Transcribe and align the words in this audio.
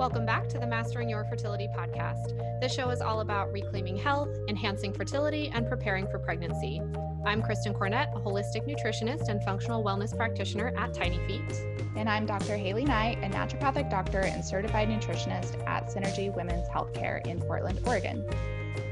Welcome 0.00 0.24
back 0.24 0.48
to 0.48 0.58
the 0.58 0.66
Mastering 0.66 1.10
Your 1.10 1.26
Fertility 1.26 1.68
podcast. 1.76 2.58
This 2.58 2.72
show 2.72 2.88
is 2.88 3.02
all 3.02 3.20
about 3.20 3.52
reclaiming 3.52 3.98
health, 3.98 4.30
enhancing 4.48 4.94
fertility, 4.94 5.52
and 5.52 5.68
preparing 5.68 6.06
for 6.06 6.18
pregnancy. 6.18 6.80
I'm 7.26 7.42
Kristen 7.42 7.74
Cornett, 7.74 8.16
a 8.16 8.18
holistic 8.18 8.66
nutritionist 8.66 9.28
and 9.28 9.44
functional 9.44 9.84
wellness 9.84 10.16
practitioner 10.16 10.72
at 10.74 10.94
Tiny 10.94 11.18
Feet. 11.26 11.66
And 11.96 12.08
I'm 12.08 12.24
Dr. 12.24 12.56
Haley 12.56 12.86
Knight, 12.86 13.18
a 13.22 13.28
naturopathic 13.28 13.90
doctor 13.90 14.20
and 14.20 14.42
certified 14.42 14.88
nutritionist 14.88 15.62
at 15.66 15.88
Synergy 15.88 16.34
Women's 16.34 16.66
Healthcare 16.68 17.26
in 17.26 17.38
Portland, 17.38 17.80
Oregon. 17.86 18.24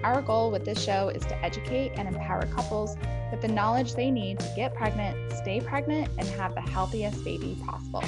Our 0.05 0.21
goal 0.21 0.51
with 0.51 0.67
this 0.67 0.85
show 0.85 1.09
is 1.09 1.23
to 1.23 1.43
educate 1.43 1.93
and 1.95 2.07
empower 2.07 2.45
couples 2.55 2.99
with 3.31 3.41
the 3.41 3.49
knowledge 3.49 3.95
they 3.95 4.11
need 4.11 4.41
to 4.41 4.53
get 4.55 4.75
pregnant, 4.75 5.33
stay 5.33 5.63
pregnant, 5.63 6.11
and 6.19 6.29
have 6.29 6.55
the 6.55 6.61
healthiest 6.61 7.25
baby 7.25 7.57
possible. 7.65 8.05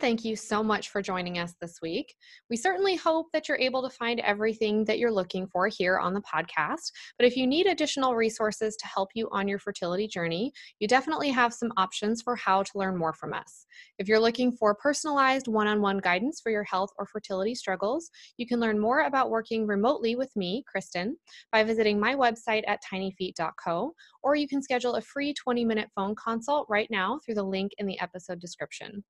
Thank 0.00 0.24
you 0.24 0.34
so 0.34 0.62
much 0.62 0.88
for 0.88 1.02
joining 1.02 1.36
us 1.36 1.54
this 1.60 1.80
week. 1.82 2.14
We 2.48 2.56
certainly 2.56 2.96
hope 2.96 3.26
that 3.34 3.48
you're 3.48 3.58
able 3.58 3.82
to 3.82 3.94
find 3.94 4.18
everything 4.20 4.82
that 4.86 4.98
you're 4.98 5.12
looking 5.12 5.46
for 5.46 5.68
here 5.68 5.98
on 5.98 6.14
the 6.14 6.22
podcast. 6.22 6.90
But 7.18 7.26
if 7.26 7.36
you 7.36 7.46
need 7.46 7.66
additional 7.66 8.14
resources 8.14 8.76
to 8.76 8.86
help 8.86 9.10
you 9.14 9.28
on 9.30 9.46
your 9.46 9.58
fertility 9.58 10.08
journey, 10.08 10.52
you 10.78 10.88
definitely 10.88 11.28
have 11.28 11.52
some 11.52 11.70
options 11.76 12.22
for 12.22 12.34
how 12.34 12.62
to 12.62 12.70
learn 12.76 12.96
more 12.96 13.12
from 13.12 13.34
us. 13.34 13.66
If 13.98 14.08
you're 14.08 14.18
looking 14.18 14.52
for 14.52 14.74
personalized 14.74 15.48
one 15.48 15.66
on 15.66 15.82
one 15.82 15.98
guidance 15.98 16.40
for 16.40 16.50
your 16.50 16.64
health 16.64 16.88
or 16.98 17.04
fertility 17.04 17.54
struggles, 17.54 18.10
you 18.38 18.46
can 18.46 18.58
learn 18.58 18.78
more 18.78 19.00
about 19.00 19.28
working 19.28 19.66
remotely 19.66 20.16
with 20.16 20.34
me, 20.34 20.64
Kristen, 20.66 21.18
by 21.52 21.62
visiting 21.62 22.00
my 22.00 22.14
website 22.14 22.62
at 22.66 22.80
tinyfeet.co, 22.90 23.92
or 24.22 24.34
you 24.34 24.46
can 24.48 24.62
schedule 24.62 24.96
a 24.96 25.02
free 25.02 25.32
20 25.34 25.64
minute 25.64 25.88
phone 25.94 26.14
consult 26.14 26.66
right 26.68 26.90
now 26.90 27.20
through 27.24 27.34
the 27.34 27.42
link 27.42 27.72
in 27.78 27.86
the 27.86 28.00
episode 28.00 28.40
description. 28.40 29.02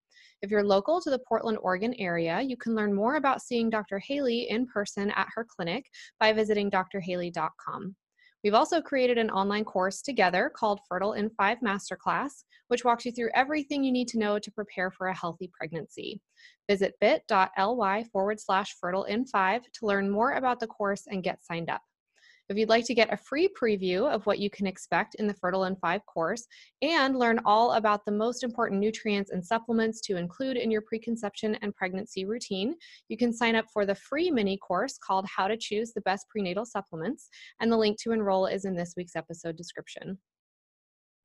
If 0.43 0.51
you're 0.51 0.65
local 0.65 1.01
to 1.01 1.11
the 1.11 1.21
Portland, 1.29 1.59
Oregon 1.61 1.95
area, 1.99 2.41
you 2.41 2.57
can 2.57 2.75
learn 2.75 2.95
more 2.95 3.17
about 3.17 3.43
seeing 3.43 3.71
Dr. 3.71 3.99
Haley 3.99 4.49
in 4.49 4.67
person 4.67 5.11
at 5.11 5.29
her 5.35 5.47
clinic 5.49 5.87
by 6.19 6.33
visiting 6.33 6.71
drhaley.com. 6.71 7.95
We've 8.43 8.55
also 8.55 8.81
created 8.81 9.19
an 9.19 9.31
online 9.31 9.65
course 9.65 10.01
together 10.01 10.51
called 10.55 10.81
Fertile 10.89 11.13
in 11.13 11.29
5 11.31 11.59
Masterclass, 11.59 12.45
which 12.69 12.85
walks 12.85 13.05
you 13.05 13.13
through 13.13 13.31
everything 13.35 13.85
you 13.85 13.93
need 13.93 14.09
to 14.09 14.19
know 14.19 14.39
to 14.39 14.51
prepare 14.51 14.91
for 14.91 15.09
a 15.09 15.17
healthy 15.17 15.51
pregnancy. 15.53 16.23
Visit 16.69 16.95
bit.ly 17.01 18.05
forward 18.05 18.41
slash 18.41 18.75
fertile 18.81 19.05
in 19.05 19.27
5 19.27 19.63
to 19.63 19.87
learn 19.87 20.09
more 20.09 20.33
about 20.33 20.59
the 20.59 20.67
course 20.67 21.03
and 21.07 21.23
get 21.23 21.45
signed 21.45 21.69
up. 21.69 21.83
If 22.51 22.57
you'd 22.57 22.69
like 22.69 22.85
to 22.87 22.95
get 22.95 23.13
a 23.13 23.17
free 23.17 23.49
preview 23.49 24.13
of 24.13 24.27
what 24.27 24.41
you 24.41 24.51
can 24.51 24.67
expect 24.67 25.15
in 25.15 25.29
the 25.29 25.35
Fertile 25.35 25.67
in 25.67 25.77
5 25.77 26.05
course 26.05 26.49
and 26.83 27.17
learn 27.17 27.39
all 27.45 27.75
about 27.75 28.05
the 28.05 28.11
most 28.11 28.43
important 28.43 28.81
nutrients 28.81 29.31
and 29.31 29.45
supplements 29.47 30.01
to 30.01 30.17
include 30.17 30.57
in 30.57 30.69
your 30.69 30.81
preconception 30.81 31.57
and 31.63 31.73
pregnancy 31.77 32.25
routine, 32.25 32.75
you 33.09 33.17
can 33.17 33.33
sign 33.33 33.55
up 33.55 33.67
for 33.73 33.87
the 33.87 33.95
free 33.95 34.33
mini 34.33 34.57
course 34.57 34.99
called 34.99 35.27
How 35.27 35.47
to 35.47 35.57
Choose 35.57 35.93
the 35.93 36.01
Best 36.01 36.27
Prenatal 36.29 36.67
Supplements, 36.67 37.29
and 37.61 37.71
the 37.71 37.77
link 37.77 38.01
to 38.03 38.11
enroll 38.11 38.47
is 38.47 38.65
in 38.65 38.75
this 38.75 38.95
week's 38.97 39.15
episode 39.15 39.55
description. 39.55 40.19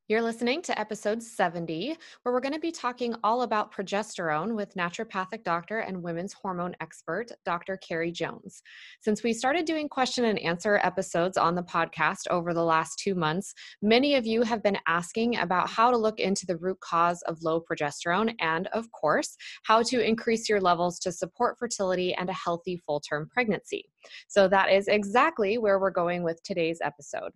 You're 0.07 0.21
listening 0.21 0.61
to 0.61 0.79
episode 0.79 1.23
70, 1.23 1.97
where 2.21 2.31
we're 2.31 2.39
going 2.39 2.53
to 2.53 2.59
be 2.59 2.71
talking 2.71 3.15
all 3.23 3.41
about 3.41 3.73
progesterone 3.73 4.53
with 4.55 4.75
naturopathic 4.75 5.43
doctor 5.43 5.79
and 5.79 6.03
women's 6.03 6.31
hormone 6.31 6.75
expert, 6.79 7.31
Dr. 7.43 7.75
Carrie 7.77 8.11
Jones. 8.11 8.61
Since 9.01 9.23
we 9.23 9.33
started 9.33 9.65
doing 9.65 9.89
question 9.89 10.25
and 10.25 10.37
answer 10.37 10.79
episodes 10.83 11.37
on 11.37 11.55
the 11.55 11.63
podcast 11.63 12.27
over 12.29 12.53
the 12.53 12.63
last 12.63 12.99
two 12.99 13.15
months, 13.15 13.55
many 13.81 14.13
of 14.13 14.27
you 14.27 14.43
have 14.43 14.61
been 14.61 14.77
asking 14.85 15.37
about 15.37 15.71
how 15.71 15.89
to 15.89 15.97
look 15.97 16.19
into 16.19 16.45
the 16.45 16.57
root 16.57 16.79
cause 16.81 17.23
of 17.23 17.41
low 17.41 17.59
progesterone 17.59 18.35
and, 18.39 18.67
of 18.73 18.91
course, 18.91 19.35
how 19.63 19.81
to 19.81 20.07
increase 20.07 20.47
your 20.47 20.61
levels 20.61 20.99
to 20.99 21.11
support 21.11 21.57
fertility 21.57 22.13
and 22.13 22.29
a 22.29 22.33
healthy 22.33 22.77
full 22.77 22.99
term 22.99 23.27
pregnancy. 23.27 23.89
So 24.27 24.47
that 24.47 24.71
is 24.71 24.87
exactly 24.87 25.57
where 25.57 25.79
we're 25.79 25.91
going 25.91 26.23
with 26.23 26.41
today's 26.43 26.79
episode. 26.83 27.31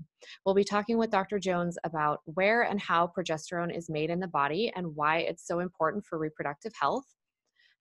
We'll 0.46 0.56
be 0.56 0.64
talking 0.64 0.98
with 0.98 1.12
Dr. 1.12 1.40
Jones 1.40 1.78
about 1.84 2.20
where 2.26 2.64
and 2.64 2.80
how 2.80 3.12
progesterone 3.18 3.76
is 3.76 3.90
made 3.90 4.10
in 4.10 4.20
the 4.20 4.28
body 4.28 4.72
and 4.76 4.96
why 4.96 5.20
it's 5.20 5.48
so 5.48 5.60
important 5.60 6.06
for 6.06 6.18
reproductive 6.18 6.74
health, 6.80 7.06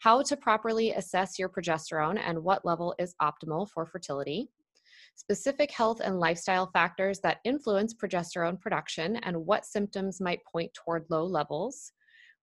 how 0.01 0.23
to 0.23 0.37
properly 0.37 0.93
assess 0.93 1.39
your 1.39 1.49
progesterone 1.49 2.19
and 2.19 2.43
what 2.43 2.65
level 2.65 2.95
is 2.99 3.15
optimal 3.21 3.69
for 3.69 3.87
fertility, 3.87 4.49
specific 5.17 5.73
health 5.73 6.01
and 6.01 6.21
lifestyle 6.21 6.71
factors 6.73 7.19
that 7.21 7.39
influence 7.45 7.93
progesterone 7.93 8.61
production 8.61 9.17
and 9.17 9.37
what 9.37 9.65
symptoms 9.65 10.21
might 10.21 10.41
point 10.51 10.73
toward 10.75 11.05
low 11.11 11.25
levels, 11.25 11.93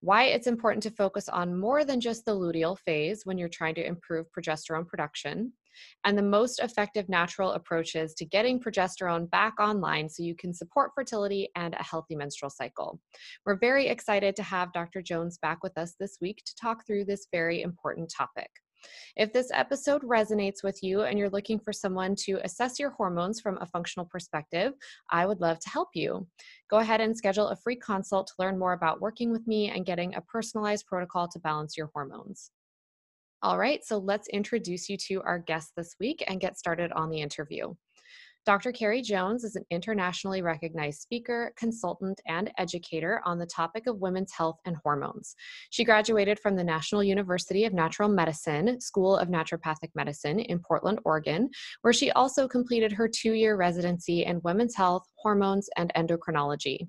why 0.02 0.26
it's 0.26 0.48
important 0.48 0.84
to 0.84 0.92
focus 0.92 1.30
on 1.30 1.58
more 1.58 1.86
than 1.86 2.02
just 2.02 2.26
the 2.26 2.36
luteal 2.36 2.78
phase 2.78 3.22
when 3.26 3.38
you're 3.38 3.48
trying 3.48 3.76
to 3.76 3.86
improve 3.86 4.26
progesterone 4.38 4.86
production, 4.86 5.54
and 6.04 6.18
the 6.18 6.24
most 6.24 6.60
effective 6.60 7.10
natural 7.10 7.52
approaches 7.52 8.14
to 8.16 8.26
getting 8.26 8.60
progesterone 8.60 9.30
back 9.30 9.54
online 9.60 10.10
so 10.10 10.24
you 10.24 10.36
can 10.36 10.54
support 10.54 10.92
fertility 10.96 11.50
and 11.56 11.74
a 11.74 11.84
healthy 11.84 12.16
menstrual 12.16 12.50
cycle. 12.50 13.00
We're 13.46 13.58
very 13.58 13.88
excited 13.88 14.36
to 14.36 14.44
have 14.44 14.74
Dr. 14.74 15.02
Jones 15.02 15.38
back 15.38 15.64
with 15.64 15.78
us 15.78 15.96
this 16.00 16.18
week 16.22 16.42
to 16.46 16.56
talk 16.56 16.86
through 16.86 17.06
this 17.06 17.28
very 17.32 17.62
important 17.62 18.12
topic. 18.16 18.50
If 19.16 19.34
this 19.34 19.50
episode 19.54 20.04
resonates 20.04 20.64
with 20.64 20.82
you 20.84 21.02
and 21.02 21.18
you're 21.18 21.30
looking 21.30 21.60
for 21.60 21.74
someone 21.74 22.16
to 22.26 22.40
assess 22.44 22.80
your 22.80 22.92
hormones 22.92 23.42
from 23.42 23.58
a 23.60 23.66
functional 23.66 24.06
perspective, 24.06 24.74
I 25.10 25.26
would 25.26 25.42
love 25.42 25.60
to 25.60 25.70
help 25.70 25.90
you. 25.94 26.28
Go 26.70 26.78
ahead 26.78 27.02
and 27.02 27.16
schedule 27.16 27.48
a 27.48 27.56
free 27.56 27.78
consult 27.78 28.28
to 28.28 28.34
learn 28.40 28.60
more 28.60 28.74
about 28.74 29.02
working 29.02 29.32
with 29.32 29.48
me 29.48 29.70
and 29.70 29.86
getting 29.86 30.16
a 30.16 30.22
personalized 30.22 30.86
protocol 30.88 31.28
to 31.30 31.40
balance 31.40 31.78
your 31.78 31.90
hormones. 31.94 32.52
All 33.46 33.60
right, 33.60 33.86
so 33.86 34.00
let's 34.00 34.28
introduce 34.30 34.90
you 34.90 34.98
to 35.06 35.22
our 35.22 35.38
guest 35.38 35.74
this 35.78 35.94
week 36.00 36.24
and 36.26 36.42
get 36.42 36.58
started 36.58 36.92
on 36.94 37.12
the 37.12 37.22
interview. 37.22 37.76
Dr. 38.44 38.72
Carrie 38.72 39.04
Jones 39.04 39.44
is 39.44 39.56
an 39.56 39.64
internationally 39.70 40.42
recognized 40.42 41.02
speaker, 41.02 41.54
consultant, 41.56 42.20
and 42.28 42.52
educator 42.58 43.22
on 43.24 43.38
the 43.38 43.46
topic 43.46 43.86
of 43.86 44.00
women's 44.00 44.32
health 44.32 44.58
and 44.66 44.76
hormones. 44.84 45.36
She 45.70 45.84
graduated 45.84 46.40
from 46.40 46.56
the 46.56 46.64
National 46.64 47.04
University 47.04 47.66
of 47.66 47.74
Natural 47.74 48.10
Medicine 48.10 48.82
School 48.82 49.16
of 49.16 49.28
Naturopathic 49.28 49.92
Medicine 49.94 50.40
in 50.40 50.58
Portland, 50.58 50.98
Oregon, 51.06 51.48
where 51.84 51.94
she 51.94 52.10
also 52.14 52.48
completed 52.48 52.92
her 52.92 53.08
two 53.08 53.34
year 53.34 53.58
residency 53.58 54.26
in 54.26 54.42
women's 54.44 54.76
health, 54.76 55.06
hormones, 55.26 55.68
and 55.76 55.92
endocrinology. 55.98 56.88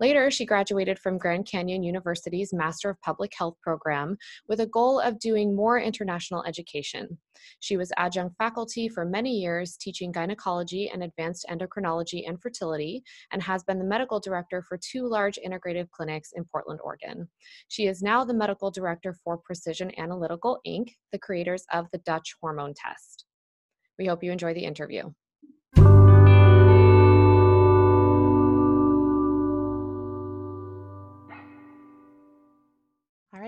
Later, 0.00 0.30
she 0.30 0.44
graduated 0.44 0.98
from 0.98 1.16
Grand 1.16 1.46
Canyon 1.46 1.82
University's 1.82 2.52
Master 2.52 2.90
of 2.90 3.00
Public 3.00 3.32
Health 3.34 3.54
program 3.62 4.18
with 4.48 4.60
a 4.60 4.66
goal 4.66 5.00
of 5.00 5.18
doing 5.18 5.56
more 5.56 5.80
international 5.80 6.44
education. 6.44 7.16
She 7.60 7.78
was 7.78 7.90
adjunct 7.96 8.36
faculty 8.36 8.86
for 8.86 9.06
many 9.06 9.32
years, 9.32 9.78
teaching 9.78 10.12
gynecology 10.12 10.90
and 10.92 11.02
advanced 11.02 11.46
endocrinology 11.50 12.28
and 12.28 12.38
fertility, 12.42 13.02
and 13.32 13.42
has 13.42 13.62
been 13.62 13.78
the 13.78 13.84
medical 13.86 14.20
director 14.20 14.62
for 14.68 14.78
two 14.78 15.08
large 15.08 15.38
integrative 15.42 15.88
clinics 15.90 16.32
in 16.36 16.44
Portland, 16.44 16.80
Oregon. 16.84 17.26
She 17.68 17.86
is 17.86 18.02
now 18.02 18.26
the 18.26 18.34
medical 18.34 18.70
director 18.70 19.14
for 19.24 19.38
Precision 19.38 19.90
Analytical 19.98 20.58
Inc., 20.66 20.90
the 21.12 21.18
creators 21.18 21.64
of 21.72 21.86
the 21.92 21.98
Dutch 22.04 22.34
hormone 22.42 22.74
test. 22.74 23.24
We 23.98 24.04
hope 24.04 24.22
you 24.22 24.32
enjoy 24.32 24.52
the 24.52 24.64
interview. 24.64 25.10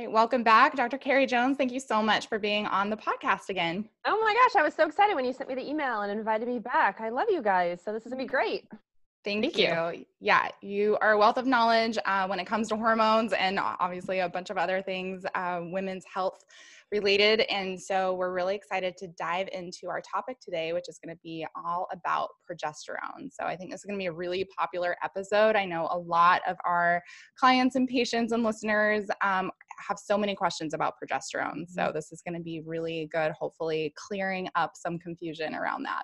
Right, 0.03 0.13
welcome 0.13 0.43
back, 0.43 0.75
Dr. 0.75 0.99
Carrie 0.99 1.27
Jones. 1.27 1.57
Thank 1.57 1.71
you 1.71 1.79
so 1.79 2.03
much 2.03 2.29
for 2.29 2.39
being 2.39 2.67
on 2.67 2.91
the 2.91 2.97
podcast 2.97 3.49
again. 3.51 3.89
Oh 4.05 4.21
my 4.21 4.35
gosh, 4.35 4.61
I 4.61 4.65
was 4.65 4.75
so 4.75 4.85
excited 4.85 5.15
when 5.15 5.25
you 5.25 5.33
sent 5.33 5.49
me 5.49 5.55
the 5.55 5.69
email 5.69 6.01
and 6.01 6.11
invited 6.11 6.49
me 6.49 6.59
back. 6.59 7.01
I 7.01 7.09
love 7.09 7.29
you 7.31 7.41
guys. 7.41 7.81
So 7.85 7.93
this 7.93 8.05
is 8.05 8.13
gonna 8.13 8.23
be 8.23 8.29
mm. 8.29 8.33
great. 8.33 8.65
Thank, 9.25 9.43
Thank 9.45 9.59
you. 9.59 9.99
you. 9.99 10.07
Yeah, 10.21 10.49
you 10.63 10.99
are 11.01 11.13
a 11.13 11.19
wealth 11.19 11.37
of 11.37 11.47
knowledge 11.47 11.97
uh, 12.07 12.27
when 12.27 12.41
it 12.41 12.47
comes 12.47 12.69
to 12.69 12.77
hormones 12.77 13.33
and 13.33 13.59
obviously 13.59 14.19
a 14.19 14.29
bunch 14.29 14.51
of 14.51 14.59
other 14.59 14.83
things, 14.83 15.25
uh, 15.35 15.61
women's 15.63 16.05
health 16.13 16.45
related. 16.93 17.41
And 17.43 17.81
so 17.81 18.15
we're 18.15 18.33
really 18.33 18.55
excited 18.55 18.97
to 18.99 19.09
dive 19.09 19.49
into 19.53 19.89
our 19.89 20.03
topic 20.03 20.39
today, 20.41 20.73
which 20.73 20.89
is 20.89 20.99
going 21.03 21.15
to 21.17 21.21
be 21.23 21.47
all 21.57 21.89
about 21.91 22.29
progesterone. 22.49 23.31
So 23.31 23.45
I 23.45 23.57
think 23.57 23.71
this 23.71 23.81
is 23.81 23.85
going 23.85 23.99
to 23.99 24.03
be 24.03 24.07
a 24.07 24.13
really 24.13 24.47
popular 24.57 24.97
episode. 25.03 25.57
I 25.57 25.65
know 25.65 25.89
a 25.91 25.99
lot 25.99 26.43
of 26.47 26.57
our 26.67 27.03
clients 27.37 27.77
and 27.77 27.89
patients 27.89 28.33
and 28.33 28.45
listeners 28.45 29.07
um, 29.23 29.51
have 29.89 29.99
so 29.99 30.19
many 30.19 30.35
questions 30.35 30.75
about 30.75 30.95
progesterone. 31.03 31.67
So 31.69 31.83
mm-hmm. 31.83 31.95
this 31.95 32.13
is 32.13 32.21
going 32.23 32.37
to 32.37 32.43
be 32.43 32.61
really 32.65 33.09
good, 33.11 33.33
hopefully 33.33 33.95
clearing 33.97 34.49
up 34.55 34.73
some 34.75 34.99
confusion 34.99 35.55
around 35.55 35.85
that. 35.85 36.03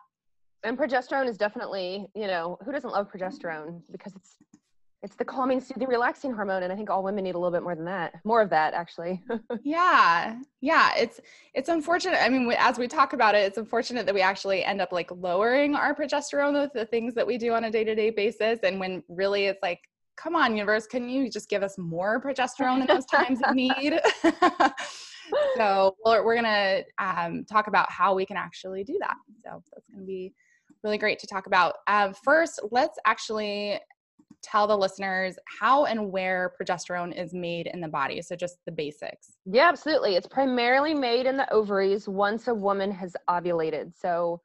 And 0.65 0.77
progesterone 0.77 1.29
is 1.29 1.37
definitely, 1.37 2.09
you 2.15 2.27
know, 2.27 2.59
who 2.65 2.73
doesn't 2.73 2.91
love 2.91 3.11
progesterone 3.11 3.83
because 3.93 4.15
it's 4.17 4.37
it's 5.01 5.15
the 5.15 5.25
calming, 5.25 5.61
soothing, 5.61 5.87
relaxing 5.87 6.33
hormone, 6.33 6.65
and 6.65 6.73
I 6.73 6.77
think 6.77 6.91
all 6.91 7.05
women 7.05 7.23
need 7.23 7.37
a 7.37 7.39
little 7.39 7.53
bit 7.53 7.63
more 7.63 7.77
than 7.77 7.85
that. 7.85 8.15
More 8.25 8.43
of 8.43 8.51
that, 8.51 8.75
actually. 8.75 9.23
yeah, 9.63 10.41
yeah. 10.61 10.91
It's 10.97 11.21
it's 11.55 11.69
unfortunate. 11.69 12.21
I 12.21 12.29
mean, 12.29 12.53
as 12.59 12.79
we 12.79 12.89
talk 12.89 13.13
about 13.13 13.37
it, 13.37 13.47
it's 13.47 13.59
unfortunate 13.59 14.07
that 14.07 14.15
we 14.15 14.21
actually 14.21 14.65
end 14.65 14.81
up 14.81 14.91
like 14.91 15.09
lowering 15.13 15.77
our 15.77 15.95
progesterone 15.95 16.61
with 16.61 16.73
the 16.73 16.85
things 16.85 17.15
that 17.15 17.25
we 17.25 17.39
do 17.39 17.53
on 17.53 17.65
a 17.65 17.71
day 17.71 17.85
to 17.85 17.95
day 17.95 18.11
basis, 18.11 18.59
and 18.65 18.81
when 18.81 19.05
really 19.09 19.47
it's 19.47 19.63
like 19.63 19.81
come 20.17 20.35
on, 20.35 20.57
universe, 20.57 20.87
can 20.87 21.09
you 21.09 21.31
just 21.31 21.49
give 21.49 21.63
us 21.63 21.79
more 21.79 22.21
progesterone 22.21 22.81
in 22.81 22.87
those 22.87 23.07
times 23.07 23.41
of 23.45 23.55
need? 23.55 24.01
so 25.57 25.97
we're, 26.05 26.25
we're 26.25 26.43
to 26.43 26.85
um, 26.99 27.45
talk 27.45 27.69
about 27.69 27.91
how 27.91 28.15
we 28.15 28.27
can 28.27 28.37
actually 28.37 28.83
do 28.85 28.99
that. 29.01 29.15
So 29.45 29.63
that's 29.73 29.87
going 29.89 30.01
to 30.01 30.07
be 30.07 30.35
really 30.85 30.99
great 30.99 31.19
to 31.21 31.27
talk 31.27 31.47
about. 31.47 31.77
Um, 31.87 32.15
first, 32.15 32.61
let's 32.71 32.99
actually 33.07 33.81
tell 34.43 34.67
the 34.67 34.77
listeners 34.77 35.37
how 35.61 35.87
and 35.87 36.13
where 36.13 36.53
progesterone 36.61 37.17
is 37.21 37.35
made 37.35 37.67
in 37.67 37.81
the 37.81 37.89
body. 37.89 38.23
So 38.23 38.37
just 38.37 38.59
the 38.67 38.73
basics. 38.73 39.33
Yeah, 39.45 39.69
absolutely. 39.69 40.15
It's 40.15 40.29
primarily 40.29 40.95
made 40.95 41.27
in 41.27 41.37
the 41.37 41.53
ovaries 41.53 42.09
once 42.09 42.49
a 42.49 42.55
woman 42.55 42.93
has 42.93 43.17
ovulated. 43.29 43.93
So 43.99 44.41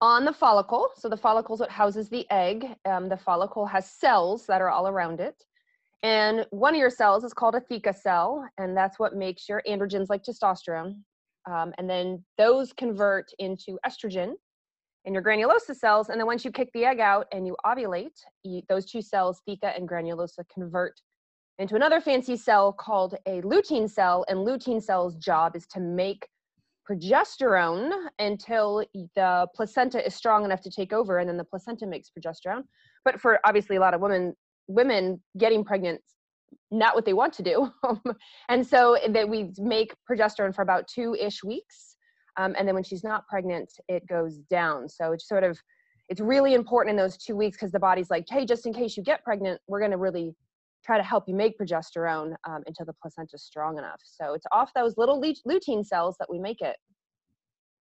on 0.00 0.24
the 0.24 0.32
follicle, 0.32 0.88
so 0.96 1.08
the 1.08 1.16
follicle 1.16 1.54
is 1.54 1.60
what 1.60 1.70
houses 1.70 2.08
the 2.08 2.28
egg. 2.30 2.66
Um, 2.84 3.08
the 3.08 3.16
follicle 3.16 3.66
has 3.66 3.88
cells 3.88 4.46
that 4.46 4.60
are 4.60 4.70
all 4.70 4.88
around 4.88 5.20
it. 5.20 5.44
And 6.02 6.44
one 6.50 6.74
of 6.74 6.80
your 6.80 6.90
cells 6.90 7.22
is 7.22 7.32
called 7.32 7.54
a 7.54 7.60
theca 7.60 7.94
cell, 7.94 8.44
and 8.58 8.76
that's 8.76 8.98
what 8.98 9.14
makes 9.14 9.48
your 9.48 9.62
androgens 9.68 10.06
like 10.08 10.24
testosterone. 10.24 10.96
Um, 11.48 11.72
and 11.78 11.88
then 11.88 12.24
those 12.38 12.72
convert 12.72 13.30
into 13.38 13.78
estrogen 13.86 14.32
in 15.04 15.14
your 15.14 15.22
granulosa 15.22 15.74
cells. 15.74 16.08
And 16.08 16.18
then 16.18 16.26
once 16.26 16.44
you 16.44 16.50
kick 16.50 16.68
the 16.74 16.84
egg 16.84 17.00
out 17.00 17.26
and 17.32 17.46
you 17.46 17.56
ovulate, 17.66 18.18
you, 18.44 18.62
those 18.68 18.86
two 18.86 19.02
cells, 19.02 19.40
theca 19.48 19.76
and 19.76 19.88
granulosa, 19.88 20.44
convert 20.52 21.00
into 21.58 21.74
another 21.74 22.00
fancy 22.00 22.36
cell 22.36 22.72
called 22.72 23.14
a 23.26 23.40
lutein 23.42 23.90
cell. 23.90 24.24
And 24.28 24.38
lutein 24.38 24.82
cell's 24.82 25.16
job 25.16 25.56
is 25.56 25.66
to 25.68 25.80
make 25.80 26.26
progesterone 26.88 27.92
until 28.18 28.84
the 29.14 29.46
placenta 29.54 30.04
is 30.04 30.14
strong 30.14 30.44
enough 30.44 30.62
to 30.62 30.70
take 30.70 30.92
over, 30.92 31.18
and 31.18 31.28
then 31.28 31.36
the 31.36 31.44
placenta 31.44 31.86
makes 31.86 32.10
progesterone. 32.10 32.62
But 33.04 33.20
for 33.20 33.38
obviously 33.44 33.76
a 33.76 33.80
lot 33.80 33.94
of 33.94 34.00
women, 34.00 34.34
women 34.68 35.20
getting 35.38 35.64
pregnant 35.64 36.00
not 36.70 36.94
what 36.94 37.04
they 37.04 37.12
want 37.12 37.32
to 37.32 37.42
do 37.42 37.70
and 38.48 38.66
so 38.66 38.94
eh, 38.94 39.08
that 39.10 39.28
we 39.28 39.52
make 39.58 39.94
progesterone 40.10 40.54
for 40.54 40.62
about 40.62 40.86
two-ish 40.86 41.42
weeks 41.42 41.91
um, 42.36 42.54
and 42.58 42.66
then 42.66 42.74
when 42.74 42.84
she's 42.84 43.04
not 43.04 43.26
pregnant 43.28 43.72
it 43.88 44.06
goes 44.06 44.38
down. 44.50 44.88
So 44.88 45.12
it's 45.12 45.28
sort 45.28 45.44
of 45.44 45.58
it's 46.08 46.20
really 46.20 46.54
important 46.54 46.90
in 46.90 46.96
those 46.96 47.16
two 47.16 47.36
weeks 47.36 47.56
because 47.56 47.72
the 47.72 47.78
body's 47.78 48.10
like 48.10 48.26
hey 48.28 48.44
just 48.44 48.66
in 48.66 48.72
case 48.72 48.96
you 48.96 49.02
get 49.02 49.24
pregnant 49.24 49.60
we're 49.68 49.78
going 49.78 49.92
to 49.92 49.96
really 49.96 50.34
try 50.84 50.96
to 50.96 51.02
help 51.02 51.28
you 51.28 51.34
make 51.34 51.58
progesterone 51.58 52.34
um, 52.44 52.62
until 52.66 52.84
the 52.86 52.92
placenta 52.94 53.34
is 53.34 53.44
strong 53.44 53.78
enough. 53.78 54.00
So 54.04 54.34
it's 54.34 54.46
off 54.52 54.72
those 54.74 54.96
little 54.98 55.20
lutein 55.20 55.84
cells 55.84 56.16
that 56.18 56.28
we 56.28 56.38
make 56.38 56.60
it. 56.60 56.76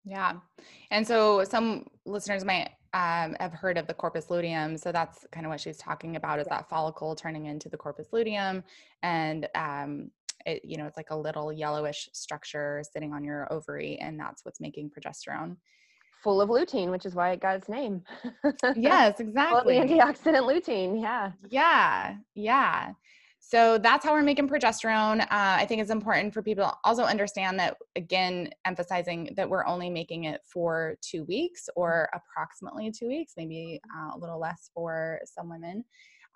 Yeah. 0.04 0.34
And 0.90 1.06
so 1.06 1.44
some 1.44 1.86
listeners 2.06 2.46
might 2.46 2.70
um, 2.94 3.36
have 3.40 3.54
heard 3.54 3.78
of 3.78 3.88
the 3.88 3.94
corpus 3.94 4.30
luteum. 4.30 4.78
So 4.78 4.92
that's 4.92 5.28
kind 5.32 5.46
of 5.46 5.50
what 5.50 5.60
she's 5.60 5.78
talking 5.78 6.16
about 6.16 6.40
is 6.40 6.48
that 6.48 6.70
follicle 6.70 7.16
turning 7.16 7.46
into 7.46 7.70
the 7.70 7.78
corpus 7.78 8.08
luteum 8.12 8.64
and 9.04 9.48
um, 9.54 10.12
it 10.46 10.64
you 10.64 10.78
know 10.78 10.86
it's 10.86 10.98
like 10.98 11.12
a 11.12 11.16
little 11.16 11.52
yellowish 11.52 12.10
structure 12.14 12.84
sitting 12.92 13.14
on 13.14 13.24
your 13.24 13.52
ovary 13.52 13.98
and 13.98 14.20
that's 14.20 14.46
what's 14.46 14.60
making 14.60 14.90
progesterone. 14.90 15.56
Full 16.24 16.42
of 16.42 16.50
lutein 16.50 16.92
which 16.92 17.06
is 17.06 17.16
why 17.16 17.32
it 17.32 17.42
got 17.42 17.56
its 17.56 17.70
name. 17.70 18.04
Yes 18.76 19.20
exactly 19.20 19.76
full 19.76 19.84
of 19.84 19.90
antioxidant 19.90 20.48
lutein 20.48 21.02
yeah. 21.02 21.32
Yeah 21.50 22.16
yeah. 22.36 22.94
So 23.40 23.78
that's 23.78 24.04
how 24.04 24.12
we're 24.12 24.24
making 24.24 24.50
progesterone. 24.50 25.22
Uh, 25.22 25.28
I 25.32 25.66
think 25.66 25.80
it's 25.80 25.90
important 25.92 26.34
for 26.34 26.42
people 26.42 26.66
to 26.66 26.74
also 26.84 27.04
understand 27.04 27.58
that, 27.60 27.78
again, 27.96 28.50
emphasizing 28.66 29.30
that 29.38 29.50
we're 29.50 29.66
only 29.66 29.90
making 29.90 30.26
it 30.26 30.42
for 30.44 30.98
two 31.02 31.24
weeks 31.24 31.70
or 31.76 32.10
approximately 32.14 32.92
two 32.92 33.08
weeks, 33.08 33.36
maybe 33.38 33.80
uh, 33.96 34.18
a 34.18 34.18
little 34.18 34.38
less 34.38 34.70
for 34.74 35.22
some 35.24 35.50
women. 35.50 35.86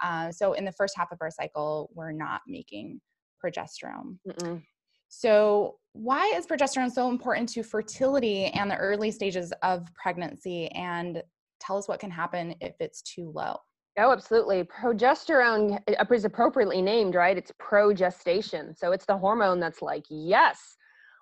Uh, 0.01 0.31
so 0.31 0.53
in 0.53 0.63
the 0.63 0.71
first 0.71 0.95
half 0.95 1.11
of 1.11 1.17
our 1.21 1.29
cycle, 1.29 1.89
we're 1.93 2.13
not 2.13 2.41
making 2.47 3.01
progesterone. 3.43 4.17
Mm-mm. 4.27 4.61
So, 5.09 5.75
why 5.93 6.33
is 6.35 6.47
progesterone 6.47 6.91
so 6.91 7.09
important 7.09 7.49
to 7.49 7.63
fertility 7.63 8.45
and 8.45 8.71
the 8.71 8.77
early 8.77 9.11
stages 9.11 9.51
of 9.61 9.85
pregnancy? 9.93 10.67
And 10.69 11.21
tell 11.61 11.77
us 11.77 11.87
what 11.87 11.99
can 11.99 12.11
happen 12.11 12.55
if 12.59 12.75
it's 12.79 13.01
too 13.01 13.31
low. 13.33 13.57
Oh, 13.99 14.11
absolutely. 14.11 14.63
Progesterone 14.63 15.79
eh, 15.87 16.03
is 16.13 16.25
appropriately 16.25 16.81
named, 16.81 17.15
right? 17.15 17.37
It's 17.37 17.51
progestation. 17.61 18.77
So 18.77 18.91
it's 18.91 19.05
the 19.05 19.17
hormone 19.17 19.59
that's 19.59 19.81
like, 19.81 20.05
yes, 20.09 20.77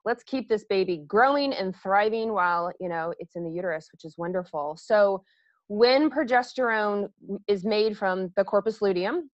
let's 0.06 0.24
keep 0.24 0.48
this 0.48 0.66
baby 0.69 1.04
growing 1.07 1.54
and 1.54 1.75
thriving 1.75 2.31
while, 2.31 2.71
you 2.80 2.89
know, 2.89 3.13
it's 3.19 3.36
in 3.36 3.44
the 3.44 3.51
uterus, 3.51 3.89
which 3.92 4.06
is 4.06 4.18
wonderful. 4.18 4.77
So 4.80 5.24
when 5.68 6.10
progesterone 6.10 7.10
is 7.48 7.66
made 7.66 7.98
from 7.98 8.31
the 8.36 8.44
corpus 8.44 8.81
luteum, 8.81 9.30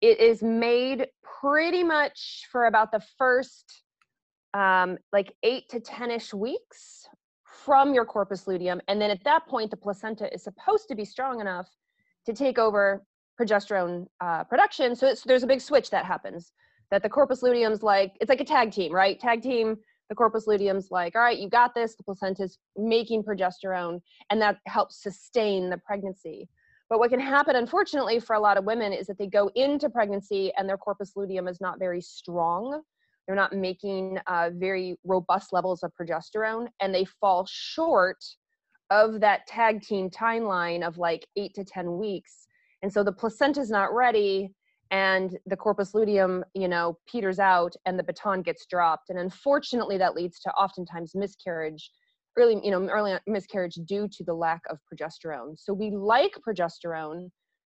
it 0.00 0.20
is 0.20 0.42
made 0.42 1.06
pretty 1.40 1.82
much 1.82 2.46
for 2.50 2.66
about 2.66 2.92
the 2.92 3.02
first 3.16 3.82
um, 4.54 4.98
like 5.12 5.32
eight 5.42 5.68
to 5.70 5.80
10 5.80 6.10
ish 6.10 6.32
weeks 6.32 7.06
from 7.64 7.92
your 7.92 8.04
corpus 8.04 8.46
luteum. 8.46 8.80
And 8.88 9.00
then 9.00 9.10
at 9.10 9.22
that 9.24 9.46
point, 9.46 9.70
the 9.70 9.76
placenta 9.76 10.32
is 10.32 10.44
supposed 10.44 10.88
to 10.88 10.94
be 10.94 11.04
strong 11.04 11.40
enough 11.40 11.68
to 12.26 12.32
take 12.32 12.58
over 12.58 13.04
progesterone 13.40 14.06
uh, 14.20 14.44
production. 14.44 14.96
So 14.96 15.14
there's 15.26 15.42
a 15.42 15.46
big 15.46 15.60
switch 15.60 15.90
that 15.90 16.04
happens 16.04 16.52
that 16.90 17.02
the 17.02 17.08
corpus 17.08 17.42
luteum's 17.42 17.82
like, 17.82 18.12
it's 18.20 18.28
like 18.28 18.40
a 18.40 18.44
tag 18.44 18.72
team, 18.72 18.92
right? 18.92 19.18
Tag 19.20 19.42
team, 19.42 19.76
the 20.08 20.14
corpus 20.14 20.46
luteum's 20.46 20.90
like, 20.90 21.14
all 21.14 21.22
right, 21.22 21.38
you 21.38 21.48
got 21.48 21.74
this. 21.74 21.94
The 21.94 22.02
placenta's 22.02 22.58
making 22.76 23.24
progesterone, 23.24 24.00
and 24.30 24.40
that 24.40 24.58
helps 24.66 25.02
sustain 25.02 25.68
the 25.68 25.78
pregnancy. 25.78 26.48
But 26.90 26.98
what 26.98 27.10
can 27.10 27.20
happen, 27.20 27.56
unfortunately, 27.56 28.18
for 28.18 28.34
a 28.34 28.40
lot 28.40 28.56
of 28.56 28.64
women 28.64 28.92
is 28.92 29.06
that 29.08 29.18
they 29.18 29.26
go 29.26 29.50
into 29.54 29.90
pregnancy 29.90 30.52
and 30.56 30.68
their 30.68 30.78
corpus 30.78 31.12
luteum 31.16 31.46
is 31.46 31.60
not 31.60 31.78
very 31.78 32.00
strong. 32.00 32.80
They're 33.26 33.36
not 33.36 33.52
making 33.52 34.18
uh, 34.26 34.50
very 34.54 34.96
robust 35.04 35.52
levels 35.52 35.82
of 35.82 35.92
progesterone, 36.00 36.68
and 36.80 36.94
they 36.94 37.04
fall 37.04 37.46
short 37.50 38.24
of 38.90 39.20
that 39.20 39.46
tag 39.46 39.82
team 39.82 40.08
timeline 40.08 40.86
of 40.86 40.96
like 40.96 41.26
eight 41.36 41.52
to 41.54 41.64
10 41.64 41.98
weeks. 41.98 42.46
And 42.82 42.90
so 42.90 43.04
the 43.04 43.12
placenta 43.12 43.60
is 43.60 43.70
not 43.70 43.92
ready 43.92 44.54
and 44.90 45.36
the 45.46 45.56
corpus 45.56 45.94
luteum, 45.94 46.42
you 46.54 46.68
know, 46.68 46.98
peters 47.06 47.38
out 47.38 47.74
and 47.84 47.98
the 47.98 48.02
baton 48.02 48.40
gets 48.40 48.64
dropped. 48.64 49.10
And 49.10 49.18
unfortunately, 49.18 49.98
that 49.98 50.14
leads 50.14 50.40
to 50.40 50.50
oftentimes 50.52 51.14
miscarriage, 51.14 51.90
early, 52.38 52.60
you 52.62 52.70
know, 52.70 52.86
early 52.88 53.16
miscarriage 53.26 53.74
due 53.84 54.08
to 54.08 54.24
the 54.24 54.34
lack 54.34 54.62
of 54.70 54.78
progesterone. 54.92 55.58
So 55.58 55.72
we 55.72 55.90
like 55.90 56.32
progesterone 56.46 57.28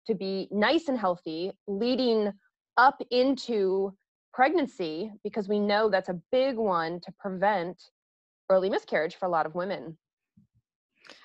to 0.06 0.14
be 0.14 0.48
nice 0.50 0.88
and 0.88 0.98
healthy, 0.98 1.52
leading 1.66 2.32
up 2.76 3.00
into 3.10 3.92
pregnancy 4.34 5.11
because 5.25 5.49
we 5.49 5.58
know 5.58 5.88
that's 5.88 6.11
a 6.11 6.20
big 6.30 6.56
one 6.56 7.00
to 7.00 7.12
prevent 7.18 7.80
early 8.50 8.68
miscarriage 8.68 9.16
for 9.16 9.26
a 9.26 9.30
lot 9.30 9.46
of 9.46 9.54
women. 9.54 9.96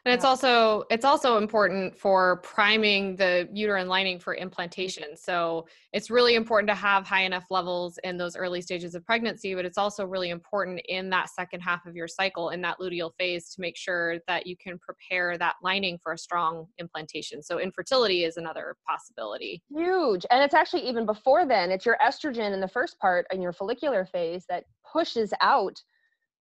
And 0.06 0.14
it's 0.14 0.26
also 0.26 0.84
it's 0.90 1.06
also 1.06 1.38
important 1.38 1.98
for 1.98 2.38
priming 2.38 3.16
the 3.16 3.48
uterine 3.54 3.88
lining 3.88 4.20
for 4.20 4.34
mm-hmm. 4.34 4.44
implantation. 4.44 5.16
So 5.16 5.68
it's 5.94 6.10
really 6.10 6.36
important 6.36 6.70
to 6.70 6.76
have 6.76 7.06
high 7.06 7.24
enough 7.24 7.46
levels 7.50 8.00
in 8.04 8.18
those 8.18 8.36
early 8.36 8.62
stages 8.62 8.96
of 8.96 9.06
pregnancy, 9.06 9.54
but 9.54 9.66
it's 9.66 9.78
also 9.78 10.06
really 10.06 10.30
important 10.30 10.82
in 10.88 11.10
that 11.12 11.30
second 11.30 11.62
half 11.62 11.86
of 11.86 11.96
your 11.96 12.08
cycle 12.08 12.50
in 12.50 12.62
that 12.62 12.80
luteal 12.80 13.12
phase 13.18 13.50
to 13.50 13.62
make 13.62 13.78
sure 13.78 14.18
that 14.28 14.48
you 14.48 14.56
can 14.58 14.80
prepare 14.80 15.38
that 15.38 15.56
lining 15.62 16.00
for 16.02 16.14
a 16.14 16.18
strong 16.18 16.66
implantation. 16.80 17.44
So 17.44 17.60
infertility 17.60 18.24
is 18.24 18.38
another 18.38 18.76
possibility. 18.88 19.62
Huge. 19.70 20.26
And 20.32 20.44
it's 20.44 20.54
actually 20.54 20.88
even 20.88 21.06
before 21.06 21.46
then. 21.46 21.72
It's 21.72 21.86
your 21.86 21.98
estrogen 22.04 22.54
in 22.54 22.60
the 22.60 22.68
first 22.68 23.00
part 23.00 23.26
in 23.32 23.42
your 23.42 23.54
follicular 23.54 24.06
phase 24.06 24.46
that 24.50 24.66
pushes 24.92 25.34
out 25.42 25.82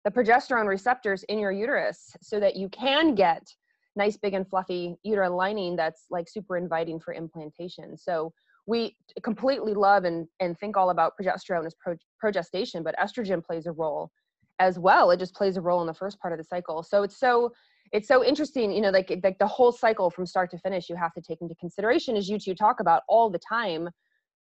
the 0.03 0.11
progesterone 0.11 0.67
receptors 0.67 1.23
in 1.23 1.39
your 1.39 1.51
uterus 1.51 2.15
so 2.21 2.39
that 2.39 2.55
you 2.55 2.69
can 2.69 3.15
get 3.15 3.47
nice 3.95 4.17
big 4.17 4.33
and 4.33 4.47
fluffy 4.47 4.95
uterine 5.03 5.33
lining 5.33 5.75
that's 5.75 6.05
like 6.09 6.27
super 6.29 6.57
inviting 6.57 6.99
for 6.99 7.13
implantation. 7.13 7.97
So 7.97 8.33
we 8.67 8.95
completely 9.23 9.73
love 9.73 10.05
and, 10.05 10.27
and 10.39 10.57
think 10.57 10.77
all 10.77 10.91
about 10.91 11.13
progesterone 11.21 11.65
as 11.65 11.75
pro, 11.75 11.95
progestation 12.23 12.83
but 12.83 12.95
estrogen 12.97 13.43
plays 13.43 13.65
a 13.65 13.71
role 13.71 14.11
as 14.59 14.79
well. 14.79 15.11
It 15.11 15.17
just 15.17 15.35
plays 15.35 15.57
a 15.57 15.61
role 15.61 15.81
in 15.81 15.87
the 15.87 15.93
first 15.93 16.19
part 16.19 16.33
of 16.33 16.37
the 16.39 16.45
cycle. 16.45 16.83
So 16.83 17.03
it's 17.03 17.19
so 17.19 17.51
it's 17.91 18.07
so 18.07 18.23
interesting 18.23 18.71
you 18.71 18.81
know 18.81 18.89
like 18.89 19.19
like 19.23 19.37
the 19.37 19.47
whole 19.47 19.71
cycle 19.71 20.09
from 20.09 20.25
start 20.25 20.49
to 20.49 20.57
finish 20.57 20.89
you 20.89 20.95
have 20.95 21.13
to 21.13 21.21
take 21.21 21.41
into 21.41 21.55
consideration 21.55 22.15
as 22.15 22.29
you 22.29 22.39
two 22.39 22.55
talk 22.55 22.79
about 22.79 23.03
all 23.09 23.29
the 23.29 23.39
time 23.39 23.89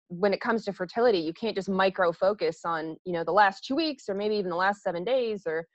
when 0.09 0.33
it 0.33 0.41
comes 0.41 0.65
to 0.65 0.73
fertility 0.73 1.19
you 1.19 1.33
can't 1.33 1.55
just 1.55 1.69
micro 1.69 2.13
focus 2.13 2.61
on 2.65 2.97
you 3.05 3.13
know 3.13 3.25
the 3.25 3.33
last 3.33 3.65
two 3.65 3.77
weeks 3.77 4.09
or 4.09 4.15
maybe 4.15 4.35
even 4.35 4.51
the 4.51 4.57
last 4.57 4.83
seven 4.83 5.05
days 5.05 5.43
or 5.47 5.67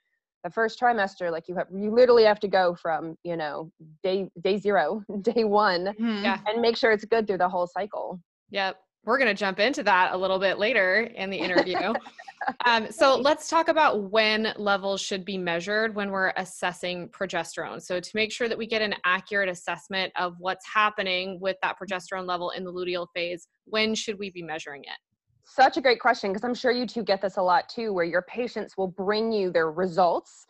the 0.42 0.50
first 0.50 0.78
trimester 0.78 1.30
like 1.30 1.48
you 1.48 1.54
have 1.56 1.66
you 1.74 1.90
literally 1.90 2.24
have 2.24 2.40
to 2.40 2.48
go 2.48 2.74
from 2.74 3.16
you 3.24 3.36
know 3.36 3.70
day 4.02 4.28
day 4.42 4.56
zero 4.56 5.02
day 5.22 5.44
one 5.44 5.86
mm-hmm. 5.86 6.24
yeah. 6.24 6.38
and 6.46 6.60
make 6.60 6.76
sure 6.76 6.92
it's 6.92 7.04
good 7.04 7.26
through 7.26 7.38
the 7.38 7.48
whole 7.48 7.66
cycle 7.66 8.20
yep 8.50 8.76
we're 9.04 9.18
going 9.18 9.28
to 9.28 9.38
jump 9.38 9.58
into 9.58 9.82
that 9.82 10.12
a 10.12 10.16
little 10.16 10.38
bit 10.38 10.58
later 10.58 11.00
in 11.14 11.30
the 11.30 11.36
interview. 11.36 11.92
um, 12.66 12.90
so 12.90 13.16
let's 13.16 13.48
talk 13.48 13.68
about 13.68 14.10
when 14.10 14.52
levels 14.56 15.00
should 15.00 15.24
be 15.24 15.36
measured 15.36 15.94
when 15.94 16.10
we're 16.10 16.32
assessing 16.36 17.08
progesterone. 17.08 17.82
So 17.82 18.00
to 18.00 18.10
make 18.14 18.32
sure 18.32 18.48
that 18.48 18.56
we 18.56 18.66
get 18.66 18.82
an 18.82 18.94
accurate 19.04 19.48
assessment 19.48 20.12
of 20.16 20.34
what's 20.38 20.66
happening 20.66 21.38
with 21.40 21.56
that 21.62 21.76
progesterone 21.78 22.26
level 22.26 22.50
in 22.50 22.64
the 22.64 22.72
luteal 22.72 23.06
phase, 23.14 23.48
when 23.64 23.94
should 23.94 24.18
we 24.18 24.30
be 24.30 24.42
measuring 24.42 24.82
it? 24.84 24.98
Such 25.46 25.76
a 25.76 25.80
great 25.80 26.00
question 26.00 26.32
because 26.32 26.44
I'm 26.44 26.54
sure 26.54 26.72
you 26.72 26.86
two 26.86 27.02
get 27.02 27.20
this 27.20 27.36
a 27.36 27.42
lot 27.42 27.68
too, 27.68 27.92
where 27.92 28.04
your 28.04 28.22
patients 28.22 28.76
will 28.78 28.88
bring 28.88 29.30
you 29.30 29.52
their 29.52 29.70
results 29.70 30.46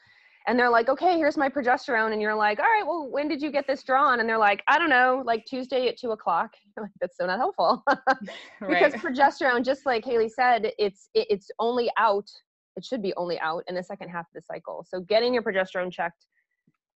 and 0.47 0.59
they're 0.59 0.71
like, 0.71 0.89
okay, 0.89 1.17
here's 1.17 1.37
my 1.37 1.49
progesterone. 1.49 2.13
And 2.13 2.21
you're 2.21 2.35
like, 2.35 2.59
all 2.59 2.67
right, 2.67 2.87
well, 2.87 3.09
when 3.11 3.29
did 3.29 3.41
you 3.41 3.51
get 3.51 3.67
this 3.67 3.83
drawn? 3.83 4.21
And 4.21 4.29
they're 4.29 4.39
like, 4.39 4.63
I 4.69 4.79
don't 4.79 4.91
know, 4.91 5.23
like 5.25 5.47
Tuesday 5.47 5.89
at 5.89 5.99
two 5.99 6.13
o'clock. 6.13 6.55
Like, 6.77 6.91
That's 7.01 7.17
so 7.17 7.27
not 7.27 7.39
helpful. 7.39 7.85
because 8.61 8.93
right. 8.93 8.95
progesterone, 8.95 9.65
just 9.65 9.87
like 9.87 10.05
Haley 10.05 10.29
said, 10.29 10.73
it's 10.77 11.09
it, 11.15 11.29
it's 11.31 11.51
only 11.61 11.89
out. 11.97 12.29
It 12.77 12.85
should 12.85 13.01
be 13.01 13.15
only 13.17 13.39
out 13.39 13.63
in 13.69 13.77
the 13.77 13.83
second 13.83 14.09
half 14.09 14.27
of 14.27 14.35
the 14.35 14.43
cycle. 14.43 14.85
So 14.89 15.01
getting 15.01 15.33
your 15.33 15.45
progesterone 15.45 15.93
checked 15.93 16.27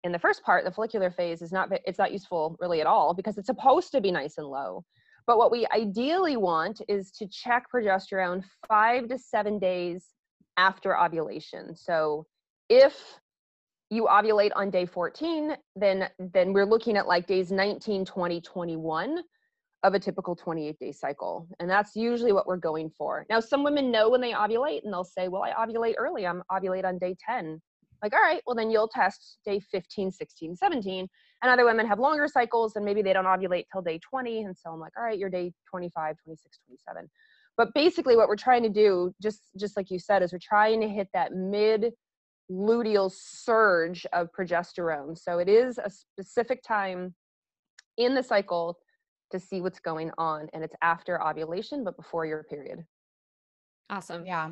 in 0.04 0.12
the 0.12 0.18
first 0.18 0.42
part, 0.42 0.66
the 0.66 0.72
follicular 0.72 1.12
phase, 1.12 1.44
is 1.44 1.52
not 1.52 1.70
it's 1.86 2.00
not 2.00 2.12
useful 2.12 2.58
really 2.60 2.82
at 2.82 2.88
all 2.88 3.14
because 3.14 3.38
it's 3.38 3.46
supposed 3.46 3.92
to 3.92 4.02
be 4.02 4.12
nice 4.12 4.40
and 4.40 4.48
low. 4.48 4.84
But 5.28 5.38
what 5.38 5.52
we 5.52 5.68
ideally 5.72 6.38
want 6.38 6.82
is 6.88 7.12
to 7.12 7.28
check 7.28 7.66
progesterone 7.72 8.44
five 8.68 9.10
to 9.10 9.20
seven 9.20 9.60
days 9.60 10.06
after 10.58 10.98
ovulation. 10.98 11.76
So 11.76 12.26
if 12.70 13.20
you 13.90 14.06
ovulate 14.06 14.52
on 14.56 14.70
day 14.70 14.86
14 14.86 15.56
then 15.76 16.10
then 16.34 16.54
we're 16.54 16.66
looking 16.66 16.98
at 16.98 17.08
like 17.08 17.28
days 17.28 17.52
19 17.52 18.06
20 18.06 18.42
21 18.42 19.20
of 19.84 19.94
a 19.94 20.00
typical 20.00 20.36
28 20.36 20.78
day 20.80 20.92
cycle 20.92 21.48
and 21.60 21.70
that's 21.70 21.96
usually 21.96 22.34
what 22.34 22.48
we're 22.48 22.58
going 22.58 22.90
for. 22.90 23.26
Now 23.30 23.40
some 23.40 23.64
women 23.64 23.92
know 23.92 24.10
when 24.10 24.22
they 24.22 24.34
ovulate 24.34 24.84
and 24.84 24.92
they'll 24.92 25.04
say 25.04 25.28
well 25.28 25.44
i 25.44 25.52
ovulate 25.52 25.96
early 25.98 26.26
i'm 26.26 26.44
ovulate 26.52 26.86
on 26.86 26.98
day 26.98 27.16
10 27.26 27.62
like 28.04 28.14
all 28.14 28.22
right 28.22 28.42
well 28.46 28.56
then 28.56 28.70
you'll 28.70 28.88
test 28.88 29.40
day 29.46 29.60
15 29.60 30.12
16 30.12 30.56
17 30.56 31.08
and 31.44 31.52
other 31.52 31.66
women 31.66 31.88
have 31.88 32.00
longer 32.00 32.28
cycles 32.28 32.76
and 32.76 32.86
maybe 32.86 33.02
they 33.02 33.14
don't 33.14 33.26
ovulate 33.26 33.66
till 33.72 33.82
day 33.82 34.00
20 34.00 34.44
and 34.44 34.58
so 34.58 34.72
i'm 34.72 34.80
like 34.80 34.94
all 34.98 35.04
right 35.04 35.18
you're 35.18 35.30
day 35.30 35.52
25 35.70 36.16
26 36.24 36.60
27 36.66 37.10
but 37.56 37.74
basically 37.74 38.16
what 38.16 38.28
we're 38.28 38.36
trying 38.36 38.64
to 38.64 38.70
do 38.70 39.12
just 39.22 39.42
just 39.60 39.78
like 39.78 39.90
you 39.90 40.00
said 40.00 40.22
is 40.22 40.32
we're 40.32 40.40
trying 40.42 40.82
to 40.82 40.88
hit 40.88 41.08
that 41.14 41.34
mid 41.34 41.92
luteal 42.52 43.12
surge 43.12 44.06
of 44.14 44.30
progesterone. 44.38 45.18
So 45.18 45.40
it 45.40 45.50
is 45.50 45.78
a 45.78 45.90
specific 45.90 46.64
time 46.64 47.14
in 47.98 48.16
the 48.16 48.24
cycle 48.24 48.78
to 49.32 49.40
see 49.40 49.62
what's 49.62 49.80
going 49.80 50.12
on. 50.18 50.48
And 50.54 50.64
it's 50.64 50.76
after 50.82 51.22
ovulation, 51.22 51.84
but 51.84 51.98
before 51.98 52.26
your 52.26 52.44
period. 52.44 52.86
Awesome. 53.90 54.26
Yeah. 54.26 54.52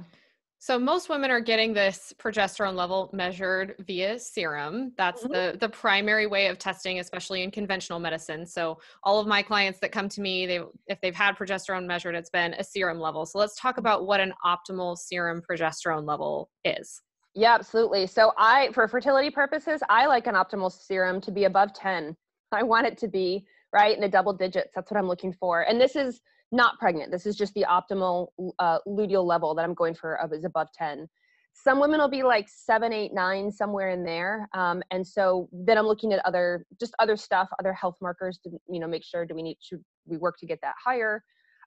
So 0.57 0.79
most 0.79 1.09
women 1.09 1.29
are 1.29 1.41
getting 1.41 1.73
this 1.73 2.13
progesterone 2.17 2.75
level 2.75 3.09
measured 3.13 3.75
via 3.85 4.17
serum. 4.17 4.93
That's 4.97 5.23
mm-hmm. 5.23 5.33
the 5.33 5.57
the 5.59 5.69
primary 5.69 6.27
way 6.27 6.47
of 6.47 6.57
testing, 6.57 6.99
especially 6.99 7.43
in 7.43 7.51
conventional 7.51 7.99
medicine. 7.99 8.45
So 8.45 8.79
all 9.03 9.19
of 9.19 9.27
my 9.27 9.43
clients 9.43 9.79
that 9.79 9.91
come 9.91 10.09
to 10.09 10.21
me, 10.21 10.45
they 10.45 10.61
if 10.87 10.99
they've 11.01 11.13
had 11.15 11.35
progesterone 11.35 11.85
measured, 11.85 12.15
it's 12.15 12.29
been 12.29 12.53
a 12.55 12.63
serum 12.63 12.99
level. 12.99 13.25
So 13.25 13.37
let's 13.37 13.59
talk 13.59 13.77
about 13.77 14.07
what 14.07 14.21
an 14.21 14.33
optimal 14.43 14.97
serum 14.97 15.41
progesterone 15.47 16.07
level 16.07 16.49
is. 16.63 17.01
Yeah, 17.35 17.53
absolutely. 17.53 18.07
So 18.07 18.31
I, 18.37 18.71
for 18.71 18.87
fertility 18.87 19.29
purposes, 19.29 19.81
I 19.89 20.05
like 20.05 20.25
an 20.25 20.35
optimal 20.35 20.71
serum 20.71 21.19
to 21.21 21.31
be 21.31 21.43
above 21.43 21.73
10. 21.73 22.15
I 22.53 22.63
want 22.63 22.87
it 22.87 22.97
to 22.99 23.09
be 23.09 23.45
right 23.73 23.93
in 23.93 24.01
the 24.01 24.07
double 24.07 24.31
digits. 24.31 24.71
That's 24.73 24.89
what 24.89 24.97
I'm 24.97 25.07
looking 25.07 25.33
for. 25.33 25.63
And 25.63 25.79
this 25.79 25.97
is 25.97 26.21
not 26.53 26.79
pregnant. 26.79 27.11
This 27.11 27.25
is 27.25 27.35
just 27.35 27.53
the 27.53 27.65
optimal 27.69 28.27
uh, 28.59 28.79
luteal 28.87 29.25
level 29.25 29.53
that 29.55 29.65
I'm 29.65 29.73
going 29.73 29.95
for 29.95 30.15
of 30.21 30.31
is 30.31 30.45
above 30.45 30.69
10. 30.73 31.09
Some 31.51 31.79
women 31.79 31.99
will 31.99 32.09
be 32.09 32.23
like 32.23 32.47
seven, 32.47 32.93
eight, 32.93 33.13
nine, 33.13 33.51
somewhere 33.51 33.89
in 33.89 34.03
there. 34.05 34.47
Um, 34.53 34.81
and 34.91 35.05
so 35.05 35.49
then 35.51 35.77
I'm 35.77 35.87
looking 35.87 36.13
at 36.13 36.25
other, 36.25 36.65
just 36.79 36.93
other 36.99 37.17
stuff, 37.17 37.49
other 37.59 37.73
health 37.73 37.97
markers 38.01 38.39
to, 38.43 38.51
you 38.69 38.79
know, 38.79 38.87
make 38.87 39.03
sure 39.03 39.25
do 39.25 39.35
we 39.35 39.41
need 39.41 39.57
to, 39.69 39.79
we 40.05 40.17
work 40.17 40.37
to 40.39 40.45
get 40.45 40.59
that 40.61 40.75
higher? 40.83 41.23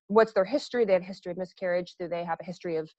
What's 0.07 0.33
their 0.33 0.45
history? 0.45 0.85
They 0.87 0.95
have 0.95 1.03
history 1.03 1.33
of 1.33 1.39
miscarriage. 1.39 1.95
Do 1.99 2.09
they 2.09 2.25
have 2.25 2.39
a 2.41 2.45
history 2.45 2.77
of 2.77 2.91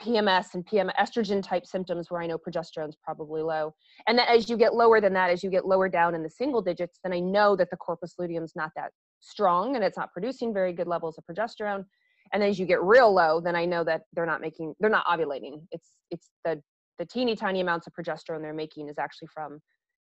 PMS 0.00 0.54
and 0.54 0.64
PM 0.64 0.90
estrogen 0.98 1.42
type 1.42 1.66
symptoms 1.66 2.10
where 2.10 2.20
I 2.20 2.26
know 2.26 2.38
progesterone's 2.38 2.96
probably 3.04 3.42
low. 3.42 3.72
And 4.06 4.18
then 4.18 4.26
as 4.28 4.48
you 4.48 4.56
get 4.56 4.74
lower 4.74 5.00
than 5.00 5.12
that, 5.14 5.30
as 5.30 5.42
you 5.42 5.50
get 5.50 5.66
lower 5.66 5.88
down 5.88 6.14
in 6.14 6.22
the 6.22 6.30
single 6.30 6.62
digits, 6.62 6.98
then 7.04 7.12
I 7.12 7.20
know 7.20 7.56
that 7.56 7.70
the 7.70 7.76
corpus 7.76 8.14
luteum's 8.18 8.52
not 8.56 8.70
that 8.76 8.90
strong 9.20 9.76
and 9.76 9.84
it's 9.84 9.96
not 9.96 10.12
producing 10.12 10.52
very 10.52 10.72
good 10.72 10.88
levels 10.88 11.18
of 11.18 11.24
progesterone. 11.24 11.84
And 12.32 12.42
as 12.42 12.58
you 12.58 12.66
get 12.66 12.82
real 12.82 13.12
low, 13.12 13.40
then 13.40 13.54
I 13.54 13.64
know 13.64 13.84
that 13.84 14.02
they're 14.12 14.26
not 14.26 14.40
making, 14.40 14.74
they're 14.80 14.90
not 14.90 15.06
ovulating. 15.06 15.62
It's 15.70 15.90
it's 16.10 16.30
the 16.44 16.60
the 16.98 17.06
teeny 17.06 17.34
tiny 17.34 17.60
amounts 17.60 17.86
of 17.86 17.92
progesterone 17.94 18.42
they're 18.42 18.52
making 18.52 18.88
is 18.88 18.98
actually 18.98 19.28
from 19.32 19.60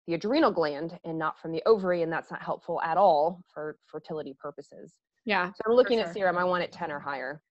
the 0.08 0.16
adrenal 0.16 0.52
gland 0.52 0.98
and 1.06 1.18
not 1.18 1.40
from 1.40 1.52
the 1.52 1.62
ovary, 1.66 2.02
and 2.02 2.12
that's 2.12 2.32
not 2.32 2.42
helpful 2.42 2.82
at 2.82 2.98
all 2.98 3.42
for 3.54 3.78
fertility 3.88 4.36
purposes. 4.40 4.94
Yeah. 5.26 5.50
So 5.50 5.62
I'm 5.68 5.76
looking 5.76 6.00
sure. 6.00 6.08
at 6.08 6.14
serum. 6.14 6.38
I 6.38 6.44
want 6.44 6.64
it 6.64 6.72
10 6.72 6.92
or 6.92 7.00
higher. 7.00 7.42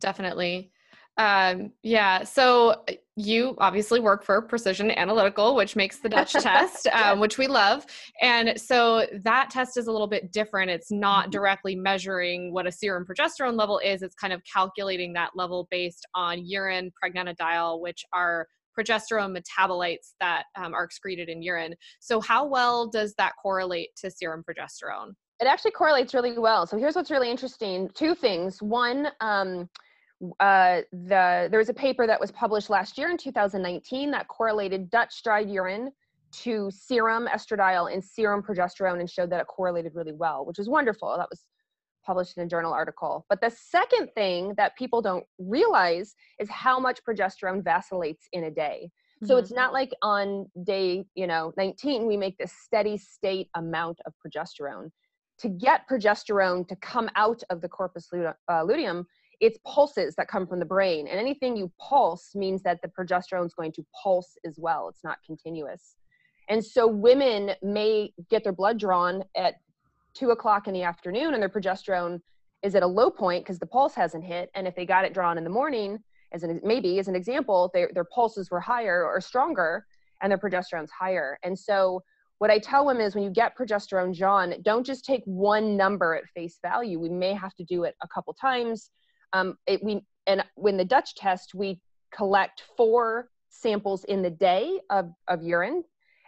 Definitely. 0.00 0.70
Um, 1.18 1.72
yeah. 1.82 2.22
So 2.22 2.70
uh, 2.88 2.92
you 3.16 3.56
obviously 3.58 3.98
work 3.98 4.22
for 4.22 4.40
Precision 4.40 4.92
Analytical, 4.92 5.56
which 5.56 5.74
makes 5.74 5.98
the 5.98 6.08
Dutch 6.08 6.32
test, 6.32 6.86
um, 6.88 7.18
which 7.18 7.36
we 7.36 7.48
love. 7.48 7.84
And 8.22 8.58
so 8.58 9.06
that 9.24 9.50
test 9.50 9.76
is 9.76 9.88
a 9.88 9.92
little 9.92 10.06
bit 10.06 10.32
different. 10.32 10.70
It's 10.70 10.92
not 10.92 11.24
mm-hmm. 11.24 11.30
directly 11.30 11.74
measuring 11.74 12.52
what 12.52 12.68
a 12.68 12.72
serum 12.72 13.04
progesterone 13.04 13.58
level 13.58 13.80
is. 13.80 14.02
It's 14.02 14.14
kind 14.14 14.32
of 14.32 14.40
calculating 14.50 15.12
that 15.14 15.30
level 15.34 15.66
based 15.70 16.06
on 16.14 16.46
urine 16.46 16.92
pregnanediol, 17.02 17.80
which 17.80 18.04
are 18.12 18.46
progesterone 18.78 19.36
metabolites 19.36 20.12
that 20.20 20.44
um, 20.56 20.72
are 20.72 20.84
excreted 20.84 21.28
in 21.28 21.42
urine. 21.42 21.74
So 21.98 22.20
how 22.20 22.46
well 22.46 22.86
does 22.86 23.12
that 23.18 23.32
correlate 23.42 23.88
to 23.96 24.10
serum 24.10 24.44
progesterone? 24.48 25.14
It 25.40 25.46
actually 25.46 25.72
correlates 25.72 26.14
really 26.14 26.38
well. 26.38 26.66
So 26.66 26.78
here's 26.78 26.94
what's 26.94 27.10
really 27.10 27.30
interesting. 27.30 27.90
Two 27.94 28.14
things. 28.14 28.62
One, 28.62 29.08
um, 29.20 29.68
uh, 30.40 30.80
the 30.92 31.48
there 31.50 31.58
was 31.58 31.68
a 31.68 31.74
paper 31.74 32.06
that 32.06 32.20
was 32.20 32.30
published 32.32 32.70
last 32.70 32.98
year 32.98 33.10
in 33.10 33.16
2019 33.16 34.10
that 34.10 34.28
correlated 34.28 34.90
Dutch 34.90 35.22
dried 35.22 35.48
urine 35.48 35.92
to 36.30 36.70
serum 36.70 37.26
estradiol 37.28 37.92
and 37.92 38.04
serum 38.04 38.42
progesterone 38.42 39.00
and 39.00 39.08
showed 39.08 39.30
that 39.30 39.40
it 39.40 39.46
correlated 39.46 39.92
really 39.94 40.12
well, 40.12 40.44
which 40.44 40.58
is 40.58 40.68
wonderful. 40.68 41.14
That 41.16 41.28
was 41.30 41.44
published 42.04 42.36
in 42.36 42.42
a 42.42 42.48
journal 42.48 42.72
article. 42.72 43.26
But 43.28 43.40
the 43.40 43.50
second 43.50 44.08
thing 44.14 44.54
that 44.56 44.76
people 44.76 45.02
don't 45.02 45.24
realize 45.38 46.14
is 46.38 46.48
how 46.50 46.80
much 46.80 47.00
progesterone 47.08 47.62
vacillates 47.62 48.26
in 48.32 48.44
a 48.44 48.50
day. 48.50 48.90
So 49.24 49.34
mm-hmm. 49.34 49.42
it's 49.42 49.52
not 49.52 49.72
like 49.72 49.90
on 50.02 50.46
day, 50.64 51.04
you 51.14 51.26
know, 51.26 51.52
19 51.56 52.06
we 52.06 52.16
make 52.16 52.38
this 52.38 52.52
steady 52.64 52.96
state 52.96 53.48
amount 53.54 53.98
of 54.06 54.14
progesterone. 54.24 54.90
To 55.40 55.48
get 55.48 55.88
progesterone 55.88 56.66
to 56.68 56.76
come 56.76 57.08
out 57.14 57.42
of 57.50 57.60
the 57.60 57.68
corpus 57.68 58.08
uh, 58.12 58.62
luteum, 58.62 59.06
it's 59.40 59.58
pulses 59.64 60.14
that 60.16 60.28
come 60.28 60.46
from 60.46 60.58
the 60.58 60.64
brain 60.64 61.06
and 61.06 61.18
anything 61.18 61.56
you 61.56 61.70
pulse 61.78 62.34
means 62.34 62.62
that 62.62 62.80
the 62.82 62.88
progesterone 62.88 63.46
is 63.46 63.54
going 63.54 63.72
to 63.72 63.84
pulse 64.02 64.36
as 64.44 64.58
well 64.58 64.88
it's 64.88 65.04
not 65.04 65.18
continuous 65.24 65.96
and 66.48 66.64
so 66.64 66.86
women 66.86 67.52
may 67.62 68.12
get 68.30 68.42
their 68.42 68.52
blood 68.52 68.78
drawn 68.78 69.22
at 69.36 69.56
two 70.14 70.30
o'clock 70.30 70.66
in 70.66 70.74
the 70.74 70.82
afternoon 70.82 71.34
and 71.34 71.42
their 71.42 71.48
progesterone 71.48 72.20
is 72.62 72.74
at 72.74 72.82
a 72.82 72.86
low 72.86 73.10
point 73.10 73.44
because 73.44 73.58
the 73.58 73.66
pulse 73.66 73.94
hasn't 73.94 74.24
hit 74.24 74.50
and 74.54 74.66
if 74.66 74.74
they 74.74 74.84
got 74.84 75.04
it 75.04 75.14
drawn 75.14 75.38
in 75.38 75.44
the 75.44 75.50
morning 75.50 75.98
as 76.32 76.42
an 76.42 76.60
maybe 76.64 76.98
as 76.98 77.08
an 77.08 77.14
example 77.14 77.70
their, 77.72 77.90
their 77.94 78.04
pulses 78.04 78.50
were 78.50 78.60
higher 78.60 79.04
or 79.04 79.20
stronger 79.20 79.86
and 80.20 80.30
their 80.30 80.38
progesterone's 80.38 80.90
higher 80.90 81.38
and 81.44 81.58
so 81.58 82.02
what 82.38 82.50
I 82.50 82.58
tell 82.58 82.86
women 82.86 83.04
is 83.04 83.16
when 83.16 83.24
you 83.24 83.30
get 83.30 83.58
progesterone 83.58 84.16
drawn, 84.16 84.54
don't 84.62 84.86
just 84.86 85.04
take 85.04 85.22
one 85.24 85.76
number 85.76 86.14
at 86.14 86.24
face 86.28 86.60
value. 86.62 87.00
We 87.00 87.08
may 87.08 87.34
have 87.34 87.52
to 87.56 87.64
do 87.64 87.82
it 87.82 87.96
a 88.00 88.06
couple 88.06 88.32
times 88.32 88.92
um, 89.32 89.56
it, 89.66 89.82
we 89.82 90.00
and 90.26 90.44
when 90.54 90.76
the 90.76 90.84
Dutch 90.84 91.14
test, 91.14 91.54
we 91.54 91.80
collect 92.14 92.64
four 92.76 93.30
samples 93.48 94.04
in 94.04 94.22
the 94.22 94.30
day 94.30 94.78
of, 94.90 95.10
of 95.26 95.42
urine, 95.42 95.82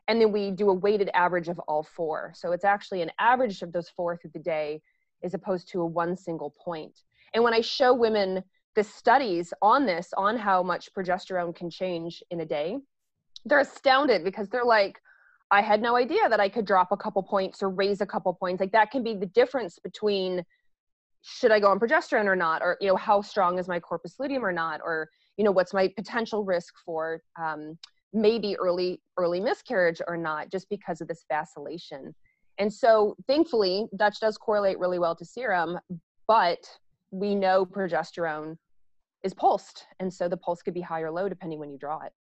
and 0.08 0.20
then 0.20 0.32
we 0.32 0.50
do 0.50 0.70
a 0.70 0.74
weighted 0.74 1.10
average 1.14 1.48
of 1.48 1.58
all 1.60 1.82
four. 1.82 2.32
So 2.34 2.52
it's 2.52 2.64
actually 2.64 3.02
an 3.02 3.10
average 3.18 3.62
of 3.62 3.72
those 3.72 3.88
four 3.90 4.16
through 4.16 4.32
the 4.34 4.40
day, 4.40 4.80
as 5.22 5.34
opposed 5.34 5.68
to 5.68 5.82
a 5.82 5.86
one 5.86 6.16
single 6.16 6.54
point. 6.62 7.02
And 7.34 7.44
when 7.44 7.54
I 7.54 7.60
show 7.60 7.92
women 7.94 8.42
the 8.74 8.82
studies 8.82 9.52
on 9.62 9.86
this, 9.86 10.12
on 10.16 10.36
how 10.36 10.62
much 10.62 10.88
progesterone 10.96 11.54
can 11.54 11.70
change 11.70 12.22
in 12.30 12.40
a 12.40 12.46
day, 12.46 12.78
they're 13.44 13.60
astounded 13.60 14.24
because 14.24 14.48
they're 14.48 14.64
like, 14.64 15.00
I 15.50 15.62
had 15.62 15.82
no 15.82 15.96
idea 15.96 16.28
that 16.28 16.40
I 16.40 16.48
could 16.48 16.64
drop 16.64 16.92
a 16.92 16.96
couple 16.96 17.22
points 17.22 17.62
or 17.62 17.70
raise 17.70 18.00
a 18.00 18.06
couple 18.06 18.32
points. 18.32 18.60
Like 18.60 18.72
that 18.72 18.90
can 18.90 19.02
be 19.02 19.14
the 19.14 19.26
difference 19.26 19.78
between 19.78 20.44
should 21.22 21.52
I 21.52 21.60
go 21.60 21.68
on 21.68 21.78
progesterone 21.78 22.26
or 22.26 22.36
not? 22.36 22.62
Or, 22.62 22.76
you 22.80 22.88
know, 22.88 22.96
how 22.96 23.22
strong 23.22 23.58
is 23.58 23.68
my 23.68 23.80
corpus 23.80 24.16
luteum 24.18 24.44
or 24.44 24.52
not? 24.52 24.80
Or, 24.82 25.08
you 25.36 25.44
know, 25.44 25.52
what's 25.52 25.74
my 25.74 25.88
potential 25.96 26.44
risk 26.44 26.74
for 26.84 27.20
um, 27.40 27.78
maybe 28.12 28.56
early, 28.56 29.00
early 29.16 29.40
miscarriage 29.40 30.00
or 30.06 30.16
not, 30.16 30.50
just 30.50 30.68
because 30.68 31.00
of 31.00 31.08
this 31.08 31.24
vacillation. 31.28 32.14
And 32.58 32.72
so 32.72 33.16
thankfully, 33.26 33.86
Dutch 33.96 34.20
does 34.20 34.36
correlate 34.36 34.78
really 34.78 34.98
well 34.98 35.14
to 35.16 35.24
serum, 35.24 35.78
but 36.26 36.58
we 37.10 37.34
know 37.34 37.64
progesterone 37.64 38.56
is 39.22 39.34
pulsed. 39.34 39.86
And 39.98 40.12
so 40.12 40.28
the 40.28 40.36
pulse 40.36 40.62
could 40.62 40.74
be 40.74 40.80
high 40.80 41.00
or 41.00 41.10
low 41.10 41.28
depending 41.28 41.58
when 41.58 41.70
you 41.70 41.78
draw 41.78 42.00
it. 42.02 42.12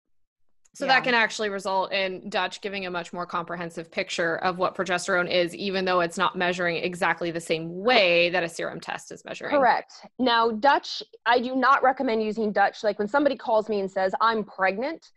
So 0.72 0.86
yeah. 0.86 0.94
that 0.94 1.04
can 1.04 1.14
actually 1.14 1.48
result 1.48 1.92
in 1.92 2.28
Dutch 2.28 2.60
giving 2.60 2.86
a 2.86 2.90
much 2.90 3.12
more 3.12 3.26
comprehensive 3.26 3.90
picture 3.90 4.36
of 4.36 4.58
what 4.58 4.76
progesterone 4.76 5.28
is, 5.28 5.54
even 5.54 5.84
though 5.84 6.00
it's 6.00 6.16
not 6.16 6.36
measuring 6.36 6.76
exactly 6.76 7.32
the 7.32 7.40
same 7.40 7.82
way 7.82 8.30
that 8.30 8.44
a 8.44 8.48
serum 8.48 8.80
test 8.80 9.10
is 9.10 9.24
measuring. 9.24 9.50
Correct. 9.50 9.92
Now, 10.20 10.52
Dutch, 10.52 11.02
I 11.26 11.40
do 11.40 11.56
not 11.56 11.82
recommend 11.82 12.22
using 12.22 12.52
Dutch. 12.52 12.84
Like 12.84 13.00
when 13.00 13.08
somebody 13.08 13.36
calls 13.36 13.68
me 13.68 13.80
and 13.80 13.90
says, 13.90 14.14
I'm 14.20 14.44
pregnant, 14.44 15.10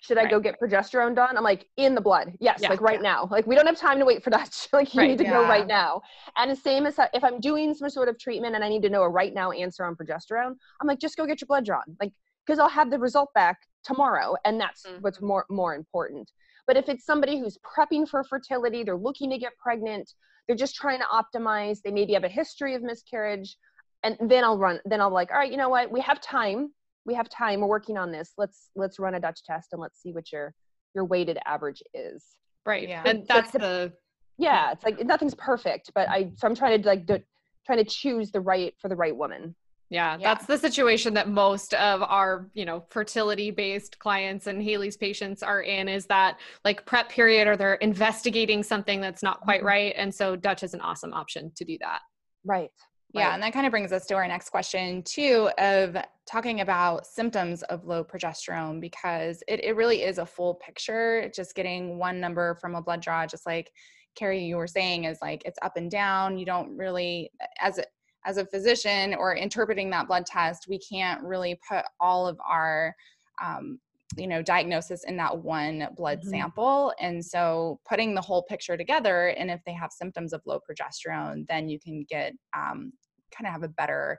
should 0.00 0.18
I 0.18 0.22
right. 0.22 0.30
go 0.30 0.40
get 0.40 0.60
progesterone 0.60 1.14
done? 1.14 1.36
I'm 1.36 1.44
like, 1.44 1.66
in 1.76 1.94
the 1.94 2.00
blood. 2.00 2.32
Yes, 2.40 2.60
yeah, 2.62 2.70
like 2.70 2.80
right 2.80 3.00
yeah. 3.02 3.14
now. 3.14 3.28
Like 3.30 3.46
we 3.46 3.54
don't 3.54 3.66
have 3.66 3.78
time 3.78 3.98
to 3.98 4.04
wait 4.04 4.22
for 4.22 4.30
Dutch. 4.30 4.68
like 4.72 4.94
you 4.94 5.00
right, 5.00 5.10
need 5.10 5.18
to 5.18 5.24
yeah. 5.24 5.32
go 5.32 5.42
right 5.42 5.66
now. 5.66 6.02
And 6.36 6.50
the 6.50 6.56
same 6.56 6.86
as 6.86 6.96
if 7.12 7.22
I'm 7.22 7.40
doing 7.40 7.74
some 7.74 7.90
sort 7.90 8.08
of 8.08 8.18
treatment 8.18 8.54
and 8.54 8.64
I 8.64 8.68
need 8.68 8.82
to 8.82 8.90
know 8.90 9.02
a 9.02 9.08
right 9.08 9.34
now 9.34 9.50
answer 9.50 9.84
on 9.84 9.96
progesterone, 9.96 10.54
I'm 10.80 10.86
like, 10.86 11.00
just 11.00 11.16
go 11.16 11.26
get 11.26 11.40
your 11.40 11.46
blood 11.46 11.64
drawn. 11.64 11.82
Like, 12.00 12.12
because 12.48 12.58
I'll 12.58 12.68
have 12.70 12.90
the 12.90 12.98
result 12.98 13.28
back 13.34 13.58
tomorrow. 13.84 14.34
And 14.46 14.58
that's 14.58 14.86
mm-hmm. 14.86 15.02
what's 15.02 15.20
more 15.20 15.44
more 15.50 15.74
important. 15.74 16.30
But 16.66 16.76
if 16.76 16.88
it's 16.88 17.04
somebody 17.04 17.38
who's 17.38 17.58
prepping 17.58 18.08
for 18.08 18.24
fertility, 18.24 18.82
they're 18.82 18.96
looking 18.96 19.30
to 19.30 19.38
get 19.38 19.52
pregnant, 19.58 20.10
they're 20.46 20.56
just 20.56 20.74
trying 20.74 21.00
to 21.00 21.06
optimize, 21.06 21.78
they 21.82 21.90
maybe 21.90 22.14
have 22.14 22.24
a 22.24 22.28
history 22.28 22.74
of 22.74 22.82
miscarriage, 22.82 23.56
and 24.02 24.16
then 24.20 24.44
I'll 24.44 24.58
run, 24.58 24.80
then 24.84 25.00
I'll 25.00 25.10
like, 25.10 25.30
all 25.30 25.38
right, 25.38 25.50
you 25.50 25.56
know 25.56 25.68
what, 25.68 25.90
we 25.90 26.00
have 26.00 26.20
time. 26.20 26.72
We 27.04 27.14
have 27.14 27.28
time. 27.30 27.60
We're 27.60 27.68
working 27.68 27.96
on 27.96 28.10
this. 28.12 28.32
Let's 28.36 28.70
let's 28.76 28.98
run 28.98 29.14
a 29.14 29.20
dutch 29.20 29.42
test 29.44 29.68
and 29.72 29.80
let's 29.80 30.00
see 30.00 30.12
what 30.12 30.32
your 30.32 30.54
your 30.94 31.04
weighted 31.04 31.38
average 31.46 31.82
is. 31.94 32.24
Right. 32.66 32.88
Yeah. 32.88 33.02
And 33.04 33.26
that's 33.26 33.52
the 33.52 33.92
yeah 34.40 34.70
it's 34.70 34.84
like 34.84 35.04
nothing's 35.04 35.34
perfect 35.34 35.90
but 35.96 36.08
i 36.08 36.30
so 36.36 36.46
i'm 36.46 36.54
trying 36.54 36.80
to 36.80 36.88
like 36.88 37.04
do, 37.04 37.18
trying 37.66 37.78
to 37.78 37.84
choose 37.84 38.30
the 38.30 38.40
right 38.40 38.72
for 38.80 38.88
the 38.88 38.94
right 38.94 39.16
woman 39.16 39.54
yeah, 39.90 40.16
yeah, 40.18 40.34
that's 40.34 40.46
the 40.46 40.58
situation 40.58 41.14
that 41.14 41.28
most 41.28 41.72
of 41.74 42.02
our, 42.02 42.50
you 42.54 42.64
know, 42.64 42.84
fertility 42.90 43.50
based 43.50 43.98
clients 43.98 44.46
and 44.46 44.62
Haley's 44.62 44.96
patients 44.96 45.42
are 45.42 45.62
in 45.62 45.88
is 45.88 46.06
that 46.06 46.38
like 46.64 46.84
prep 46.84 47.08
period 47.08 47.48
or 47.48 47.56
they're 47.56 47.74
investigating 47.74 48.62
something 48.62 49.00
that's 49.00 49.22
not 49.22 49.40
quite 49.40 49.60
mm-hmm. 49.60 49.68
right. 49.68 49.94
And 49.96 50.14
so 50.14 50.36
Dutch 50.36 50.62
is 50.62 50.74
an 50.74 50.82
awesome 50.82 51.14
option 51.14 51.52
to 51.56 51.64
do 51.64 51.78
that. 51.80 52.00
Right. 52.44 52.70
Yeah, 53.14 53.32
and 53.32 53.42
that 53.42 53.54
kind 53.54 53.64
of 53.64 53.70
brings 53.70 53.90
us 53.90 54.04
to 54.06 54.14
our 54.14 54.28
next 54.28 54.50
question 54.50 55.02
too 55.02 55.48
of 55.56 55.96
talking 56.26 56.60
about 56.60 57.06
symptoms 57.06 57.62
of 57.64 57.86
low 57.86 58.04
progesterone 58.04 58.82
because 58.82 59.42
it, 59.48 59.64
it 59.64 59.76
really 59.76 60.02
is 60.02 60.18
a 60.18 60.26
full 60.26 60.56
picture. 60.56 61.30
Just 61.34 61.54
getting 61.54 61.98
one 61.98 62.20
number 62.20 62.56
from 62.60 62.74
a 62.74 62.82
blood 62.82 63.00
draw, 63.00 63.26
just 63.26 63.46
like 63.46 63.72
Carrie, 64.14 64.44
you 64.44 64.56
were 64.56 64.66
saying, 64.66 65.04
is 65.04 65.18
like 65.22 65.42
it's 65.46 65.58
up 65.62 65.76
and 65.76 65.90
down. 65.90 66.38
You 66.38 66.44
don't 66.44 66.76
really 66.76 67.30
as 67.60 67.80
as 68.26 68.36
a 68.36 68.46
physician 68.46 69.14
or 69.14 69.34
interpreting 69.34 69.90
that 69.90 70.08
blood 70.08 70.26
test, 70.26 70.66
we 70.68 70.78
can't 70.78 71.22
really 71.22 71.58
put 71.68 71.84
all 72.00 72.26
of 72.26 72.38
our 72.46 72.94
um, 73.42 73.78
you 74.16 74.26
know 74.26 74.42
diagnosis 74.42 75.04
in 75.04 75.16
that 75.16 75.36
one 75.36 75.88
blood 75.96 76.20
mm-hmm. 76.20 76.30
sample 76.30 76.92
and 77.00 77.24
so 77.24 77.78
putting 77.88 78.14
the 78.14 78.20
whole 78.20 78.42
picture 78.42 78.76
together 78.76 79.28
and 79.28 79.50
if 79.50 79.60
they 79.66 79.72
have 79.72 79.92
symptoms 79.92 80.32
of 80.32 80.40
low 80.46 80.58
progesterone 80.58 81.46
then 81.46 81.68
you 81.68 81.78
can 81.78 82.04
get 82.08 82.32
um, 82.56 82.92
kind 83.36 83.46
of 83.46 83.52
have 83.52 83.62
a 83.62 83.68
better 83.68 84.18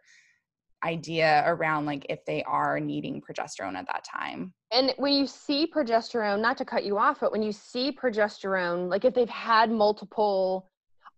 idea 0.85 1.43
around 1.45 1.85
like 1.85 2.05
if 2.07 2.23
they 2.25 2.43
are 2.43 2.79
needing 2.79 3.21
progesterone 3.21 3.75
at 3.75 3.85
that 3.87 4.05
time 4.05 4.53
and 4.71 4.93
when 4.97 5.13
you 5.13 5.25
see 5.25 5.67
progesterone 5.75 6.39
not 6.39 6.55
to 6.57 6.63
cut 6.63 6.85
you 6.85 6.97
off 6.97 7.19
but 7.19 7.31
when 7.31 7.43
you 7.43 7.51
see 7.51 7.91
progesterone 7.91 8.89
like 8.89 9.03
if 9.03 9.13
they've 9.13 9.27
had 9.29 9.71
multiple 9.71 10.68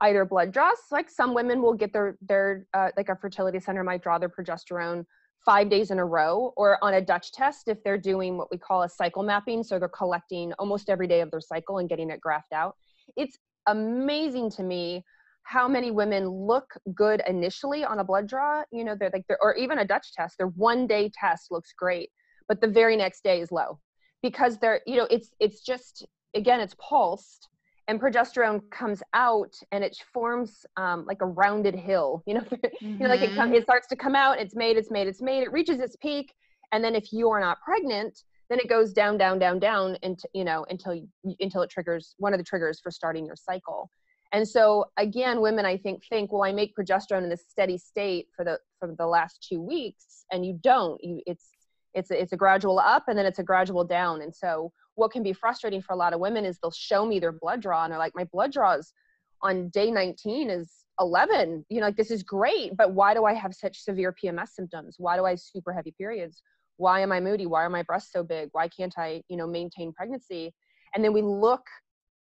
either 0.02 0.26
blood 0.26 0.52
draws 0.52 0.78
like 0.92 1.10
some 1.10 1.34
women 1.34 1.62
will 1.62 1.74
get 1.74 1.94
their 1.94 2.18
their 2.22 2.68
uh, 2.74 2.90
like 2.98 3.10
a 3.10 3.16
fertility 3.16 3.60
center 3.60 3.84
might 3.84 4.02
draw 4.02 4.18
their 4.18 4.30
progesterone 4.30 5.06
five 5.46 5.70
days 5.70 5.92
in 5.92 6.00
a 6.00 6.06
row 6.06 6.54
or 6.56 6.78
on 6.84 6.96
a 6.96 7.02
Dutch 7.02 7.32
test 7.32 7.68
if 7.68 7.84
they're 7.84 7.98
doing 7.98 8.38
what 8.38 8.50
we 8.52 8.58
call 8.58 8.84
a 8.84 8.90
cycle 8.90 9.24
mapping. 9.24 9.64
So 9.64 9.80
they're 9.80 9.90
collecting 9.90 10.54
almost 10.60 10.90
every 10.90 11.08
day 11.08 11.22
of 11.22 11.32
their 11.32 11.42
cycle 11.42 11.80
and 11.80 11.90
getting 11.90 12.10
it 12.10 12.20
graphed 12.26 12.54
out. 12.54 12.76
It's 13.18 13.38
amazing 13.68 14.52
to 14.52 14.64
me 14.64 15.04
how 15.44 15.68
many 15.68 15.90
women 15.90 16.28
look 16.28 16.74
good 16.94 17.22
initially 17.28 17.84
on 17.84 18.00
a 18.00 18.04
blood 18.04 18.28
draw. 18.28 18.64
You 18.72 18.84
know, 18.84 18.96
they're 18.96 19.10
like, 19.12 19.26
they're, 19.28 19.42
or 19.42 19.56
even 19.56 19.80
a 19.80 19.86
Dutch 19.86 20.14
test, 20.14 20.38
their 20.38 20.48
one 20.48 20.86
day 20.86 21.12
test 21.20 21.48
looks 21.50 21.74
great, 21.76 22.10
but 22.48 22.62
the 22.62 22.68
very 22.68 22.96
next 22.96 23.24
day 23.24 23.42
is 23.42 23.52
low 23.52 23.80
because 24.22 24.60
they're, 24.60 24.82
you 24.86 24.98
know, 24.98 25.08
it's, 25.10 25.32
it's 25.40 25.62
just, 25.62 26.06
again, 26.36 26.60
it's 26.60 26.76
pulsed 26.80 27.50
and 27.88 28.00
progesterone 28.00 28.62
comes 28.72 29.02
out 29.14 29.54
and 29.72 29.84
it 29.84 29.98
forms 30.14 30.66
um, 30.78 31.06
like 31.06 31.22
a 31.22 31.26
rounded 31.26 31.76
hill 31.76 32.24
you 32.26 32.34
know 32.34 32.42
mm-hmm. 32.42 32.68
you 32.88 33.00
know 33.00 33.10
like 33.10 33.22
it, 33.22 33.36
com- 33.36 33.48
mm-hmm. 33.48 33.56
it 33.56 33.64
starts 33.64 33.88
to 33.88 33.96
come 33.96 34.16
out 34.16 34.40
it's 34.40 34.56
made 34.56 34.78
it's 34.78 34.92
made 34.92 35.08
it's 35.08 35.22
made 35.22 35.44
it 35.44 35.52
reaches 35.52 35.80
its 35.80 35.96
peak 35.98 36.34
and 36.72 36.84
then 36.84 36.96
if 36.96 37.12
you're 37.12 37.40
not 37.40 37.60
pregnant 37.62 38.24
then 38.50 38.60
it 38.60 38.70
goes 38.70 38.94
down 38.94 39.18
down 39.18 39.40
down 39.40 39.60
down 39.60 39.98
into 40.04 40.28
you 40.34 40.44
know 40.44 40.66
until 40.70 40.94
you, 40.94 41.08
until 41.40 41.62
it 41.62 41.70
triggers 41.70 42.16
one 42.18 42.34
of 42.34 42.38
the 42.38 42.44
triggers 42.44 42.80
for 42.80 42.92
starting 42.92 43.26
your 43.26 43.36
cycle 43.36 43.90
and 44.34 44.48
so 44.48 44.86
again 44.98 45.42
women 45.42 45.66
i 45.66 45.78
think 45.78 46.04
think 46.10 46.32
well 46.32 46.44
i 46.44 46.52
make 46.52 46.76
progesterone 46.76 47.24
in 47.24 47.30
this 47.30 47.46
steady 47.48 47.78
state 47.78 48.28
for 48.36 48.44
the 48.46 48.58
for 48.80 48.94
the 48.98 49.08
last 49.08 49.46
two 49.48 49.62
weeks 49.62 50.26
and 50.32 50.46
you 50.46 50.58
don't 50.62 51.04
you 51.04 51.22
it's 51.26 51.50
it's 51.94 52.12
a, 52.12 52.22
it's 52.22 52.32
a 52.32 52.38
gradual 52.38 52.80
up 52.80 53.04
and 53.08 53.18
then 53.18 53.26
it's 53.26 53.40
a 53.40 53.44
gradual 53.44 53.84
down 53.84 54.22
and 54.22 54.34
so 54.34 54.72
what 54.96 55.12
can 55.12 55.24
be 55.24 55.34
frustrating 55.34 55.82
for 55.82 55.94
a 55.94 55.96
lot 55.96 56.14
of 56.14 56.20
women 56.20 56.46
is 56.46 56.60
they'll 56.60 56.72
show 56.72 57.06
me 57.06 57.20
their 57.20 57.32
blood 57.32 57.62
draw 57.62 57.84
and 57.84 57.92
they're 57.92 58.00
like, 58.00 58.16
my 58.16 58.26
blood 58.32 58.52
draws 58.52 58.94
on 59.42 59.70
day 59.70 59.90
19 59.92 60.50
is 60.50 60.70
11. 61.00 61.66
You 61.70 61.80
know, 61.80 61.88
like 61.88 61.98
this 61.98 62.12
is 62.12 62.24
great, 62.24 62.76
but 62.78 62.94
why 62.94 63.14
do 63.14 63.26
I 63.26 63.34
have 63.34 63.54
such 63.54 63.80
severe 63.80 64.14
PMS 64.14 64.50
symptoms? 64.50 64.96
Why 65.00 65.16
do 65.16 65.26
I 65.26 65.32
have 65.32 65.40
super 65.40 65.74
heavy 65.74 65.94
periods? 65.98 66.44
Why 66.78 67.02
am 67.02 67.12
I 67.12 67.20
moody? 67.20 67.46
Why 67.46 67.64
are 67.64 67.70
my 67.70 67.84
breasts 67.84 68.12
so 68.12 68.24
big? 68.24 68.50
Why 68.52 68.68
can't 68.68 68.94
I, 68.98 69.22
you 69.30 69.38
know, 69.38 69.48
maintain 69.48 69.94
pregnancy? 69.94 70.54
And 70.94 71.04
then 71.04 71.14
we 71.14 71.22
look 71.22 71.62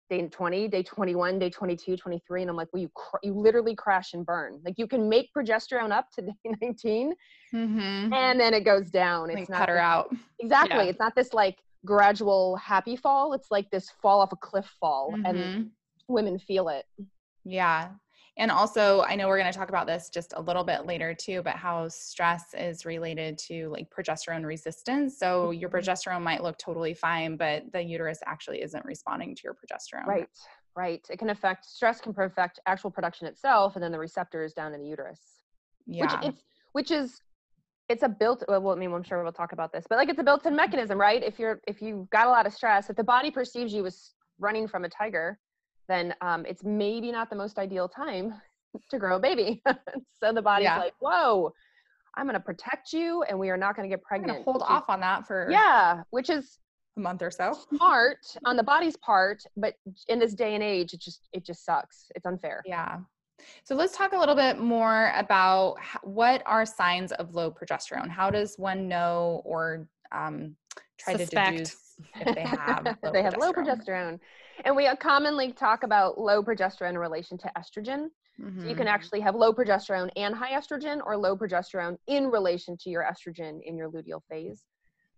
day 0.09 0.27
20, 0.27 0.67
day 0.67 0.83
21, 0.83 1.39
day 1.39 1.49
22, 1.49 1.95
23, 1.95 2.41
and 2.41 2.49
I'm 2.49 2.57
like, 2.57 2.67
well, 2.73 2.81
you 2.81 2.89
cr- 2.93 3.17
you 3.23 3.33
literally 3.33 3.75
crash 3.75 4.13
and 4.13 4.25
burn. 4.25 4.59
Like 4.63 4.75
you 4.77 4.85
can 4.85 5.07
make 5.07 5.29
progesterone 5.35 5.91
up 5.91 6.07
to 6.15 6.21
day 6.21 6.33
19, 6.61 7.13
mm-hmm. 7.53 8.13
and 8.13 8.39
then 8.39 8.53
it 8.53 8.65
goes 8.65 8.91
down. 8.91 9.29
It's 9.29 9.39
like 9.39 9.49
not 9.49 9.59
cut 9.59 9.69
her 9.69 9.77
out. 9.77 10.13
Exactly. 10.39 10.83
Yeah. 10.83 10.89
It's 10.89 10.99
not 10.99 11.15
this 11.15 11.33
like 11.33 11.57
gradual 11.85 12.55
happy 12.57 12.95
fall. 12.95 13.33
It's 13.33 13.51
like 13.51 13.69
this 13.69 13.89
fall 14.01 14.21
off 14.21 14.31
a 14.31 14.35
cliff 14.35 14.71
fall, 14.79 15.13
mm-hmm. 15.13 15.25
and 15.25 15.71
women 16.07 16.39
feel 16.39 16.69
it. 16.69 16.85
Yeah. 17.43 17.89
And 18.37 18.49
also, 18.49 19.03
I 19.03 19.15
know 19.15 19.27
we're 19.27 19.37
going 19.37 19.51
to 19.51 19.57
talk 19.57 19.69
about 19.69 19.87
this 19.87 20.09
just 20.09 20.33
a 20.37 20.41
little 20.41 20.63
bit 20.63 20.85
later 20.85 21.13
too, 21.13 21.41
but 21.43 21.55
how 21.55 21.89
stress 21.89 22.53
is 22.57 22.85
related 22.85 23.37
to 23.39 23.67
like 23.69 23.89
progesterone 23.89 24.45
resistance. 24.45 25.19
So 25.19 25.51
your 25.51 25.69
mm-hmm. 25.69 25.77
progesterone 25.77 26.21
might 26.21 26.41
look 26.41 26.57
totally 26.57 26.93
fine, 26.93 27.35
but 27.35 27.63
the 27.73 27.81
uterus 27.81 28.19
actually 28.25 28.61
isn't 28.61 28.85
responding 28.85 29.35
to 29.35 29.41
your 29.43 29.53
progesterone. 29.53 30.05
Right, 30.07 30.29
right. 30.75 31.05
It 31.09 31.19
can 31.19 31.29
affect 31.29 31.65
stress 31.65 31.99
can 31.99 32.15
affect 32.17 32.59
actual 32.65 32.89
production 32.89 33.27
itself, 33.27 33.75
and 33.75 33.83
then 33.83 33.91
the 33.91 33.99
receptors 33.99 34.53
down 34.53 34.73
in 34.73 34.81
the 34.81 34.87
uterus. 34.87 35.19
Yeah. 35.85 36.03
Which, 36.03 36.29
it's, 36.29 36.43
which 36.71 36.91
is 36.91 37.21
it's 37.89 38.03
a 38.03 38.09
built 38.09 38.43
well 38.47 38.69
i 38.71 38.75
mean 38.75 38.91
i'm 38.93 39.03
sure 39.03 39.21
we'll 39.23 39.31
talk 39.31 39.51
about 39.51 39.71
this 39.71 39.85
but 39.89 39.97
like 39.97 40.09
it's 40.09 40.19
a 40.19 40.23
built-in 40.23 40.55
mechanism 40.55 40.99
right? 40.99 41.23
If 41.23 41.39
you're 41.39 41.61
if 41.67 41.81
you've 41.81 42.09
got 42.09 42.27
a 42.27 42.29
lot 42.29 42.45
of 42.45 42.53
stress 42.53 42.89
if 42.89 42.95
the 42.95 43.03
body 43.03 43.31
perceives 43.31 43.73
you 43.73 43.85
as 43.85 44.13
running 44.39 44.67
from 44.67 44.85
a 44.85 44.89
tiger 44.89 45.37
then 45.87 46.13
um, 46.21 46.45
it's 46.45 46.63
maybe 46.63 47.11
not 47.11 47.29
the 47.29 47.35
most 47.35 47.59
ideal 47.59 47.89
time 47.89 48.33
to 48.89 48.97
grow 48.97 49.17
a 49.17 49.19
baby. 49.19 49.61
So 50.23 50.31
the 50.31 50.41
body's 50.41 50.65
yeah. 50.65 50.77
like 50.77 50.93
whoa 50.99 51.51
i'm 52.15 52.25
going 52.25 52.35
to 52.35 52.39
protect 52.39 52.93
you 52.93 53.23
and 53.23 53.39
we 53.39 53.49
are 53.49 53.57
not 53.57 53.75
going 53.75 53.89
to 53.89 53.93
get 53.93 54.03
pregnant. 54.03 54.43
hold 54.43 54.61
off 54.61 54.83
on 54.87 54.99
that 54.99 55.25
for 55.25 55.47
yeah 55.49 56.03
which 56.11 56.29
is 56.29 56.59
a 56.97 56.99
month 56.99 57.21
or 57.23 57.31
so. 57.31 57.57
smart 57.73 58.19
on 58.45 58.55
the 58.55 58.63
body's 58.63 58.97
part 58.97 59.41
but 59.57 59.73
in 60.09 60.19
this 60.19 60.33
day 60.35 60.53
and 60.53 60.63
age 60.63 60.93
it 60.93 61.01
just 61.01 61.27
it 61.33 61.43
just 61.43 61.65
sucks. 61.65 62.11
It's 62.15 62.25
unfair. 62.25 62.61
Yeah 62.65 62.97
so 63.63 63.75
let's 63.75 63.95
talk 63.95 64.13
a 64.13 64.17
little 64.17 64.35
bit 64.35 64.59
more 64.59 65.11
about 65.15 65.77
what 66.03 66.43
are 66.45 66.65
signs 66.65 67.11
of 67.13 67.33
low 67.33 67.51
progesterone. 67.51 68.09
How 68.09 68.29
does 68.29 68.55
one 68.57 68.87
know 68.87 69.41
or 69.45 69.87
um, 70.11 70.55
try 70.97 71.15
Suspect. 71.15 71.47
to 71.47 71.51
deduce 71.51 71.95
if 72.15 72.35
they 72.35 72.41
have 72.41 72.97
low 73.03 73.11
they 73.11 73.23
have 73.23 73.37
low 73.37 73.51
progesterone? 73.51 74.19
And 74.65 74.75
we 74.75 74.89
commonly 74.99 75.51
talk 75.53 75.83
about 75.83 76.19
low 76.19 76.43
progesterone 76.43 76.91
in 76.91 76.97
relation 76.97 77.37
to 77.39 77.51
estrogen. 77.57 78.07
Mm-hmm. 78.39 78.61
So 78.61 78.67
you 78.67 78.75
can 78.75 78.85
mm-hmm. 78.85 78.95
actually 78.95 79.19
have 79.21 79.35
low 79.35 79.53
progesterone 79.53 80.09
and 80.15 80.33
high 80.35 80.53
estrogen, 80.53 80.99
or 81.05 81.17
low 81.17 81.35
progesterone 81.35 81.97
in 82.07 82.27
relation 82.27 82.77
to 82.77 82.89
your 82.89 83.03
estrogen 83.03 83.59
in 83.63 83.77
your 83.77 83.89
luteal 83.89 84.21
phase. 84.29 84.63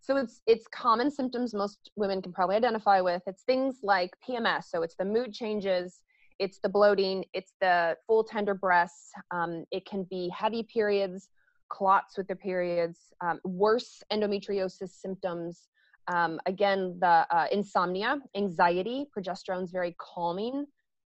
So 0.03 0.17
it's 0.17 0.41
it's 0.47 0.67
common 0.67 1.09
symptoms 1.09 1.53
most 1.53 1.91
women 1.95 2.21
can 2.21 2.33
probably 2.33 2.57
identify 2.57 2.99
with. 2.99 3.21
It's 3.25 3.43
things 3.43 3.79
like 3.83 4.11
PMS, 4.27 4.65
so 4.65 4.81
it's 4.81 4.95
the 4.95 5.05
mood 5.05 5.33
changes, 5.33 6.01
it's 6.39 6.59
the 6.59 6.69
bloating, 6.69 7.25
it's 7.33 7.53
the 7.61 7.97
full 8.07 8.23
tender 8.23 8.53
breasts. 8.53 9.11
Um, 9.31 9.65
it 9.71 9.85
can 9.85 10.05
be 10.09 10.29
heavy 10.29 10.63
periods, 10.63 11.29
clots 11.69 12.17
with 12.17 12.27
the 12.27 12.35
periods, 12.35 12.99
um, 13.21 13.39
worse 13.43 14.01
endometriosis 14.11 14.89
symptoms. 14.89 15.67
Um, 16.07 16.39
again, 16.45 16.97
the 16.99 17.25
uh, 17.31 17.47
insomnia, 17.51 18.19
anxiety, 18.35 19.05
progesterone 19.17 19.63
is 19.63 19.71
very 19.71 19.95
calming. 19.99 20.65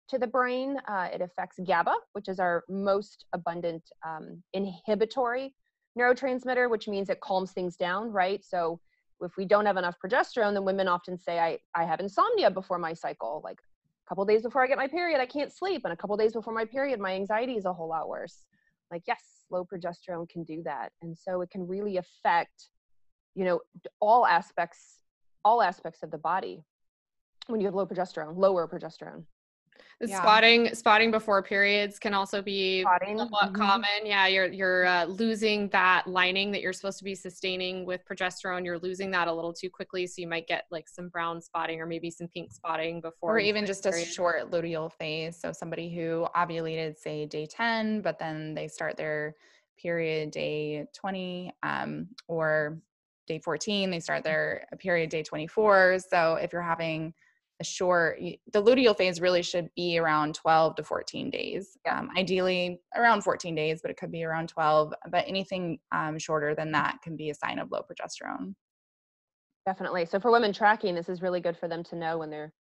to 0.10 0.18
the 0.20 0.28
brain. 0.28 0.78
Uh, 0.88 1.08
it 1.14 1.22
affects 1.22 1.58
GABA, 1.66 1.94
which 2.14 2.28
is 2.28 2.40
our 2.40 2.64
most 2.70 3.26
abundant 3.34 3.84
um, 4.06 4.44
inhibitory 4.54 5.54
neurotransmitter, 5.98 6.70
which 6.70 6.88
means 6.88 7.10
it 7.10 7.20
calms 7.22 7.52
things 7.52 7.76
down, 7.78 8.12
right? 8.12 8.44
So 8.44 8.80
if 9.22 9.38
we 9.38 9.46
don't 9.46 9.66
have 9.66 9.78
enough 9.78 9.96
progesterone, 10.04 10.54
then 10.54 10.66
women 10.66 10.88
often 10.88 11.18
say, 11.18 11.40
I, 11.40 11.60
I 11.76 11.86
have 11.86 12.00
insomnia 12.00 12.50
before 12.52 12.80
my 12.80 12.94
cycle. 12.94 13.42
Like 13.44 13.60
a 14.06 14.10
couple 14.10 14.26
days 14.26 14.42
before 14.42 14.64
I 14.64 14.68
get 14.68 14.78
my 14.78 14.88
period, 14.88 15.22
I 15.22 15.26
can't 15.26 15.52
sleep. 15.52 15.82
And 15.84 15.94
a 15.94 15.96
couple 15.96 16.18
days 16.18 16.34
before 16.34 16.54
my 16.54 16.66
period, 16.66 17.00
my 17.00 17.14
anxiety 17.14 17.54
is 17.54 17.66
a 17.66 17.74
whole 17.74 17.90
lot 17.90 18.10
worse. 18.10 18.46
Like, 18.92 19.04
yes, 19.08 19.22
low 19.50 19.66
progesterone 19.66 20.30
can 20.30 20.44
do 20.44 20.62
that. 20.64 20.92
And 21.02 21.18
so 21.18 21.42
it 21.42 21.50
can 21.50 21.68
really 21.68 21.98
affect, 21.98 22.70
you 23.36 23.46
know, 23.46 23.60
all 24.02 24.26
aspects, 24.26 25.00
all 25.46 25.62
aspects 25.62 26.04
of 26.04 26.12
the 26.12 26.18
body 26.18 26.64
when 27.48 27.60
you 27.62 27.68
have 27.68 27.76
low 27.76 27.86
progesterone, 27.86 28.38
lower 28.38 28.68
progesterone. 28.68 29.24
Yeah. 30.02 30.22
Spotting 30.22 30.76
spotting 30.76 31.12
before 31.12 31.42
periods 31.42 31.98
can 31.98 32.14
also 32.14 32.42
be 32.42 32.82
spotting. 32.82 33.18
somewhat 33.18 33.54
mm-hmm. 33.54 33.56
common. 33.56 33.90
Yeah, 34.04 34.28
you're 34.28 34.52
you're 34.52 34.86
uh, 34.86 35.06
losing 35.06 35.70
that 35.70 36.08
lining 36.08 36.52
that 36.52 36.62
you're 36.62 36.74
supposed 36.74 36.98
to 36.98 37.06
be 37.06 37.16
sustaining 37.16 37.86
with 37.86 38.02
progesterone. 38.06 38.66
You're 38.66 38.80
losing 38.80 39.12
that 39.12 39.30
a 39.30 39.34
little 39.34 39.54
too 39.54 39.70
quickly, 39.70 40.06
so 40.06 40.22
you 40.22 40.28
might 40.28 40.46
get 40.46 40.66
like 40.72 40.90
some 40.90 41.08
brown 41.08 41.42
spotting 41.42 41.80
or 41.80 41.86
maybe 41.86 42.12
some 42.12 42.28
pink 42.28 42.52
spotting 42.52 43.00
before, 43.00 43.36
or 43.36 43.40
even 43.40 43.66
just 43.66 43.84
period. 43.84 44.06
a 44.06 44.12
short 44.12 44.52
luteal 44.52 44.92
phase. 44.92 45.40
So 45.40 45.54
somebody 45.54 45.96
who 45.96 46.28
ovulated, 46.36 46.98
say 46.98 47.26
day 47.26 47.46
ten, 47.46 48.02
but 48.02 48.20
then 48.20 48.56
they 48.56 48.68
start 48.68 48.98
their 48.98 49.36
period 49.78 50.32
day 50.32 50.86
twenty, 50.94 51.54
um, 51.64 52.10
or 52.28 52.78
day 53.26 53.40
fourteen, 53.40 53.90
they 53.90 54.02
start 54.02 54.26
their 54.26 54.66
period 54.80 55.10
day 55.10 55.24
twenty 55.24 55.48
four. 55.48 55.98
So 56.00 56.34
if 56.36 56.52
you're 56.52 56.62
having 56.62 57.14
a 57.64 57.66
short 57.66 58.20
the 58.52 58.62
luteal 58.62 58.96
phase 58.96 59.22
really 59.22 59.42
should 59.42 59.70
be 59.76 59.98
around 59.98 60.36
12 60.36 60.76
to 60.76 60.84
14 60.84 61.30
days. 61.30 61.78
Um, 61.90 62.10
ideally 62.18 62.82
around 62.96 63.24
14 63.24 63.56
days 63.56 63.80
but 63.82 63.90
it 63.90 63.98
could 63.98 64.12
be 64.12 64.24
around 64.24 64.50
12 64.50 64.94
but 65.10 65.26
anything 65.28 65.80
um, 65.92 66.20
shorter 66.20 66.54
than 66.54 66.72
that 66.74 67.02
can 67.02 67.16
be 67.16 67.30
a 67.30 67.36
sign 67.36 67.60
of 67.60 67.72
low 67.72 67.82
progesterone. 67.82 68.54
Definitely. 69.66 70.06
So 70.06 70.20
for 70.20 70.32
women 70.32 70.52
tracking 70.52 70.94
this 70.94 71.10
is 71.10 71.22
really 71.22 71.40
good 71.40 71.58
for 71.58 71.68
them 71.68 71.84
to 71.86 71.96
know 71.96 72.18
when 72.18 72.30
they're 72.30 72.54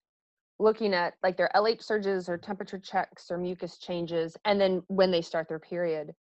looking 0.60 0.94
at 0.94 1.16
like 1.24 1.38
their 1.38 1.50
lh 1.56 1.82
surges 1.82 2.30
or 2.30 2.38
temperature 2.38 2.78
checks 2.78 3.32
or 3.32 3.38
mucus 3.38 3.80
changes 3.80 4.38
and 4.46 4.62
then 4.62 4.84
when 4.88 5.10
they 5.10 5.22
start 5.22 5.48
their 5.50 5.60
period 5.60 6.14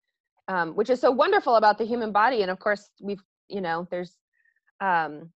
um, 0.47 0.75
which 0.75 0.89
is 0.89 0.99
so 0.99 1.11
wonderful 1.11 1.57
about 1.57 1.77
the 1.77 1.85
human 1.85 2.11
body 2.11 2.41
and 2.41 2.49
of 2.49 2.57
course 2.57 2.89
we've 2.99 3.21
you 3.49 3.61
know 3.61 3.87
there's 3.91 4.17
um, 4.79 5.29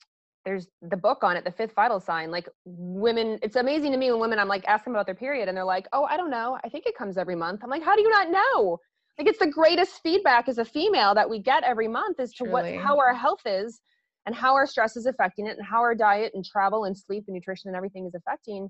there's 0.44 0.68
the 0.82 0.96
book 0.96 1.24
on 1.24 1.36
it, 1.36 1.44
the 1.44 1.50
fifth 1.50 1.74
vital 1.74 2.00
sign. 2.00 2.30
Like 2.30 2.48
women, 2.64 3.38
it's 3.42 3.56
amazing 3.56 3.92
to 3.92 3.98
me 3.98 4.10
when 4.10 4.20
women, 4.20 4.38
I'm 4.38 4.48
like, 4.48 4.64
ask 4.66 4.84
them 4.84 4.94
about 4.94 5.06
their 5.06 5.14
period 5.14 5.48
and 5.48 5.56
they're 5.56 5.64
like, 5.64 5.88
oh, 5.92 6.04
I 6.04 6.16
don't 6.16 6.30
know. 6.30 6.58
I 6.62 6.68
think 6.68 6.86
it 6.86 6.96
comes 6.96 7.16
every 7.16 7.36
month. 7.36 7.60
I'm 7.62 7.70
like, 7.70 7.82
how 7.82 7.96
do 7.96 8.02
you 8.02 8.10
not 8.10 8.30
know? 8.30 8.78
Like 9.18 9.28
it's 9.28 9.38
the 9.38 9.46
greatest 9.46 10.02
feedback 10.02 10.48
as 10.48 10.58
a 10.58 10.64
female 10.64 11.14
that 11.14 11.28
we 11.28 11.38
get 11.38 11.62
every 11.62 11.88
month 11.88 12.20
as 12.20 12.32
to 12.34 12.44
Truly. 12.44 12.52
what, 12.52 12.82
how 12.82 12.98
our 12.98 13.14
health 13.14 13.42
is 13.46 13.80
and 14.26 14.34
how 14.34 14.54
our 14.54 14.66
stress 14.66 14.96
is 14.96 15.06
affecting 15.06 15.46
it 15.46 15.56
and 15.56 15.66
how 15.66 15.80
our 15.80 15.94
diet 15.94 16.32
and 16.34 16.44
travel 16.44 16.84
and 16.84 16.96
sleep 16.96 17.24
and 17.28 17.34
nutrition 17.34 17.68
and 17.68 17.76
everything 17.76 18.06
is 18.06 18.14
affecting 18.14 18.68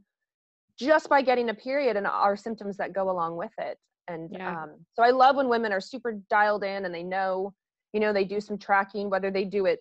just 0.79 1.09
by 1.09 1.23
getting 1.23 1.51
a 1.51 1.55
period 1.55 1.97
and 1.97 2.07
our 2.07 2.37
symptoms 2.37 2.77
that 2.77 2.93
go 2.93 3.11
along 3.11 3.37
with 3.37 3.53
it. 3.59 3.79
And 4.09 4.29
yeah. 4.33 4.65
um, 4.65 4.75
so 4.93 5.03
I 5.03 5.11
love 5.11 5.37
when 5.37 5.49
women 5.49 5.73
are 5.73 5.81
super 5.81 6.21
dialed 6.29 6.65
in 6.65 6.85
and 6.85 6.95
they 6.95 7.03
know, 7.03 7.55
you 7.93 8.01
know, 8.01 8.13
they 8.13 8.25
do 8.25 8.41
some 8.41 8.59
tracking, 8.59 9.09
whether 9.09 9.31
they 9.31 9.45
do 9.45 9.67
it 9.67 9.81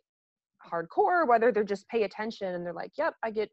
hardcore 0.71 1.28
whether 1.28 1.52
they're 1.52 1.63
just 1.63 1.88
pay 1.88 2.04
attention 2.04 2.56
and 2.56 2.65
they're 2.65 2.73
like 2.73 2.91
yep 2.97 3.13
i 3.23 3.32
get 3.32 3.49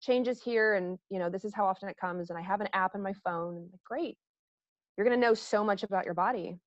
changes 0.00 0.42
here 0.42 0.74
and 0.74 0.98
you 1.10 1.18
know 1.18 1.28
this 1.28 1.44
is 1.44 1.54
how 1.54 1.66
often 1.66 1.88
it 1.88 1.96
comes 2.00 2.30
and 2.30 2.38
i 2.38 2.42
have 2.42 2.60
an 2.60 2.68
app 2.72 2.94
in 2.94 3.02
my 3.02 3.12
phone 3.24 3.56
and 3.56 3.68
like, 3.70 3.80
great 3.84 4.16
you're 4.96 5.06
going 5.06 5.18
to 5.18 5.26
know 5.26 5.34
so 5.34 5.64
much 5.64 5.82
about 5.82 6.04
your 6.04 6.14
body 6.14 6.58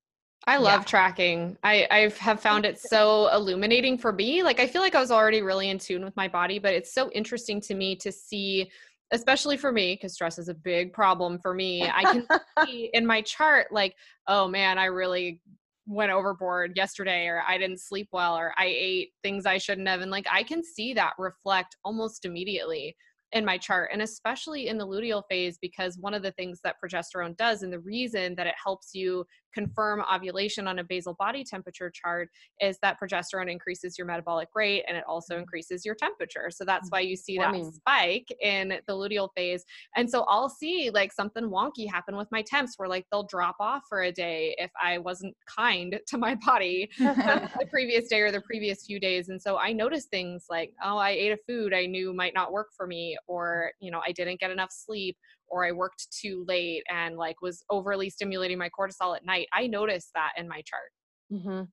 I 0.46 0.58
love 0.58 0.82
yeah. 0.82 0.86
tracking. 0.86 1.58
I 1.64 1.88
I 1.90 2.12
have 2.20 2.42
found 2.42 2.66
it 2.66 2.78
so 2.78 3.30
illuminating 3.34 3.98
for 3.98 4.12
me. 4.12 4.44
Like 4.44 4.60
I 4.60 4.68
feel 4.68 4.82
like 4.82 4.94
I 4.94 5.00
was 5.00 5.12
already 5.12 5.42
really 5.42 5.70
in 5.70 5.80
tune 5.80 6.04
with 6.04 6.16
my 6.18 6.28
body, 6.28 6.60
but 6.60 6.74
it's 6.74 6.94
so 6.94 7.10
interesting 7.12 7.62
to 7.62 7.76
me 7.76 7.96
to 7.98 8.12
see 8.12 8.70
especially 9.14 9.56
for 9.58 9.72
me 9.72 9.94
because 9.94 10.14
stress 10.14 10.40
is 10.40 10.50
a 10.50 10.54
big 10.54 10.92
problem 10.92 11.38
for 11.40 11.54
me. 11.54 11.84
I 11.84 12.04
can 12.04 12.28
see 12.66 12.90
in 12.94 13.06
my 13.06 13.22
chart 13.22 13.72
like, 13.72 13.96
oh 14.28 14.48
man, 14.48 14.78
I 14.78 14.86
really 14.86 15.40
went 15.86 16.12
overboard 16.12 16.74
yesterday 16.76 17.28
or 17.28 17.44
I 17.48 17.58
didn't 17.58 17.82
sleep 17.82 18.08
well 18.12 18.38
or 18.38 18.54
I 18.58 18.66
ate 18.66 19.10
things 19.22 19.46
I 19.46 19.58
shouldn't 19.58 19.88
have. 19.88 20.02
And 20.02 20.12
like 20.12 20.26
I 20.32 20.44
can 20.44 20.64
see 20.64 20.94
that 20.94 21.14
reflect 21.18 21.76
almost 21.84 22.26
immediately 22.26 22.96
in 23.34 23.44
my 23.44 23.58
chart 23.58 23.90
and 23.92 24.02
especially 24.02 24.68
in 24.68 24.78
the 24.78 24.88
luteal 24.88 25.24
phase 25.30 25.58
because 25.60 25.98
one 25.98 26.14
of 26.14 26.22
the 26.22 26.32
things 26.34 26.60
that 26.64 26.76
progesterone 26.84 27.36
does 27.36 27.64
and 27.64 27.74
the 27.74 27.80
reason 27.80 28.36
that 28.36 28.48
it 28.48 28.54
helps 28.64 28.92
you 28.94 29.26
confirm 29.54 30.04
ovulation 30.14 30.68
on 30.68 30.80
a 30.80 30.84
basal 30.84 31.14
body 31.16 31.44
temperature 31.44 31.92
chart 31.94 32.30
is 32.60 32.78
that 32.82 32.98
progesterone 33.00 33.52
increases 33.52 33.98
your 33.98 34.08
metabolic 34.08 34.50
rate 34.56 34.84
and 34.88 34.98
it 34.98 35.04
also 35.08 35.34
mm-hmm. 35.34 35.42
increases 35.42 35.86
your 35.86 35.96
temperature. 35.96 36.50
So 36.50 36.66
that's 36.66 36.90
why 36.90 37.02
you 37.02 37.16
see 37.16 37.38
that 37.38 37.56
spike 37.74 38.28
in 38.42 38.70
the 38.88 38.94
luteal 38.94 39.30
phase. 39.36 39.66
And 39.96 40.10
so 40.10 40.26
I'll 40.28 40.50
see 40.50 40.90
like 40.94 41.12
something 41.12 41.46
wonky 41.46 41.90
happen 41.90 42.16
with 42.16 42.28
my 42.32 42.42
temps 42.42 42.74
where 42.78 42.90
like 42.90 43.06
they'll 43.12 43.24
drop 43.24 43.56
off 43.60 43.84
for 43.88 44.04
a 44.04 44.12
day 44.12 44.56
if 44.58 44.72
I 44.82 44.98
wasn't 44.98 45.36
kind 45.46 46.00
to 46.08 46.18
my 46.18 46.36
body 46.36 46.90
the 46.98 47.68
previous 47.70 48.08
day 48.08 48.22
or 48.22 48.32
the 48.32 48.42
previous 48.42 48.86
few 48.86 49.00
days. 49.00 49.30
And 49.30 49.42
so 49.42 49.58
I 49.58 49.74
notice 49.74 50.06
things 50.06 50.46
like, 50.50 50.72
oh, 50.84 50.98
I 50.98 51.12
ate 51.12 51.32
a 51.32 51.38
food 51.48 51.74
I 51.74 51.86
knew 51.86 52.14
might 52.14 52.34
not 52.34 52.52
work 52.52 52.70
for 52.76 52.88
me, 52.88 53.18
or, 53.28 53.72
you 53.80 53.92
know, 53.92 54.02
I 54.06 54.12
didn't 54.12 54.40
get 54.40 54.52
enough 54.52 54.72
sleep, 54.72 55.18
or 55.54 55.64
I 55.64 55.72
worked 55.72 56.08
too 56.12 56.44
late 56.48 56.84
and 56.90 57.16
like 57.16 57.42
was 57.42 57.64
overly 57.70 58.10
stimulating 58.10 58.58
my 58.58 58.70
cortisol 58.70 59.16
at 59.16 59.24
night. 59.24 59.48
I 59.54 59.68
noticed 59.68 60.10
that 60.16 60.32
in 60.36 60.48
my 60.48 60.64
chart. 60.64 60.92
Mm-hmm. 61.32 61.64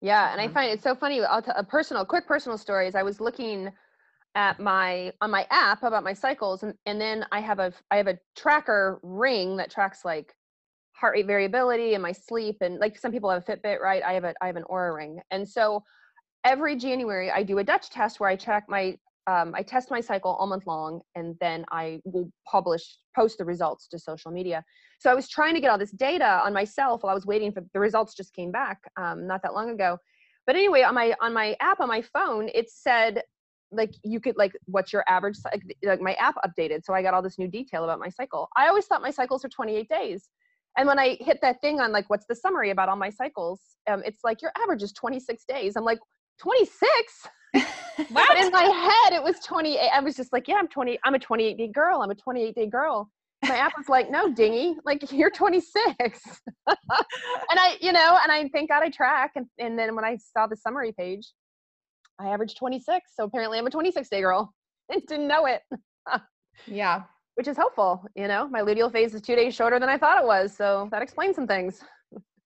Yeah, 0.00 0.32
and 0.32 0.40
I 0.40 0.46
mm-hmm. 0.46 0.54
find 0.54 0.70
it 0.72 0.82
so 0.82 0.94
funny. 0.94 1.20
I'll 1.22 1.42
tell 1.42 1.54
a 1.56 1.64
personal, 1.64 2.06
quick 2.06 2.26
personal 2.26 2.56
story. 2.56 2.88
Is 2.88 2.94
I 2.94 3.02
was 3.02 3.20
looking 3.20 3.70
at 4.34 4.58
my 4.58 5.12
on 5.20 5.30
my 5.30 5.46
app 5.50 5.82
about 5.82 6.04
my 6.04 6.14
cycles, 6.14 6.62
and 6.62 6.72
and 6.86 6.98
then 6.98 7.26
I 7.30 7.40
have 7.40 7.58
a 7.58 7.72
I 7.90 7.96
have 7.96 8.06
a 8.06 8.18
tracker 8.34 8.98
ring 9.02 9.58
that 9.58 9.70
tracks 9.70 10.04
like 10.04 10.32
heart 10.92 11.14
rate 11.14 11.26
variability 11.26 11.94
and 11.94 12.02
my 12.02 12.12
sleep, 12.12 12.56
and 12.62 12.78
like 12.78 12.96
some 12.98 13.12
people 13.12 13.30
have 13.30 13.44
a 13.46 13.52
Fitbit, 13.52 13.80
right? 13.80 14.02
I 14.02 14.14
have 14.14 14.24
a 14.24 14.34
I 14.40 14.46
have 14.46 14.56
an 14.56 14.64
Oura 14.70 14.96
ring, 14.96 15.20
and 15.30 15.46
so 15.46 15.82
every 16.44 16.76
January 16.76 17.30
I 17.30 17.42
do 17.42 17.58
a 17.58 17.64
Dutch 17.64 17.90
test 17.90 18.20
where 18.20 18.30
I 18.30 18.36
check 18.36 18.64
my 18.68 18.96
um, 19.28 19.52
I 19.54 19.62
test 19.62 19.90
my 19.90 20.00
cycle 20.00 20.36
all 20.40 20.46
month 20.46 20.66
long 20.66 21.02
and 21.14 21.36
then 21.38 21.66
I 21.70 22.00
will 22.04 22.30
publish, 22.50 22.96
post 23.14 23.36
the 23.36 23.44
results 23.44 23.86
to 23.88 23.98
social 23.98 24.30
media. 24.30 24.64
So 25.00 25.10
I 25.10 25.14
was 25.14 25.28
trying 25.28 25.54
to 25.54 25.60
get 25.60 25.70
all 25.70 25.76
this 25.76 25.90
data 25.90 26.40
on 26.44 26.54
myself 26.54 27.02
while 27.02 27.10
I 27.10 27.14
was 27.14 27.26
waiting 27.26 27.52
for 27.52 27.62
the 27.74 27.80
results 27.80 28.14
just 28.14 28.32
came 28.32 28.50
back 28.50 28.78
um, 28.96 29.26
not 29.26 29.42
that 29.42 29.52
long 29.52 29.68
ago. 29.68 29.98
But 30.46 30.56
anyway, 30.56 30.80
on 30.80 30.94
my 30.94 31.14
on 31.20 31.34
my 31.34 31.54
app 31.60 31.78
on 31.80 31.88
my 31.88 32.00
phone, 32.00 32.48
it 32.54 32.70
said 32.70 33.22
like 33.70 33.92
you 34.02 34.18
could 34.18 34.34
like 34.38 34.52
what's 34.64 34.94
your 34.94 35.04
average 35.06 35.36
like, 35.44 35.62
like 35.82 36.00
my 36.00 36.14
app 36.14 36.36
updated, 36.36 36.84
so 36.84 36.94
I 36.94 37.02
got 37.02 37.12
all 37.12 37.20
this 37.20 37.38
new 37.38 37.48
detail 37.48 37.84
about 37.84 37.98
my 37.98 38.08
cycle. 38.08 38.48
I 38.56 38.66
always 38.68 38.86
thought 38.86 39.02
my 39.02 39.10
cycles 39.10 39.42
were 39.42 39.50
28 39.50 39.86
days, 39.90 40.30
and 40.78 40.88
when 40.88 40.98
I 40.98 41.18
hit 41.20 41.40
that 41.42 41.60
thing 41.60 41.80
on 41.80 41.92
like 41.92 42.08
what's 42.08 42.24
the 42.26 42.34
summary 42.34 42.70
about 42.70 42.88
all 42.88 42.96
my 42.96 43.10
cycles, 43.10 43.60
um, 43.90 44.02
it's 44.06 44.24
like 44.24 44.40
your 44.40 44.52
average 44.62 44.82
is 44.82 44.92
26 44.92 45.44
days. 45.44 45.76
I'm 45.76 45.84
like 45.84 45.98
26 46.40 47.28
but 48.10 48.36
in 48.38 48.50
my 48.50 48.62
head, 48.62 49.14
it 49.14 49.22
was 49.22 49.38
28. 49.40 49.78
I 49.92 50.00
was 50.00 50.16
just 50.16 50.32
like, 50.32 50.48
yeah, 50.48 50.56
I'm 50.56 50.68
20. 50.68 50.98
I'm 51.04 51.14
a 51.14 51.18
28 51.18 51.56
day 51.56 51.68
girl. 51.68 52.02
I'm 52.02 52.10
a 52.10 52.14
28 52.14 52.54
day 52.54 52.66
girl. 52.66 53.10
My 53.44 53.56
app 53.56 53.72
was 53.76 53.88
like, 53.88 54.10
no, 54.10 54.32
dingy, 54.32 54.76
like 54.84 55.12
you're 55.12 55.30
26. 55.30 55.72
and 56.66 56.76
I, 57.50 57.76
you 57.80 57.92
know, 57.92 58.18
and 58.20 58.32
I 58.32 58.48
thank 58.52 58.68
God 58.68 58.82
I 58.82 58.90
track. 58.90 59.32
And, 59.36 59.46
and 59.58 59.78
then 59.78 59.94
when 59.94 60.04
I 60.04 60.16
saw 60.16 60.48
the 60.48 60.56
summary 60.56 60.92
page, 60.92 61.32
I 62.18 62.28
averaged 62.28 62.56
26. 62.56 63.12
So 63.14 63.24
apparently 63.24 63.58
I'm 63.58 63.66
a 63.66 63.70
26 63.70 64.08
day 64.08 64.20
girl 64.20 64.52
and 64.88 65.02
didn't 65.06 65.28
know 65.28 65.46
it. 65.46 65.62
yeah. 66.66 67.02
Which 67.36 67.46
is 67.46 67.56
helpful. 67.56 68.04
You 68.16 68.26
know, 68.26 68.48
my 68.48 68.60
luteal 68.60 68.90
phase 68.90 69.14
is 69.14 69.22
two 69.22 69.36
days 69.36 69.54
shorter 69.54 69.78
than 69.78 69.88
I 69.88 69.96
thought 69.96 70.20
it 70.20 70.26
was. 70.26 70.56
So 70.56 70.88
that 70.90 71.02
explains 71.02 71.36
some 71.36 71.46
things. 71.46 71.84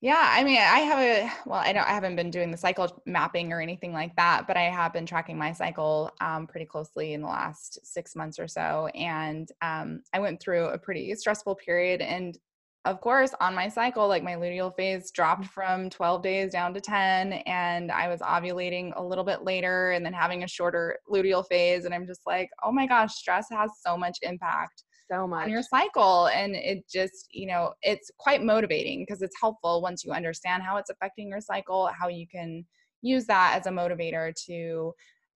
Yeah, 0.03 0.19
I 0.33 0.43
mean, 0.43 0.59
I 0.59 0.81
have 0.81 0.99
a 0.99 1.33
well, 1.47 1.61
I 1.61 1.73
don't, 1.73 1.85
I 1.87 1.91
haven't 1.93 2.17
been 2.17 2.33
doing 2.33 2.51
the 2.51 2.57
cycle 2.57 3.01
mapping 3.07 3.53
or 3.53 3.61
anything 3.61 3.93
like 3.93 4.17
that, 4.17 4.49
but 4.49 4.57
I 4.57 4.63
have 4.63 4.93
been 4.93 5.07
tracking 5.07 5.39
my 5.39 5.53
cycle 5.53 6.11
um, 6.21 6.49
pretty 6.49 6.67
closely 6.67 7.13
in 7.13 7.21
the 7.23 7.29
last 7.29 7.79
six 7.87 8.17
months 8.17 8.41
or 8.41 8.49
so, 8.49 8.89
and 8.97 9.49
um, 9.63 10.03
I 10.13 10.19
went 10.19 10.41
through 10.41 10.67
a 10.67 10.79
pretty 10.79 11.15
stressful 11.15 11.55
period, 11.55 12.01
and 12.01 12.37
of 12.85 13.01
course, 13.01 13.33
on 13.41 13.55
my 13.55 13.69
cycle, 13.69 14.09
like 14.09 14.25
my 14.25 14.35
luteal 14.35 14.75
phase 14.75 15.13
dropped 15.13 15.47
from 15.47 15.89
12 15.89 16.21
days 16.21 16.51
down 16.51 16.75
to 16.75 16.81
10, 16.81 17.35
and 17.47 17.93
I 17.93 18.09
was 18.09 18.21
ovulating 18.23 18.93
a 18.97 19.03
little 19.05 19.23
bit 19.25 19.45
later, 19.45 19.93
and 19.93 20.05
then 20.05 20.13
having 20.15 20.43
a 20.43 20.49
shorter 20.49 20.99
luteal 21.09 21.47
phase, 21.49 21.85
and 21.85 21.95
I'm 21.95 22.09
just 22.09 22.23
like, 22.27 22.51
oh 22.65 22.73
my 22.73 22.89
gosh, 22.89 23.15
stress 23.15 23.47
has 23.53 23.71
so 23.81 23.97
much 23.97 24.19
impact 24.23 24.83
so 25.13 25.27
much 25.27 25.45
on 25.45 25.51
your 25.51 25.63
cycle 25.63 26.27
and 26.29 26.55
it 26.55 26.89
just 26.89 27.29
you 27.31 27.47
know 27.47 27.73
it's 27.83 28.11
quite 28.19 28.43
motivating 28.43 29.01
because 29.01 29.23
it's 29.23 29.37
helpful 29.41 29.83
once 29.83 30.05
you 30.05 30.13
understand 30.13 30.63
how 30.63 30.77
it's 30.77 30.91
affecting 30.91 31.29
your 31.29 31.41
cycle 31.41 31.91
how 31.99 32.09
you 32.09 32.27
can 32.27 32.65
use 33.03 33.27
that 33.27 33.55
as 33.59 33.67
a 33.67 33.71
motivator 33.71 34.33
to 34.47 34.93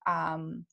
um, 0.06 0.64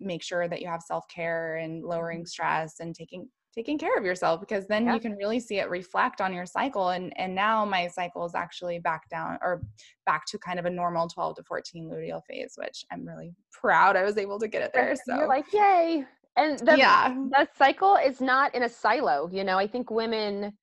make 0.00 0.22
sure 0.22 0.48
that 0.48 0.60
you 0.62 0.68
have 0.68 0.82
self-care 0.82 1.56
and 1.56 1.84
lowering 1.84 2.20
mm-hmm. 2.20 2.26
stress 2.26 2.80
and 2.80 2.94
taking 2.94 3.28
taking 3.54 3.78
care 3.78 3.96
of 3.96 4.04
yourself 4.04 4.40
because 4.40 4.66
then 4.66 4.84
Yeah. 4.84 4.94
you 4.94 5.00
can 5.00 5.16
really 5.16 5.40
see 5.40 5.58
it 5.58 5.68
reflect 5.68 6.20
on 6.20 6.32
your 6.32 6.46
cycle 6.46 6.90
and 6.90 7.12
and 7.18 7.34
now 7.34 7.64
my 7.64 7.88
cycle 7.88 8.24
is 8.24 8.34
actually 8.34 8.78
back 8.78 9.08
down 9.08 9.38
or 9.42 9.62
back 10.06 10.26
to 10.26 10.38
kind 10.38 10.58
of 10.58 10.66
a 10.66 10.70
normal 10.70 11.08
12 11.08 11.36
to 11.36 11.42
14 11.42 11.88
luteal 11.90 12.22
phase 12.28 12.54
which 12.56 12.84
i'm 12.92 13.06
really 13.06 13.34
proud 13.52 13.96
i 13.96 14.04
was 14.04 14.16
able 14.16 14.38
to 14.38 14.48
get 14.48 14.62
it 14.62 14.70
there 14.72 14.94
so 14.94 15.16
You're 15.16 15.28
like, 15.28 15.52
yay. 15.52 16.04
And 16.38 16.58
the, 16.60 16.76
yeah 16.76 17.14
the 17.30 17.48
cycle 17.56 17.96
is 17.96 18.20
not 18.20 18.54
in 18.54 18.62
a 18.62 18.68
silo. 18.68 19.28
You 19.32 19.44
know, 19.44 19.58
I 19.58 19.66
think 19.66 19.90
women, 19.90 20.56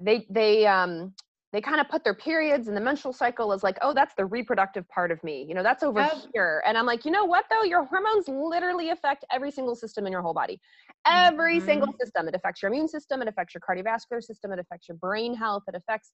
they, 0.00 0.26
they, 0.30 0.66
um, 0.66 1.12
they 1.52 1.60
kind 1.60 1.80
of 1.80 1.88
put 1.88 2.04
their 2.04 2.14
periods 2.14 2.68
and 2.68 2.76
the 2.76 2.80
menstrual 2.80 3.14
cycle 3.14 3.52
as 3.52 3.62
like, 3.62 3.78
oh, 3.80 3.94
that's 3.94 4.14
the 4.14 4.26
reproductive 4.26 4.86
part 4.88 5.10
of 5.10 5.22
me. 5.24 5.44
You 5.48 5.54
know, 5.54 5.62
that's 5.62 5.82
over 5.82 6.02
Yep. 6.02 6.16
here. 6.34 6.62
And 6.66 6.76
I'm 6.76 6.86
like, 6.86 7.04
you 7.04 7.10
know 7.10 7.24
what 7.24 7.46
though? 7.50 7.62
Your 7.62 7.84
hormones 7.84 8.28
literally 8.28 8.90
affect 8.90 9.24
every 9.32 9.50
single 9.50 9.74
system 9.74 10.06
in 10.06 10.12
your 10.12 10.22
whole 10.22 10.34
body. 10.34 10.60
Every 11.06 11.60
single 11.60 11.88
system. 12.00 12.28
It 12.28 12.34
affects 12.34 12.62
your 12.62 12.72
immune 12.72 12.88
system. 12.88 13.22
It 13.22 13.28
affects 13.28 13.54
your 13.54 13.62
cardiovascular 13.62 14.22
system. 14.22 14.52
It 14.52 14.58
affects 14.58 14.88
your 14.88 14.98
brain 14.98 15.34
health. 15.34 15.62
It 15.68 15.74
affects 15.74 16.12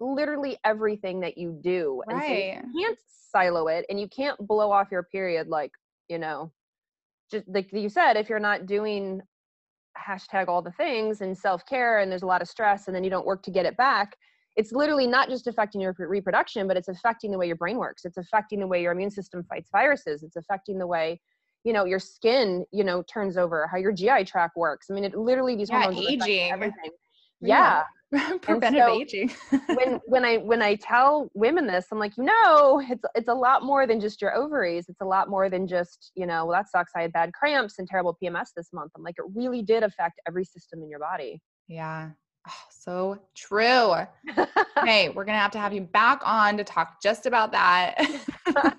literally 0.00 0.56
everything 0.64 1.20
that 1.20 1.36
you 1.36 1.58
do. 1.62 2.02
And 2.08 2.22
so 2.22 2.32
right 2.32 2.54
you 2.54 2.82
can't 2.82 2.98
silo 3.30 3.68
it 3.68 3.84
and 3.90 4.00
you 4.00 4.08
can't 4.08 4.38
blow 4.46 4.70
off 4.70 4.88
your 4.90 5.02
period 5.02 5.48
like, 5.48 5.72
you 6.08 6.18
know, 6.18 6.50
just 7.30 7.46
like 7.48 7.72
you 7.72 7.88
said, 7.88 8.16
if 8.16 8.28
you're 8.28 8.38
not 8.38 8.66
doing 8.66 9.20
hashtag 9.96 10.48
all 10.48 10.62
the 10.62 10.72
things 10.72 11.20
and 11.20 11.36
self-care 11.36 11.98
and 11.98 12.10
there's 12.10 12.22
a 12.22 12.26
lot 12.26 12.42
of 12.42 12.48
stress 12.48 12.86
and 12.86 12.94
then 12.94 13.04
you 13.04 13.10
don't 13.10 13.26
work 13.26 13.42
to 13.42 13.50
get 13.50 13.66
it 13.66 13.76
back, 13.76 14.16
it's 14.56 14.72
literally 14.72 15.06
not 15.06 15.28
just 15.28 15.46
affecting 15.46 15.80
your 15.80 15.94
reproduction, 15.98 16.66
but 16.66 16.76
it's 16.76 16.88
affecting 16.88 17.30
the 17.30 17.38
way 17.38 17.46
your 17.46 17.56
brain 17.56 17.78
works. 17.78 18.04
It's 18.04 18.16
affecting 18.16 18.60
the 18.60 18.66
way 18.66 18.82
your 18.82 18.92
immune 18.92 19.10
system 19.10 19.44
fights 19.44 19.70
viruses. 19.70 20.22
It's 20.22 20.36
affecting 20.36 20.78
the 20.78 20.86
way, 20.86 21.20
you 21.64 21.72
know, 21.72 21.84
your 21.84 22.00
skin, 22.00 22.64
you 22.72 22.82
know, 22.82 23.02
turns 23.02 23.36
over, 23.36 23.68
how 23.68 23.76
your 23.78 23.92
GI 23.92 24.24
tract 24.24 24.56
works. 24.56 24.86
I 24.90 24.94
mean, 24.94 25.04
it 25.04 25.16
literally 25.16 25.54
these 25.54 25.68
Yeah, 25.68 25.82
hormones 25.82 26.06
aging. 26.08 26.50
everything. 26.50 26.90
Yeah. 27.40 27.82
Yeah. 27.84 27.84
preventive 28.40 28.84
so- 28.86 28.94
aging 28.94 29.30
when 29.66 30.00
when 30.06 30.24
I 30.24 30.38
when 30.38 30.62
I 30.62 30.76
tell 30.76 31.30
women 31.34 31.66
this, 31.66 31.86
I'm 31.92 31.98
like, 31.98 32.16
you 32.16 32.24
know, 32.24 32.82
it's 32.88 33.04
it's 33.14 33.28
a 33.28 33.34
lot 33.34 33.62
more 33.62 33.86
than 33.86 34.00
just 34.00 34.22
your 34.22 34.34
ovaries. 34.34 34.86
It's 34.88 35.02
a 35.02 35.04
lot 35.06 35.28
more 35.28 35.50
than 35.50 35.66
just, 35.66 36.10
you 36.14 36.26
know, 36.26 36.46
well 36.46 36.56
that 36.56 36.70
sucks. 36.70 36.92
I 36.96 37.02
had 37.02 37.12
bad 37.12 37.34
cramps 37.34 37.78
and 37.78 37.86
terrible 37.86 38.16
PMS 38.22 38.48
this 38.56 38.68
month. 38.72 38.92
I'm 38.96 39.02
like, 39.02 39.16
it 39.18 39.26
really 39.34 39.62
did 39.62 39.82
affect 39.82 40.20
every 40.26 40.44
system 40.44 40.82
in 40.82 40.88
your 40.88 41.00
body. 41.00 41.40
yeah 41.68 42.10
oh, 42.46 42.52
so 42.70 43.18
true 43.34 43.94
hey 44.84 45.08
we're 45.08 45.24
gonna 45.24 45.38
have 45.38 45.50
to 45.50 45.58
have 45.58 45.72
you 45.72 45.80
back 45.80 46.20
on 46.24 46.56
to 46.56 46.64
talk 46.64 47.00
just 47.02 47.26
about 47.26 47.52
that 47.52 47.96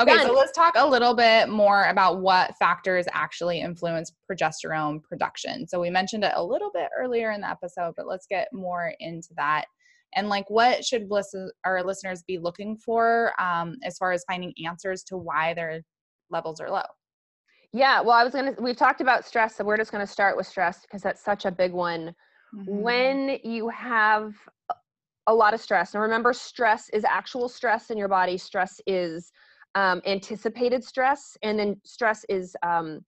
Okay, 0.00 0.18
so 0.22 0.32
let's 0.32 0.52
talk 0.52 0.74
a 0.76 0.86
little 0.86 1.14
bit 1.14 1.48
more 1.48 1.84
about 1.84 2.20
what 2.20 2.56
factors 2.56 3.06
actually 3.12 3.60
influence 3.60 4.12
progesterone 4.30 5.02
production. 5.02 5.66
So 5.66 5.80
we 5.80 5.90
mentioned 5.90 6.24
it 6.24 6.32
a 6.34 6.42
little 6.42 6.70
bit 6.72 6.88
earlier 6.98 7.30
in 7.30 7.42
the 7.42 7.50
episode, 7.50 7.94
but 7.96 8.06
let's 8.06 8.26
get 8.26 8.48
more 8.52 8.94
into 9.00 9.28
that. 9.36 9.66
And 10.14 10.28
like, 10.28 10.48
what 10.48 10.84
should 10.84 11.10
listen, 11.10 11.50
our 11.64 11.82
listeners 11.82 12.22
be 12.26 12.38
looking 12.38 12.76
for 12.76 13.32
um, 13.40 13.76
as 13.82 13.98
far 13.98 14.12
as 14.12 14.24
finding 14.26 14.54
answers 14.64 15.02
to 15.04 15.16
why 15.16 15.54
their 15.54 15.82
levels 16.30 16.60
are 16.60 16.70
low? 16.70 16.82
Yeah, 17.72 18.00
well, 18.00 18.12
I 18.16 18.24
was 18.24 18.34
gonna 18.34 18.54
we've 18.58 18.76
talked 18.76 19.00
about 19.00 19.24
stress, 19.24 19.56
so 19.56 19.64
we're 19.64 19.76
just 19.76 19.92
gonna 19.92 20.06
start 20.06 20.36
with 20.36 20.46
stress 20.46 20.82
because 20.82 21.02
that's 21.02 21.22
such 21.22 21.44
a 21.44 21.50
big 21.50 21.72
one. 21.72 22.14
Mm-hmm. 22.54 22.82
When 22.82 23.38
you 23.42 23.68
have 23.70 24.34
a- 24.70 24.74
a 25.28 25.34
lot 25.34 25.54
of 25.54 25.60
stress, 25.60 25.94
and 25.94 26.02
remember, 26.02 26.32
stress 26.32 26.88
is 26.90 27.04
actual 27.04 27.48
stress 27.48 27.90
in 27.90 27.96
your 27.96 28.08
body. 28.08 28.36
Stress 28.36 28.80
is 28.86 29.32
um, 29.74 30.02
anticipated 30.04 30.84
stress, 30.84 31.36
and 31.42 31.58
then 31.58 31.80
stress 31.84 32.24
is 32.28 32.54
um, 32.62 33.04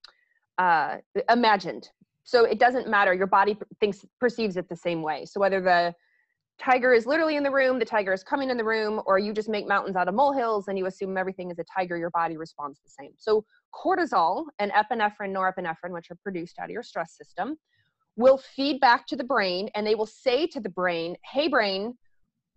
uh, 0.57 0.97
imagined. 1.29 1.89
So 2.23 2.43
it 2.45 2.59
doesn't 2.59 2.89
matter. 2.89 3.13
Your 3.13 3.27
body 3.27 3.55
thinks 3.79 4.03
perceives 4.19 4.57
it 4.57 4.67
the 4.67 4.75
same 4.75 5.03
way. 5.03 5.25
So 5.25 5.39
whether 5.39 5.61
the 5.61 5.93
tiger 6.59 6.93
is 6.93 7.05
literally 7.05 7.35
in 7.35 7.43
the 7.43 7.51
room, 7.51 7.79
the 7.79 7.85
tiger 7.85 8.13
is 8.13 8.23
coming 8.23 8.49
in 8.49 8.57
the 8.57 8.63
room, 8.63 9.01
or 9.05 9.19
you 9.19 9.33
just 9.33 9.49
make 9.49 9.67
mountains 9.67 9.95
out 9.95 10.07
of 10.07 10.15
molehills 10.15 10.67
and 10.67 10.77
you 10.77 10.85
assume 10.85 11.17
everything 11.17 11.51
is 11.51 11.59
a 11.59 11.63
tiger, 11.63 11.97
your 11.97 12.09
body 12.11 12.37
responds 12.37 12.79
the 12.81 12.89
same. 12.89 13.11
So 13.17 13.45
cortisol 13.73 14.45
and 14.59 14.71
epinephrine, 14.71 15.33
norepinephrine, 15.33 15.91
which 15.91 16.09
are 16.11 16.17
produced 16.23 16.57
out 16.59 16.65
of 16.65 16.71
your 16.71 16.83
stress 16.83 17.15
system, 17.17 17.57
will 18.15 18.37
feed 18.37 18.79
back 18.79 19.05
to 19.07 19.15
the 19.15 19.23
brain 19.23 19.69
and 19.75 19.85
they 19.85 19.95
will 19.95 20.05
say 20.05 20.47
to 20.47 20.59
the 20.59 20.69
brain, 20.69 21.15
hey, 21.33 21.47
brain, 21.47 21.95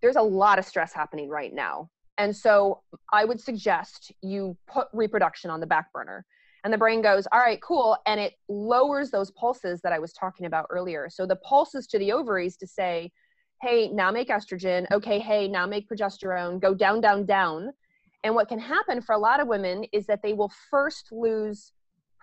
there's 0.01 0.15
a 0.15 0.21
lot 0.21 0.59
of 0.59 0.65
stress 0.65 0.93
happening 0.93 1.29
right 1.29 1.53
now. 1.53 1.89
And 2.17 2.35
so 2.35 2.81
I 3.13 3.25
would 3.25 3.39
suggest 3.39 4.11
you 4.21 4.57
put 4.67 4.87
reproduction 4.93 5.49
on 5.49 5.59
the 5.59 5.67
back 5.67 5.91
burner. 5.93 6.25
And 6.63 6.73
the 6.73 6.77
brain 6.77 7.01
goes, 7.01 7.25
all 7.31 7.39
right, 7.39 7.61
cool. 7.61 7.97
And 8.05 8.19
it 8.19 8.33
lowers 8.49 9.11
those 9.11 9.31
pulses 9.31 9.79
that 9.81 9.93
I 9.93 9.99
was 9.99 10.11
talking 10.11 10.45
about 10.45 10.65
earlier. 10.69 11.07
So 11.09 11.25
the 11.25 11.37
pulses 11.37 11.87
to 11.87 11.99
the 11.99 12.11
ovaries 12.11 12.57
to 12.57 12.67
say, 12.67 13.11
hey, 13.61 13.89
now 13.89 14.11
make 14.11 14.29
estrogen. 14.29 14.85
Okay, 14.91 15.19
hey, 15.19 15.47
now 15.47 15.65
make 15.65 15.89
progesterone. 15.89 16.61
Go 16.61 16.73
down, 16.73 17.01
down, 17.01 17.25
down. 17.25 17.71
And 18.23 18.35
what 18.35 18.47
can 18.47 18.59
happen 18.59 19.01
for 19.01 19.13
a 19.13 19.17
lot 19.17 19.39
of 19.39 19.47
women 19.47 19.85
is 19.91 20.05
that 20.07 20.21
they 20.21 20.33
will 20.33 20.51
first 20.69 21.11
lose 21.11 21.71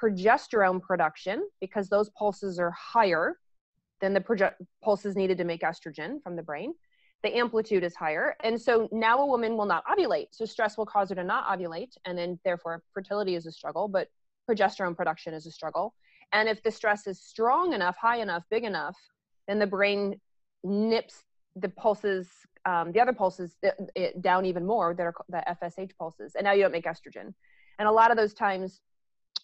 progesterone 0.01 0.81
production 0.81 1.49
because 1.61 1.88
those 1.88 2.11
pulses 2.11 2.59
are 2.59 2.70
higher 2.70 3.38
than 4.01 4.12
the 4.12 4.20
proge- 4.20 4.55
pulses 4.83 5.16
needed 5.16 5.38
to 5.38 5.44
make 5.44 5.62
estrogen 5.62 6.22
from 6.22 6.37
the 6.37 6.42
brain. 6.42 6.75
The 7.22 7.35
amplitude 7.37 7.83
is 7.83 7.94
higher. 7.94 8.37
And 8.42 8.61
so 8.61 8.88
now 8.92 9.18
a 9.18 9.27
woman 9.27 9.57
will 9.57 9.64
not 9.66 9.85
ovulate. 9.87 10.27
So 10.33 10.44
stress 10.44 10.77
will 10.77 10.87
cause 10.87 11.09
her 11.09 11.14
to 11.14 11.25
not 11.25 11.46
ovulate. 11.49 11.96
And 12.05 12.16
then 12.16 12.38
therefore 12.44 12.83
fertility 12.92 13.35
is 13.35 13.46
a 13.46 13.53
struggle, 13.53 13.88
but 13.88 14.09
progesterone 14.49 14.96
production 14.96 15.33
is 15.33 15.46
a 15.46 15.51
struggle. 15.51 15.94
And 16.33 16.49
if 16.49 16.62
the 16.62 16.70
stress 16.70 17.07
is 17.07 17.20
strong 17.20 17.72
enough, 17.72 17.96
high 17.96 18.18
enough, 18.18 18.44
big 18.51 18.64
enough, 18.64 18.96
then 19.49 19.59
the 19.59 19.66
brain 19.66 20.20
nips 20.66 21.24
the 21.55 21.68
pulses, 21.70 22.29
um, 22.64 22.92
the 22.92 23.00
other 23.00 23.12
pulses 23.12 23.57
it, 23.62 23.74
it, 23.94 24.22
down 24.22 24.44
even 24.44 24.66
more 24.66 24.94
that 24.94 25.02
are 25.02 25.14
the 25.29 25.42
FSH 25.62 25.92
pulses. 25.98 26.35
And 26.35 26.44
now 26.44 26.52
you 26.52 26.62
don't 26.62 26.72
make 26.72 26.85
estrogen. 26.85 27.33
And 27.79 27.88
a 27.88 27.92
lot 27.92 28.11
of 28.11 28.16
those 28.16 28.35
times, 28.35 28.81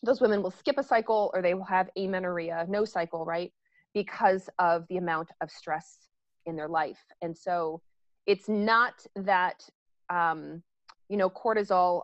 those 0.02 0.20
women 0.20 0.42
will 0.42 0.50
skip 0.50 0.78
a 0.78 0.82
cycle 0.82 1.30
or 1.32 1.42
they 1.42 1.54
will 1.54 1.64
have 1.64 1.88
amenorrhea, 1.96 2.66
no 2.68 2.84
cycle, 2.84 3.24
right? 3.24 3.52
Because 3.94 4.50
of 4.58 4.86
the 4.88 4.96
amount 4.96 5.30
of 5.40 5.50
stress 5.50 6.08
in 6.46 6.56
their 6.56 6.68
life. 6.68 7.04
And 7.22 7.36
so 7.36 7.80
it's 8.26 8.48
not 8.48 8.94
that, 9.16 9.64
um, 10.10 10.62
you 11.08 11.16
know, 11.16 11.30
cortisol 11.30 12.02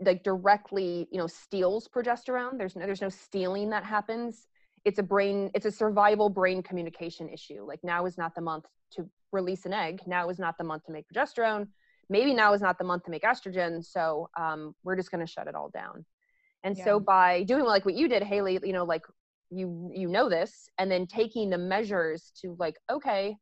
like 0.00 0.22
directly, 0.24 1.06
you 1.10 1.18
know, 1.18 1.26
steals 1.26 1.88
progesterone. 1.88 2.58
There's 2.58 2.74
no, 2.74 2.86
there's 2.86 3.02
no 3.02 3.10
stealing 3.10 3.70
that 3.70 3.84
happens. 3.84 4.48
It's 4.84 4.98
a 4.98 5.02
brain, 5.02 5.50
it's 5.54 5.66
a 5.66 5.70
survival 5.70 6.28
brain 6.28 6.62
communication 6.62 7.28
issue. 7.28 7.64
Like 7.66 7.80
now 7.82 8.06
is 8.06 8.18
not 8.18 8.34
the 8.34 8.40
month 8.40 8.64
to 8.92 9.08
release 9.32 9.66
an 9.66 9.72
egg. 9.72 10.00
Now 10.06 10.28
is 10.30 10.38
not 10.38 10.56
the 10.58 10.64
month 10.64 10.84
to 10.86 10.92
make 10.92 11.06
progesterone. 11.12 11.68
Maybe 12.10 12.32
now 12.32 12.52
is 12.54 12.60
not 12.60 12.78
the 12.78 12.84
month 12.84 13.04
to 13.04 13.10
make 13.10 13.22
estrogen. 13.22 13.84
So 13.84 14.30
um, 14.38 14.74
we're 14.82 14.96
just 14.96 15.10
going 15.10 15.24
to 15.24 15.30
shut 15.30 15.46
it 15.46 15.54
all 15.54 15.70
down. 15.70 16.04
And 16.64 16.76
Yeah. 16.76 16.84
so 16.84 17.00
by 17.00 17.42
doing 17.44 17.64
like 17.64 17.84
what 17.84 17.94
you 17.94 18.08
did, 18.08 18.22
Haley, 18.22 18.58
you 18.64 18.72
know, 18.72 18.84
like 18.84 19.02
you 19.50 19.90
you 19.94 20.08
know 20.08 20.28
this, 20.28 20.68
and 20.78 20.90
then 20.90 21.06
taking 21.06 21.50
the 21.50 21.58
measures 21.58 22.32
to 22.42 22.56
like, 22.58 22.76
okay, 22.90 23.36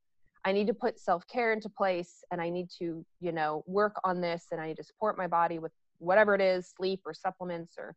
I 0.44 0.52
need 0.52 0.66
to 0.68 0.74
put 0.74 1.00
self 1.00 1.26
care 1.26 1.52
into 1.52 1.68
place, 1.68 2.22
and 2.30 2.40
I 2.40 2.50
need 2.50 2.68
to 2.78 3.04
you 3.20 3.32
know 3.32 3.64
work 3.66 3.96
on 4.04 4.20
this, 4.20 4.46
and 4.52 4.60
I 4.60 4.68
need 4.68 4.76
to 4.76 4.84
support 4.84 5.16
my 5.16 5.26
body 5.26 5.58
with 5.58 5.72
whatever 5.98 6.34
it 6.34 6.40
is, 6.40 6.72
sleep 6.76 7.00
or 7.06 7.14
supplements 7.14 7.74
or 7.78 7.94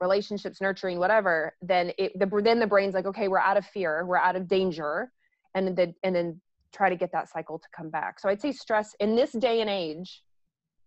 relationships, 0.00 0.60
nurturing, 0.60 0.98
whatever. 0.98 1.54
Then 1.62 1.92
it 1.98 2.18
the 2.18 2.26
then 2.42 2.58
the 2.58 2.66
brain's 2.66 2.94
like, 2.94 3.06
okay, 3.06 3.28
we're 3.28 3.38
out 3.38 3.56
of 3.56 3.66
fear, 3.66 4.04
we're 4.06 4.16
out 4.16 4.36
of 4.36 4.48
danger, 4.48 5.10
and 5.54 5.76
then 5.76 5.94
and 6.02 6.14
then 6.14 6.40
try 6.72 6.88
to 6.88 6.96
get 6.96 7.12
that 7.12 7.28
cycle 7.28 7.58
to 7.58 7.68
come 7.76 7.90
back. 7.90 8.20
So 8.20 8.28
I'd 8.28 8.40
say 8.40 8.52
stress 8.52 8.94
in 9.00 9.16
this 9.16 9.32
day 9.32 9.60
and 9.60 9.68
age, 9.68 10.22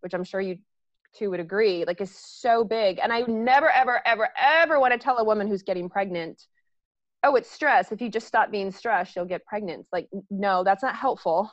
which 0.02 0.13
I'm 0.13 0.23
sure 0.23 0.41
you 0.41 0.58
two 1.13 1.30
would 1.30 1.39
agree, 1.39 1.86
like 1.86 2.02
is 2.02 2.15
so 2.15 2.63
big. 2.63 2.99
And 3.02 3.12
I 3.12 3.21
never, 3.21 3.69
ever, 3.69 4.02
ever, 4.06 4.30
ever 4.38 4.80
want 4.80 4.93
to 4.93 4.99
tell 4.99 5.17
a 5.17 5.23
woman 5.23 5.47
who's 5.47 5.62
getting 5.62 5.89
pregnant, 5.89 6.41
oh, 7.23 7.36
it's 7.36 7.49
stress. 7.49 7.91
If 7.91 8.02
you 8.02 8.10
just 8.10 8.28
stop 8.28 8.52
being 8.52 8.71
stressed, 8.71 9.15
you'll 9.15 9.26
get 9.26 9.45
pregnant. 9.45 9.86
Like, 9.91 10.08
no, 10.30 10.63
that's 10.63 10.84
not 10.84 10.95
helpful. 10.95 11.52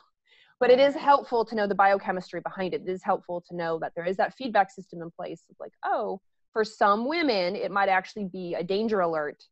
But 0.59 0.69
it 0.69 0.79
is 0.79 0.95
helpful 0.95 1.43
to 1.45 1.55
know 1.55 1.65
the 1.65 1.75
biochemistry 1.75 2.41
behind 2.41 2.73
it. 2.73 2.83
It 2.85 2.91
is 2.91 3.03
helpful 3.03 3.43
to 3.49 3.55
know 3.55 3.79
that 3.79 3.93
there 3.95 4.05
is 4.05 4.17
that 4.17 4.35
feedback 4.35 4.69
system 4.69 5.01
in 5.01 5.09
place 5.11 5.43
of 5.49 5.55
like, 5.59 5.73
oh, 5.83 6.21
for 6.53 6.63
some 6.63 7.07
women, 7.07 7.55
it 7.55 7.71
might 7.71 7.89
actually 7.89 8.25
be 8.25 8.55
a 8.55 8.63
danger 8.63 8.99
alert 8.99 9.43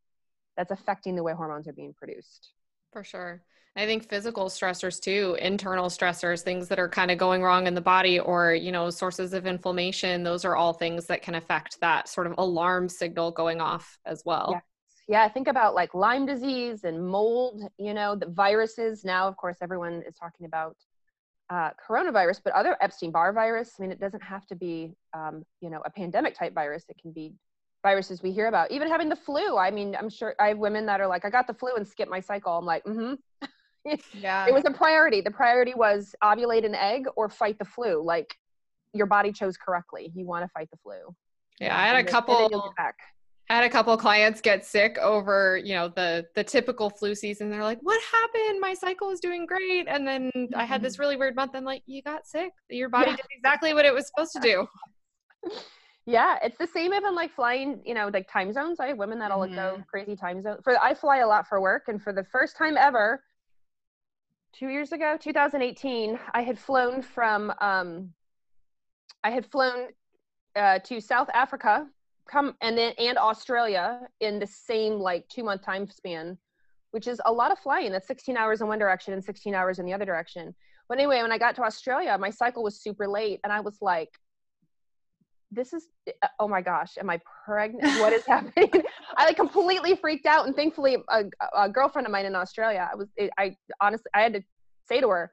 that's 0.58 0.72
affecting 0.72 1.16
the 1.16 1.24
way 1.24 1.34
hormones 1.34 1.68
are 1.68 1.74
being 1.74 1.94
produced. 1.94 2.52
For 2.92 3.04
sure. 3.04 3.44
I 3.76 3.86
think 3.86 4.10
physical 4.10 4.46
stressors 4.46 5.00
too, 5.00 5.38
internal 5.40 5.90
stressors, 5.90 6.42
things 6.42 6.68
that 6.68 6.80
are 6.80 6.90
kind 6.90 7.12
of 7.12 7.18
going 7.18 7.42
wrong 7.42 7.68
in 7.68 7.76
the 7.76 7.82
body 7.82 8.20
or, 8.20 8.54
you 8.54 8.72
know, 8.72 8.90
sources 8.90 9.34
of 9.34 9.48
inflammation, 9.48 10.24
those 10.24 10.44
are 10.44 10.56
all 10.56 10.74
things 10.74 11.06
that 11.06 11.22
can 11.22 11.36
affect 11.36 11.80
that 11.80 12.10
sort 12.10 12.28
of 12.28 12.34
alarm 12.38 12.90
signal 12.90 13.32
going 13.32 13.62
off 13.62 13.98
as 14.06 14.24
well. 14.26 14.50
Yeah. 14.52 14.60
Yeah, 15.08 15.28
think 15.28 15.48
about 15.48 15.74
like 15.74 15.96
Lyme 15.96 16.28
disease 16.28 16.84
and 16.84 17.04
mold, 17.04 17.64
you 17.80 17.96
know, 17.96 18.16
the 18.16 18.28
viruses. 18.28 19.04
Now, 19.04 19.28
of 19.28 19.36
course, 19.38 19.58
everyone 19.60 20.04
is 20.08 20.16
talking 20.16 20.46
about 20.46 20.78
uh, 21.50 21.72
coronavirus, 21.88 22.42
but 22.44 22.54
other 22.54 22.78
Epstein 22.82 23.12
Barr 23.12 23.34
virus. 23.34 23.74
I 23.78 23.82
mean, 23.82 23.92
it 23.92 24.00
doesn't 24.00 24.24
have 24.24 24.46
to 24.48 24.56
be, 24.56 24.94
um, 25.14 25.44
you 25.62 25.70
know, 25.70 25.82
a 25.86 25.90
pandemic 25.90 26.38
type 26.38 26.54
virus. 26.54 26.86
It 26.90 26.98
can 27.02 27.12
be 27.12 27.34
viruses 27.84 28.22
we 28.22 28.32
hear 28.32 28.48
about. 28.48 28.72
Even 28.72 28.88
having 28.88 29.10
the 29.10 29.16
flu. 29.16 29.58
I 29.58 29.72
mean, 29.72 29.96
I'm 29.96 30.10
sure 30.10 30.36
I 30.40 30.50
have 30.50 30.58
women 30.58 30.86
that 30.88 31.02
are 31.02 31.08
like, 31.08 31.26
I 31.26 31.30
got 31.30 31.48
the 31.48 31.54
flu 31.54 31.76
and 31.76 31.88
skipped 31.88 32.12
my 32.12 32.20
cycle. 32.20 32.58
I'm 32.58 32.66
like, 32.66 32.84
mm-hmm. 32.84 33.14
yeah. 34.14 34.48
It 34.48 34.54
was 34.54 34.66
a 34.66 34.72
priority. 34.72 35.22
The 35.22 35.32
priority 35.32 35.74
was 35.76 36.14
ovulate 36.24 36.66
an 36.66 36.76
egg 36.76 37.06
or 37.16 37.30
fight 37.30 37.58
the 37.58 37.66
flu. 37.66 38.04
Like 38.04 38.36
your 38.94 39.08
body 39.08 39.32
chose 39.32 39.58
correctly. 39.58 40.12
You 40.16 40.26
want 40.26 40.44
to 40.44 40.50
fight 40.50 40.70
the 40.72 40.78
flu. 40.84 41.16
Yeah, 41.60 41.78
I 41.78 41.88
had 41.88 41.96
a 41.98 42.04
couple. 42.04 42.50
Had 43.50 43.64
a 43.64 43.70
couple 43.70 43.96
clients 43.98 44.42
get 44.42 44.64
sick 44.64 44.98
over, 45.00 45.58
you 45.58 45.74
know, 45.74 45.88
the 45.88 46.28
the 46.36 46.44
typical 46.44 46.90
flu 46.90 47.16
season. 47.16 47.50
They're 47.50 47.64
like, 47.64 47.80
"What 47.82 48.00
happened? 48.12 48.60
My 48.60 48.74
cycle 48.74 49.08
was 49.08 49.20
doing 49.20 49.46
great, 49.46 49.88
and 49.88 50.08
then 50.08 50.32
I 50.56 50.66
had 50.66 50.84
this 50.84 50.94
mm-hmm. 50.94 51.02
really 51.02 51.16
weird 51.16 51.36
month." 51.36 51.52
I'm 51.56 51.64
like, 51.64 51.84
"You 51.88 52.04
got 52.04 52.28
sick. 52.28 52.52
Your 52.70 52.90
body 52.90 53.12
yeah. 53.12 53.16
did 53.16 53.26
exactly 53.32 53.74
what 53.74 53.86
it 53.86 53.94
was 53.94 54.08
supposed 54.08 54.34
to 54.34 54.40
do." 54.40 54.68
Yeah, 56.06 56.40
it's 56.42 56.58
the 56.58 56.66
same 56.66 56.92
even 56.96 57.14
like 57.14 57.32
flying, 57.36 57.82
you 57.86 57.94
know, 57.94 58.10
like 58.12 58.28
time 58.32 58.52
zones. 58.52 58.80
I 58.80 58.88
have 58.88 58.98
women 58.98 59.20
that'll 59.20 59.42
mm-hmm. 59.42 59.54
go 59.54 59.84
crazy 59.88 60.16
time 60.16 60.42
zones. 60.42 60.60
For 60.64 60.76
I 60.82 60.96
fly 60.96 61.18
a 61.18 61.28
lot 61.28 61.48
for 61.48 61.62
work, 61.62 61.84
and 61.88 62.02
for 62.02 62.12
the 62.14 62.24
first 62.24 62.58
time 62.58 62.78
ever, 62.78 63.22
two 64.54 64.70
years 64.70 64.92
ago, 64.92 65.18
2018, 65.20 66.20
I 66.34 66.42
had 66.42 66.58
flown 66.58 67.02
from, 67.02 67.54
um, 67.62 68.14
I 69.24 69.30
had 69.30 69.46
flown 69.46 69.90
uh, 70.56 70.80
to 70.80 71.00
South 71.00 71.30
Africa, 71.34 71.88
come 72.30 72.56
and 72.62 72.78
then 72.78 72.94
and 72.98 73.18
Australia 73.18 74.02
in 74.20 74.40
the 74.40 74.48
same 74.48 74.94
like 74.94 75.28
two 75.30 75.44
month 75.44 75.64
time 75.64 75.88
span, 75.90 76.38
which 76.92 77.08
is 77.08 77.20
a 77.26 77.32
lot 77.32 77.52
of 77.52 77.60
flying. 77.60 77.92
That's 77.92 78.08
16 78.08 78.38
hours 78.38 78.62
in 78.62 78.68
one 78.68 78.80
direction 78.80 79.14
and 79.14 79.24
16 79.24 79.54
hours 79.56 79.80
in 79.80 79.86
the 79.86 79.94
other 79.94 80.06
direction. 80.06 80.54
But 80.88 80.98
anyway, 80.98 81.22
when 81.22 81.32
I 81.32 81.38
got 81.38 81.56
to 81.56 81.64
Australia, 81.64 82.18
my 82.18 82.30
cycle 82.30 82.64
was 82.64 82.82
super 82.82 83.08
late, 83.08 83.40
and 83.44 83.54
I 83.54 83.60
was 83.60 83.78
like, 83.82 84.10
this 85.52 85.74
is 85.74 85.88
oh 86.40 86.48
my 86.48 86.62
gosh 86.62 86.92
am 87.00 87.10
i 87.10 87.20
pregnant 87.46 87.84
what 88.00 88.14
is 88.14 88.26
happening 88.26 88.70
i 89.18 89.26
like 89.26 89.36
completely 89.36 89.96
freaked 89.96 90.26
out 90.26 90.46
and 90.46 90.56
thankfully 90.56 90.98
a, 91.10 91.24
a 91.58 91.68
girlfriend 91.68 92.06
of 92.06 92.12
mine 92.12 92.26
in 92.26 92.36
australia 92.36 92.88
i 92.92 92.96
was 92.96 93.08
i 93.40 93.56
honestly 93.82 94.10
i 94.14 94.22
had 94.22 94.34
to 94.34 94.44
say 94.88 95.02
to 95.02 95.10
her 95.10 95.32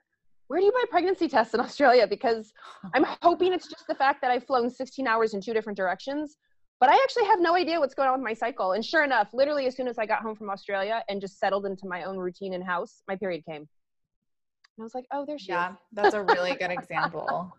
where 0.48 0.60
do 0.60 0.64
you 0.64 0.72
buy 0.72 0.84
pregnancy 0.90 1.28
tests 1.28 1.52
in 1.52 1.60
australia 1.60 2.06
because 2.06 2.52
i'm 2.94 3.04
hoping 3.22 3.52
it's 3.52 3.68
just 3.68 3.86
the 3.88 3.94
fact 3.94 4.22
that 4.22 4.30
i've 4.30 4.44
flown 4.44 4.70
16 4.70 5.06
hours 5.06 5.34
in 5.34 5.40
two 5.40 5.52
different 5.52 5.76
directions 5.76 6.38
but 6.80 6.88
i 6.88 6.94
actually 6.94 7.24
have 7.24 7.40
no 7.40 7.54
idea 7.54 7.78
what's 7.78 7.94
going 7.94 8.08
on 8.08 8.18
with 8.18 8.24
my 8.24 8.34
cycle 8.34 8.72
and 8.72 8.84
sure 8.84 9.04
enough 9.04 9.28
literally 9.32 9.66
as 9.66 9.76
soon 9.76 9.88
as 9.88 9.98
i 9.98 10.06
got 10.06 10.22
home 10.22 10.36
from 10.36 10.50
australia 10.50 11.02
and 11.08 11.20
just 11.20 11.38
settled 11.38 11.66
into 11.66 11.86
my 11.86 12.04
own 12.04 12.16
routine 12.16 12.52
in 12.52 12.62
house 12.62 13.02
my 13.08 13.16
period 13.16 13.44
came 13.44 13.56
and 13.56 13.68
i 14.80 14.82
was 14.82 14.94
like 14.94 15.06
oh 15.12 15.24
there 15.26 15.38
she 15.38 15.48
yeah, 15.48 15.70
is 15.70 15.76
that's 15.92 16.14
a 16.14 16.22
really 16.22 16.54
good 16.54 16.70
example 16.78 17.52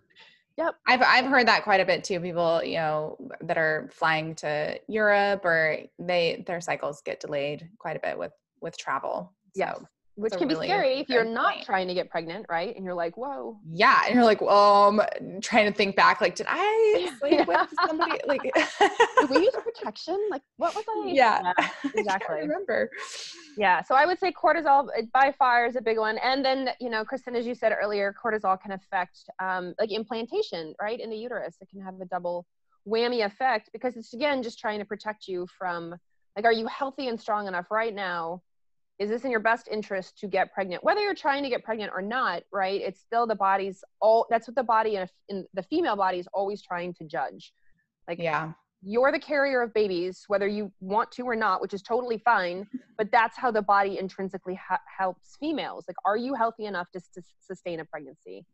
Yep. 0.58 0.76
I've 0.88 1.02
I've 1.04 1.26
heard 1.26 1.48
that 1.48 1.64
quite 1.64 1.82
a 1.82 1.86
bit 1.86 2.04
too. 2.04 2.20
People, 2.20 2.64
you 2.64 2.78
know, 2.78 3.16
that 3.42 3.60
are 3.60 3.90
flying 3.94 4.34
to 4.36 4.80
Europe 4.88 5.46
or 5.46 5.78
they 6.00 6.44
their 6.48 6.62
cycles 6.62 7.02
get 7.06 7.20
delayed 7.20 7.70
quite 7.78 7.96
a 7.96 8.00
bit 8.00 8.18
with 8.18 8.32
with 8.60 8.76
travel. 8.76 9.34
So 9.56 9.86
which 10.18 10.34
can 10.34 10.48
really 10.48 10.62
be 10.62 10.68
scary 10.68 11.00
if 11.00 11.10
you're 11.10 11.24
not 11.24 11.54
point. 11.54 11.66
trying 11.66 11.88
to 11.88 11.94
get 11.94 12.10
pregnant, 12.10 12.48
right? 12.50 12.76
And 12.76 12.84
you're 12.84 12.96
like, 12.96 13.16
whoa. 13.18 13.60
Yeah, 13.72 14.02
and 14.06 14.16
you're 14.16 14.24
like, 14.24 14.42
um, 14.42 15.00
trying 15.42 15.72
to 15.72 15.78
think 15.78 15.96
back, 15.96 16.22
like, 16.22 16.34
did 16.34 16.48
I 16.50 17.12
sleep 17.20 17.34
yeah. 17.34 17.46
with 17.46 17.70
somebody? 17.86 18.20
Like, 18.26 18.42
did 18.42 19.30
we 19.30 19.38
use 19.38 19.54
protection? 19.64 20.20
Like, 20.32 20.42
what 20.58 20.76
was 20.76 20.84
I? 20.90 21.12
Yeah, 21.12 21.54
yeah 21.58 21.70
exactly. 21.96 22.36
I 22.36 22.40
remember. 22.40 22.90
Yeah, 23.58 23.84
so 23.84 23.94
I 23.94 24.08
would 24.08 24.20
say 24.20 24.32
cortisol 24.32 24.90
by 25.14 25.34
far 25.38 25.68
is 25.68 25.76
a 25.76 25.82
big 25.82 26.00
one, 26.00 26.18
and 26.18 26.44
then 26.44 26.72
you 26.82 26.90
know, 26.90 27.06
Kristen, 27.06 27.36
as 27.36 27.46
you 27.46 27.54
said 27.54 27.74
earlier, 27.80 28.14
cortisol 28.24 28.60
can 28.60 28.72
affect 28.72 29.20
um, 29.40 29.76
like 29.80 29.92
implantation, 29.92 30.74
right, 30.82 31.00
in 31.00 31.12
the 31.12 31.18
uterus. 31.18 31.58
It 31.62 31.70
can 31.70 31.82
have 31.82 32.02
a 32.02 32.06
double 32.06 32.48
whammy 32.88 33.24
effect 33.24 33.70
because 33.72 33.98
it's 33.98 34.14
again 34.14 34.42
just 34.42 34.58
trying 34.58 34.80
to 34.80 34.86
protect 34.86 35.28
you 35.28 35.46
from 35.58 35.96
like, 36.36 36.46
are 36.46 36.54
you 36.54 36.68
healthy 36.68 37.08
and 37.08 37.20
strong 37.20 37.48
enough 37.48 37.72
right 37.72 37.94
now? 37.94 38.42
Is 39.00 39.10
this 39.10 39.24
in 39.24 39.32
your 39.32 39.40
best 39.40 39.68
interest 39.72 40.18
to 40.20 40.28
get 40.28 40.54
pregnant? 40.54 40.84
Whether 40.84 41.02
you're 41.02 41.16
trying 41.16 41.44
to 41.44 41.50
get 41.50 41.64
pregnant 41.64 41.92
or 41.94 42.02
not 42.02 42.44
right 42.52 42.82
it's 42.82 43.00
still 43.00 43.28
the 43.28 43.36
body's 43.36 43.84
all 44.02 44.26
that's 44.30 44.48
what 44.48 44.56
the 44.56 44.64
body 44.64 44.96
in, 44.96 45.04
a, 45.04 45.10
in 45.30 45.46
the 45.54 45.64
female 45.64 45.96
body 45.96 46.20
is 46.20 46.28
always 46.34 46.62
trying 46.62 46.94
to 46.96 47.06
judge. 47.06 47.54
Like 48.08 48.20
yeah. 48.20 48.54
you're 48.82 49.12
the 49.12 49.20
carrier 49.20 49.62
of 49.62 49.74
babies 49.74 50.24
whether 50.28 50.48
you 50.48 50.72
want 50.80 51.12
to 51.14 51.24
or 51.24 51.36
not 51.36 51.62
which 51.62 51.74
is 51.74 51.82
totally 51.82 52.18
fine 52.20 52.66
but 52.98 53.12
that's 53.12 53.38
how 53.38 53.52
the 53.52 53.62
body 53.62 54.00
intrinsically 54.00 54.56
ha- 54.56 54.80
helps 54.98 55.38
females. 55.40 55.86
Like 55.88 55.98
are 56.06 56.18
you 56.18 56.34
healthy 56.34 56.66
enough 56.66 56.90
to, 56.92 57.00
to 57.00 57.22
sustain 57.40 57.80
a 57.80 57.86
pregnancy? 57.86 58.46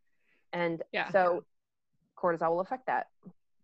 And 0.51 0.81
yeah. 0.91 1.09
so 1.11 1.43
cortisol 2.17 2.51
will 2.51 2.61
affect 2.61 2.85
that 2.87 3.07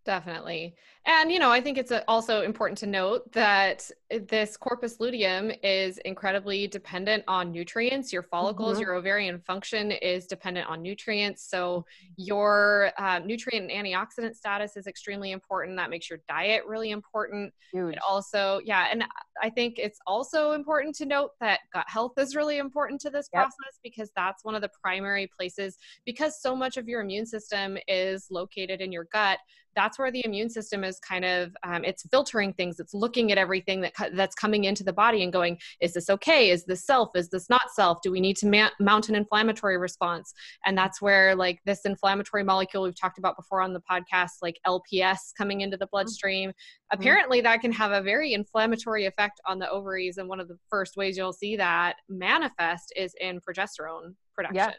Definitely. 0.06 0.76
And, 1.06 1.32
you 1.32 1.40
know, 1.40 1.52
I 1.52 1.60
think 1.60 1.78
it's 1.78 1.92
also 2.08 2.42
important 2.42 2.78
to 2.80 2.88
note 2.88 3.32
that 3.34 3.90
this 4.28 4.56
corpus 4.58 5.00
luteum 5.00 5.52
is 5.64 5.98
incredibly 6.00 6.68
dependent 6.68 7.24
on 7.28 7.52
nutrients. 7.52 8.14
Your 8.14 8.24
follicles, 8.24 8.74
mm-hmm. 8.74 8.82
your 8.82 8.94
ovarian 8.96 9.40
function 9.40 9.92
is 9.92 10.26
dependent 10.26 10.70
on 10.70 10.82
nutrients. 10.82 11.50
So, 11.50 11.86
your 12.16 12.92
uh, 12.98 13.20
nutrient 13.20 13.72
and 13.72 13.86
antioxidant 13.86 14.36
status 14.36 14.78
is 14.78 14.88
extremely 14.88 15.32
important. 15.32 15.78
That 15.78 15.90
makes 15.90 16.10
your 16.10 16.20
diet 16.28 16.64
really 16.66 16.92
important. 16.92 17.54
Huge. 17.72 17.94
It 17.94 18.00
also, 18.08 18.62
yeah. 18.64 18.88
And 18.92 19.04
I 19.42 19.50
think 19.50 19.80
it's 19.80 20.00
also 20.08 20.52
important 20.52 20.96
to 20.98 21.06
note 21.06 21.32
that 21.40 21.62
gut 21.74 21.86
health 21.88 22.14
is 22.18 22.36
really 22.36 22.58
important 22.58 23.02
to 23.02 23.10
this 23.10 23.30
yep. 23.34 23.44
process 23.44 23.80
because 23.84 24.12
that's 24.16 24.44
one 24.44 24.56
of 24.56 24.62
the 24.62 24.70
primary 24.82 25.30
places, 25.36 25.78
because 26.06 26.42
so 26.42 26.56
much 26.56 26.78
of 26.78 26.88
your 26.88 27.02
immune 27.02 27.26
system 27.26 27.78
is 27.88 28.28
located 28.30 28.82
in 28.82 28.92
your 28.92 29.08
gut 29.12 29.40
that's 29.76 29.98
where 29.98 30.12
the 30.12 30.24
immune 30.26 30.50
system 30.50 30.84
is 30.84 31.00
kind 31.00 31.26
of 31.26 31.56
um, 31.64 31.84
it's 31.86 32.04
filtering 32.12 32.54
things 32.54 32.80
it's 32.80 32.94
looking 32.94 33.32
at 33.32 33.38
everything 33.38 33.82
that 33.82 33.94
that's 34.14 34.36
coming 34.36 34.66
into 34.66 34.84
the 34.84 34.94
body 34.94 35.24
and 35.24 35.34
going 35.34 35.58
is 35.82 35.94
this 35.94 36.10
okay? 36.10 36.50
Is 36.50 36.66
this 36.66 36.86
self? 36.86 37.10
Is 37.16 37.30
this 37.30 37.50
not 37.50 37.72
self? 37.74 38.02
Do 38.02 38.12
we 38.12 38.20
need 38.20 38.38
to 38.38 38.48
ma- 38.48 38.70
mount 38.80 39.10
an 39.10 39.16
inflammatory 39.16 39.78
response? 39.78 40.34
And 40.66 40.78
that's 40.78 41.02
where 41.02 41.36
like 41.36 41.60
this 41.66 41.82
inflammatory 41.86 42.44
molecule 42.44 42.84
we've 42.84 43.00
talked 43.00 43.18
about 43.18 43.36
before 43.38 43.62
on 43.62 43.74
the 43.74 43.82
podcast 43.90 44.32
like 44.42 44.60
lps 44.68 45.34
coming 45.38 45.62
into 45.62 45.78
the 45.78 45.86
mm-hmm. 45.86 45.92
bloodstream 45.92 46.50
mm-hmm. 46.50 47.00
apparently 47.00 47.42
that 47.42 47.62
can 47.62 47.72
have 47.72 47.92
a 47.92 48.02
very 48.02 48.34
inflammatory 48.34 49.06
effect 49.06 49.40
on 49.48 49.60
the 49.60 49.70
ovaries 49.70 50.18
and 50.18 50.28
one 50.28 50.40
of 50.40 50.48
the 50.48 50.58
first 50.70 50.98
ways 50.98 51.18
you'll 51.18 51.34
see 51.34 51.56
that 51.56 51.96
manifest 52.08 52.94
is 52.96 53.14
in 53.20 53.40
progesterone 53.40 54.14
production 54.36 54.56
yeah, 54.56 54.72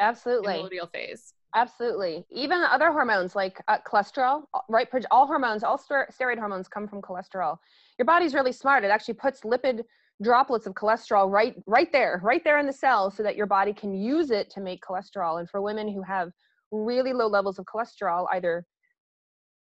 absolutely 0.00 0.58
in 0.58 0.64
the 0.64 0.70
luteal 0.70 0.90
phase 0.90 1.34
Absolutely. 1.56 2.26
Even 2.30 2.62
other 2.70 2.92
hormones 2.92 3.34
like 3.34 3.62
uh, 3.66 3.78
cholesterol, 3.86 4.42
right? 4.68 4.86
All 5.10 5.26
hormones, 5.26 5.64
all 5.64 5.78
steroid 5.78 6.38
hormones 6.38 6.68
come 6.68 6.86
from 6.86 7.00
cholesterol. 7.00 7.56
Your 7.98 8.04
body's 8.04 8.34
really 8.34 8.52
smart. 8.52 8.84
It 8.84 8.90
actually 8.90 9.14
puts 9.14 9.40
lipid 9.40 9.82
droplets 10.22 10.66
of 10.66 10.74
cholesterol 10.74 11.30
right 11.30 11.54
right 11.66 11.90
there, 11.92 12.20
right 12.22 12.44
there 12.44 12.58
in 12.58 12.66
the 12.66 12.72
cell 12.72 13.10
so 13.10 13.22
that 13.22 13.36
your 13.36 13.46
body 13.46 13.72
can 13.72 13.94
use 13.94 14.30
it 14.30 14.50
to 14.50 14.60
make 14.60 14.82
cholesterol. 14.82 15.40
And 15.40 15.48
for 15.48 15.62
women 15.62 15.88
who 15.88 16.02
have 16.02 16.30
really 16.72 17.14
low 17.14 17.26
levels 17.26 17.58
of 17.58 17.64
cholesterol, 17.64 18.26
either 18.32 18.66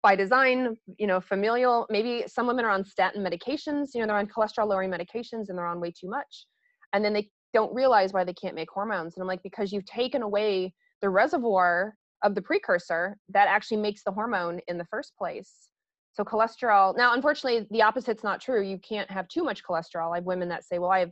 by 0.02 0.16
design, 0.16 0.76
you 0.98 1.06
know, 1.06 1.20
familial, 1.20 1.86
maybe 1.90 2.24
some 2.26 2.46
women 2.46 2.64
are 2.64 2.70
on 2.70 2.84
statin 2.84 3.22
medications, 3.22 3.88
you 3.94 4.00
know, 4.00 4.06
they're 4.06 4.16
on 4.16 4.26
cholesterol 4.26 4.68
lowering 4.68 4.90
medications 4.90 5.50
and 5.50 5.58
they're 5.58 5.66
on 5.66 5.80
way 5.80 5.90
too 5.90 6.08
much. 6.08 6.46
And 6.94 7.04
then 7.04 7.12
they 7.12 7.30
don't 7.52 7.74
realize 7.74 8.14
why 8.14 8.24
they 8.24 8.34
can't 8.34 8.54
make 8.54 8.70
hormones. 8.70 9.16
And 9.16 9.22
I'm 9.22 9.28
like, 9.28 9.42
because 9.42 9.70
you've 9.70 9.84
taken 9.84 10.22
away 10.22 10.72
the 11.04 11.10
reservoir 11.10 11.94
of 12.22 12.34
the 12.34 12.40
precursor 12.40 13.18
that 13.28 13.46
actually 13.46 13.76
makes 13.76 14.02
the 14.04 14.10
hormone 14.10 14.58
in 14.68 14.78
the 14.78 14.86
first 14.86 15.12
place. 15.18 15.68
So 16.14 16.24
cholesterol. 16.24 16.96
Now, 16.96 17.12
unfortunately, 17.12 17.66
the 17.70 17.82
opposite's 17.82 18.24
not 18.24 18.40
true. 18.40 18.62
You 18.62 18.78
can't 18.78 19.10
have 19.10 19.28
too 19.28 19.44
much 19.44 19.62
cholesterol. 19.62 20.14
I 20.14 20.16
have 20.16 20.24
women 20.24 20.48
that 20.48 20.64
say, 20.64 20.78
"Well, 20.78 20.90
I 20.90 21.00
have 21.00 21.10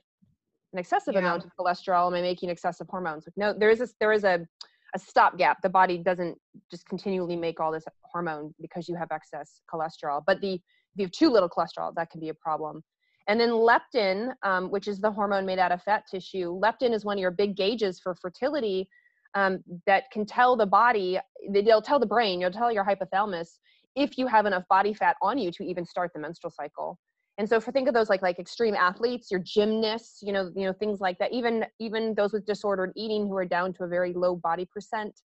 an 0.72 0.78
excessive 0.78 1.12
yeah. 1.12 1.20
amount 1.20 1.44
of 1.44 1.50
cholesterol. 1.60 2.06
Am 2.06 2.14
I 2.14 2.22
making 2.22 2.48
excessive 2.48 2.86
hormones?" 2.88 3.28
No, 3.36 3.52
there 3.52 3.68
is 3.68 3.82
a, 3.82 3.88
there 4.00 4.12
is 4.12 4.24
a 4.24 4.46
a 4.94 4.98
stopgap. 4.98 5.60
The 5.62 5.68
body 5.68 5.98
doesn't 5.98 6.38
just 6.70 6.86
continually 6.86 7.36
make 7.36 7.60
all 7.60 7.70
this 7.72 7.84
hormone 8.02 8.54
because 8.60 8.88
you 8.88 8.94
have 8.94 9.08
excess 9.12 9.60
cholesterol. 9.70 10.22
But 10.26 10.40
the 10.40 10.54
if 10.54 10.96
you 10.96 11.04
have 11.04 11.12
too 11.12 11.28
little 11.28 11.50
cholesterol, 11.50 11.92
that 11.96 12.08
can 12.08 12.20
be 12.20 12.30
a 12.30 12.34
problem. 12.34 12.82
And 13.28 13.38
then 13.38 13.50
leptin, 13.50 14.32
um, 14.42 14.70
which 14.70 14.88
is 14.88 15.00
the 15.00 15.10
hormone 15.10 15.44
made 15.44 15.58
out 15.58 15.72
of 15.72 15.82
fat 15.82 16.04
tissue, 16.10 16.58
leptin 16.58 16.94
is 16.94 17.04
one 17.04 17.18
of 17.18 17.20
your 17.20 17.30
big 17.30 17.56
gauges 17.56 18.00
for 18.00 18.14
fertility 18.14 18.88
um, 19.34 19.58
that 19.86 20.10
can 20.10 20.26
tell 20.26 20.56
the 20.56 20.66
body, 20.66 21.18
they'll 21.50 21.82
tell 21.82 21.98
the 21.98 22.06
brain, 22.06 22.40
you'll 22.40 22.50
tell 22.50 22.72
your 22.72 22.84
hypothalamus 22.84 23.58
if 23.94 24.16
you 24.18 24.26
have 24.26 24.46
enough 24.46 24.64
body 24.68 24.94
fat 24.94 25.16
on 25.22 25.38
you 25.38 25.50
to 25.52 25.64
even 25.64 25.84
start 25.84 26.10
the 26.14 26.20
menstrual 26.20 26.50
cycle. 26.50 26.98
And 27.38 27.48
so, 27.48 27.60
for 27.60 27.72
think 27.72 27.88
of 27.88 27.94
those 27.94 28.10
like 28.10 28.20
like 28.20 28.38
extreme 28.38 28.74
athletes, 28.74 29.30
your 29.30 29.40
gymnasts, 29.40 30.22
you 30.22 30.32
know, 30.32 30.50
you 30.54 30.66
know 30.66 30.72
things 30.72 31.00
like 31.00 31.18
that. 31.18 31.32
Even 31.32 31.64
even 31.80 32.14
those 32.14 32.32
with 32.32 32.44
disordered 32.44 32.92
eating 32.94 33.26
who 33.26 33.36
are 33.36 33.46
down 33.46 33.72
to 33.74 33.84
a 33.84 33.88
very 33.88 34.12
low 34.12 34.36
body 34.36 34.66
percent, 34.66 35.18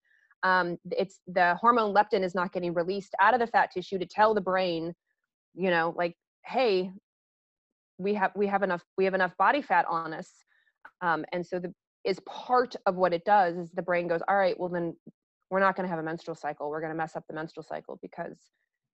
um, 0.43 0.77
it's 0.91 1.19
the 1.27 1.55
hormone 1.55 1.93
leptin 1.93 2.23
is 2.23 2.33
not 2.33 2.53
getting 2.53 2.73
released 2.73 3.13
out 3.19 3.33
of 3.33 3.41
the 3.41 3.47
fat 3.47 3.71
tissue 3.71 3.99
to 3.99 4.05
tell 4.05 4.33
the 4.33 4.41
brain, 4.41 4.93
you 5.53 5.69
know, 5.69 5.93
like, 5.97 6.15
hey, 6.45 6.91
we 7.97 8.13
have 8.13 8.31
we 8.35 8.47
have 8.47 8.63
enough 8.63 8.83
we 8.97 9.03
have 9.03 9.13
enough 9.13 9.35
body 9.37 9.61
fat 9.61 9.85
on 9.89 10.13
us, 10.13 10.31
um, 11.01 11.25
and 11.33 11.45
so 11.45 11.59
the 11.59 11.73
is 12.05 12.19
part 12.21 12.75
of 12.85 12.95
what 12.95 13.13
it 13.13 13.25
does 13.25 13.57
is 13.57 13.71
the 13.71 13.81
brain 13.81 14.07
goes 14.07 14.21
all 14.27 14.37
right 14.37 14.59
well 14.59 14.69
then 14.69 14.93
we're 15.49 15.59
not 15.59 15.75
going 15.75 15.85
to 15.85 15.89
have 15.89 15.99
a 15.99 16.03
menstrual 16.03 16.35
cycle. 16.35 16.69
We're 16.69 16.81
going 16.81 16.91
to 16.91 16.97
mess 16.97 17.15
up 17.15 17.23
the 17.27 17.33
menstrual 17.33 17.63
cycle 17.63 17.97
because 18.01 18.37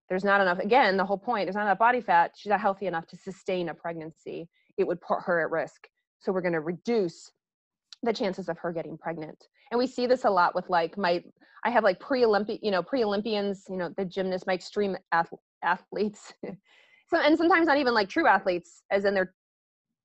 there's 0.09 0.23
not 0.23 0.41
enough 0.41 0.59
again 0.59 0.97
the 0.97 1.05
whole 1.05 1.17
point 1.17 1.45
there's 1.45 1.55
not 1.55 1.63
enough 1.63 1.79
body 1.79 2.01
fat 2.01 2.31
she's 2.35 2.49
not 2.49 2.59
healthy 2.59 2.87
enough 2.87 3.07
to 3.07 3.17
sustain 3.17 3.69
a 3.69 3.73
pregnancy. 3.73 4.49
It 4.77 4.87
would 4.87 5.01
put 5.01 5.19
her 5.25 5.41
at 5.41 5.51
risk. 5.51 5.87
So 6.19 6.31
we're 6.31 6.41
going 6.41 6.53
to 6.53 6.61
reduce 6.61 7.31
the 8.01 8.13
chances 8.13 8.49
of 8.49 8.57
her 8.59 8.71
getting 8.71 8.97
pregnant. 8.97 9.37
And 9.71 9.79
we 9.79 9.87
see 9.87 10.07
this 10.07 10.25
a 10.25 10.29
lot 10.29 10.55
with 10.55 10.69
like 10.69 10.97
my 10.97 11.23
i 11.65 11.69
have 11.69 11.83
like 11.83 11.99
pre-olympic 11.99 12.59
you 12.61 12.71
know 12.71 12.83
pre-olympians 12.83 13.63
you 13.69 13.77
know 13.77 13.89
the 13.97 14.05
gymnasts 14.05 14.47
my 14.47 14.53
extreme 14.53 14.95
ath- 15.11 15.33
athletes. 15.63 16.33
So 17.07 17.19
and 17.19 17.37
sometimes 17.37 17.67
not 17.67 17.77
even 17.77 17.93
like 17.93 18.09
true 18.09 18.25
athletes 18.25 18.81
as 18.89 19.05
in 19.05 19.13
they're 19.13 19.35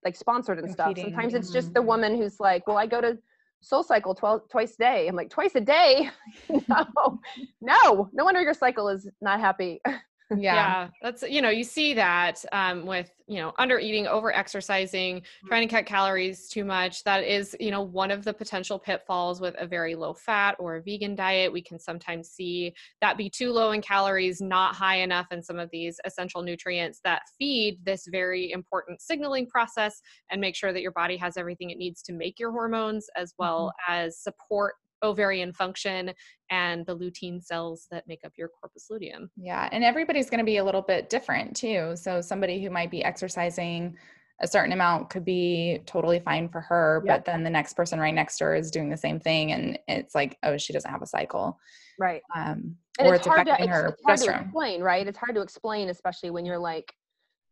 like 0.09 0.16
sponsored 0.16 0.59
and 0.59 0.70
stuff. 0.70 0.96
sometimes 0.98 1.34
it's 1.34 1.50
just 1.50 1.74
the 1.74 1.80
mm-hmm. 1.80 1.88
woman 1.88 2.16
who's 2.16 2.40
like 2.40 2.66
well 2.66 2.78
i 2.78 2.86
go 2.86 3.00
to 3.00 3.18
SoulCycle 3.61 4.16
12 4.16 4.48
twice 4.48 4.74
a 4.74 4.76
day. 4.76 5.09
I'm 5.09 5.16
like 5.16 5.30
twice 5.30 5.56
a 5.56 5.61
day? 5.61 6.11
No 6.48 7.20
no. 7.61 8.09
No 8.12 8.24
wonder 8.24 8.40
your 8.40 8.54
cycle 8.54 8.88
is 8.88 9.09
not 9.20 9.40
happy 9.40 9.80
yeah. 10.37 10.55
yeah. 10.55 10.89
that's 11.03 11.22
you 11.22 11.41
know 11.41 11.49
you 11.49 11.64
see 11.64 11.95
that 11.95 12.45
um, 12.53 12.85
with 12.85 13.11
you 13.26 13.37
know 13.37 13.53
under 13.59 13.79
eating 13.79 14.07
over 14.07 14.35
exercising 14.35 15.22
trying 15.47 15.66
to 15.66 15.74
cut 15.74 15.87
calories 15.87 16.49
too 16.49 16.64
much 16.64 17.03
that 17.05 17.24
is 17.24 17.57
you 17.61 17.70
know 17.70 17.83
one 17.83 18.11
of 18.11 18.24
the 18.24 18.33
potential 18.33 18.79
pitfalls 18.79 19.41
with 19.41 19.55
a 19.59 19.66
very 19.66 19.95
low 19.95 20.12
fat 20.12 20.55
or 20.59 20.76
a 20.76 20.83
vegan 20.83 21.14
diet 21.14 21.53
we 21.53 21.62
can 21.62 21.79
sometimes 21.79 22.29
see 22.29 22.72
that 23.01 23.16
be 23.16 23.31
too 23.31 23.53
low 23.53 23.72
in 23.72 23.81
calories 23.81 24.41
not 24.41 24.74
high 24.74 24.97
enough 24.97 25.26
in 25.31 25.43
some 25.43 25.59
of 25.59 25.70
these 25.70 26.01
essential 26.05 26.43
nutrients 26.43 27.01
that 27.05 27.22
feed 27.39 27.79
this 27.85 28.07
very 28.11 28.53
important 28.53 29.01
signaling 29.01 29.47
process 29.47 30.01
and 30.31 30.41
make 30.41 30.55
sure 30.55 30.72
that 30.72 30.83
your 30.83 30.93
body 30.93 31.16
has 31.16 31.37
everything 31.37 31.70
it 31.70 31.79
needs 31.79 32.03
to 32.03 32.12
make 32.12 32.39
your 32.39 32.51
hormones 32.51 33.07
as 33.16 33.35
well 33.39 33.72
mm-hmm. 33.89 33.95
as 33.95 34.18
support 34.18 34.74
ovarian 35.03 35.53
function 35.53 36.12
and 36.51 36.84
the 36.86 36.96
lutein 36.96 37.42
cells 37.42 37.86
that 37.90 38.07
make 38.07 38.24
up 38.24 38.32
your 38.36 38.49
corpus 38.49 38.86
luteum. 38.90 39.30
Yeah, 39.36 39.68
and 39.72 39.84
everybody's 39.84 40.30
going 40.30 40.38
to 40.38 40.44
be 40.44 40.57
a 40.57 40.64
little 40.64 40.82
bit 40.82 41.11
different 41.11 41.57
too. 41.57 41.94
So 41.96 42.20
somebody 42.20 42.62
who 42.62 42.70
might 42.70 42.90
be 42.90 43.05
exercising 43.05 43.96
a 44.40 44.46
certain 44.46 44.72
amount 44.72 45.11
could 45.11 45.24
be 45.24 45.80
totally 45.84 46.20
fine 46.20 46.49
for 46.49 46.61
her, 46.61 47.03
yep. 47.05 47.16
but 47.16 47.24
then 47.24 47.42
the 47.42 47.51
next 47.51 47.74
person 47.74 47.99
right 47.99 48.14
next 48.14 48.38
to 48.38 48.44
her 48.44 48.55
is 48.55 48.70
doing 48.70 48.88
the 48.88 48.96
same 48.96 49.18
thing 49.18 49.53
and 49.53 49.78
it's 49.88 50.14
like, 50.14 50.38
oh, 50.44 50.57
she 50.57 50.72
doesn't 50.72 50.90
have 50.90 51.03
a 51.03 51.07
cycle. 51.07 51.59
Right. 51.99 52.22
Um, 52.36 52.76
or 53.01 53.14
it's, 53.14 53.26
it's 53.26 53.34
affecting 53.34 53.66
to, 53.66 53.72
her 53.72 53.86
it's, 53.88 53.96
it's 54.07 54.26
hard 54.26 54.38
to 54.38 54.44
explain, 54.44 54.80
right? 54.80 55.07
It's 55.07 55.18
hard 55.18 55.34
to 55.34 55.40
explain, 55.40 55.88
especially 55.88 56.30
when 56.30 56.46
you're 56.46 56.59
like, 56.59 56.92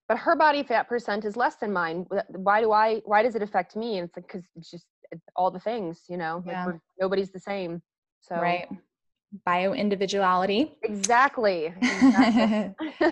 but 0.08 0.18
her 0.18 0.36
body 0.36 0.62
fat 0.62 0.88
percent 0.88 1.24
is 1.24 1.36
less 1.36 1.56
than 1.56 1.72
mine. 1.72 2.06
Why 2.28 2.60
do 2.60 2.70
I, 2.70 3.02
why 3.04 3.24
does 3.24 3.34
it 3.34 3.42
affect 3.42 3.74
me? 3.74 3.98
And 3.98 4.06
it's 4.06 4.16
like, 4.16 4.28
cause 4.28 4.42
it's 4.54 4.70
just 4.70 4.86
all 5.34 5.50
the 5.50 5.60
things, 5.60 6.02
you 6.08 6.16
know, 6.16 6.42
yeah. 6.46 6.66
like 6.66 6.76
nobody's 7.00 7.30
the 7.30 7.40
same. 7.40 7.82
So 8.20 8.36
right. 8.36 8.68
Bio 9.44 9.72
individuality. 9.72 10.76
Exactly. 10.82 11.74
exactly. 11.82 12.74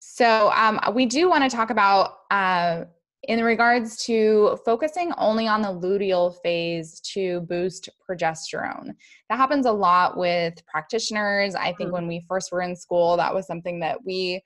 so 0.00 0.50
um, 0.52 0.80
we 0.94 1.06
do 1.06 1.28
want 1.28 1.48
to 1.48 1.54
talk 1.54 1.70
about 1.70 2.18
uh, 2.30 2.84
in 3.28 3.42
regards 3.42 4.04
to 4.04 4.58
focusing 4.64 5.12
only 5.18 5.48
on 5.48 5.62
the 5.62 5.68
luteal 5.68 6.36
phase 6.42 7.00
to 7.00 7.40
boost 7.42 7.88
progesterone. 8.08 8.90
That 9.28 9.36
happens 9.36 9.66
a 9.66 9.72
lot 9.72 10.16
with 10.16 10.54
practitioners. 10.66 11.54
I 11.54 11.72
think 11.72 11.88
mm-hmm. 11.88 11.92
when 11.92 12.06
we 12.06 12.24
first 12.28 12.52
were 12.52 12.62
in 12.62 12.76
school, 12.76 13.16
that 13.16 13.34
was 13.34 13.46
something 13.46 13.80
that 13.80 14.04
we 14.04 14.42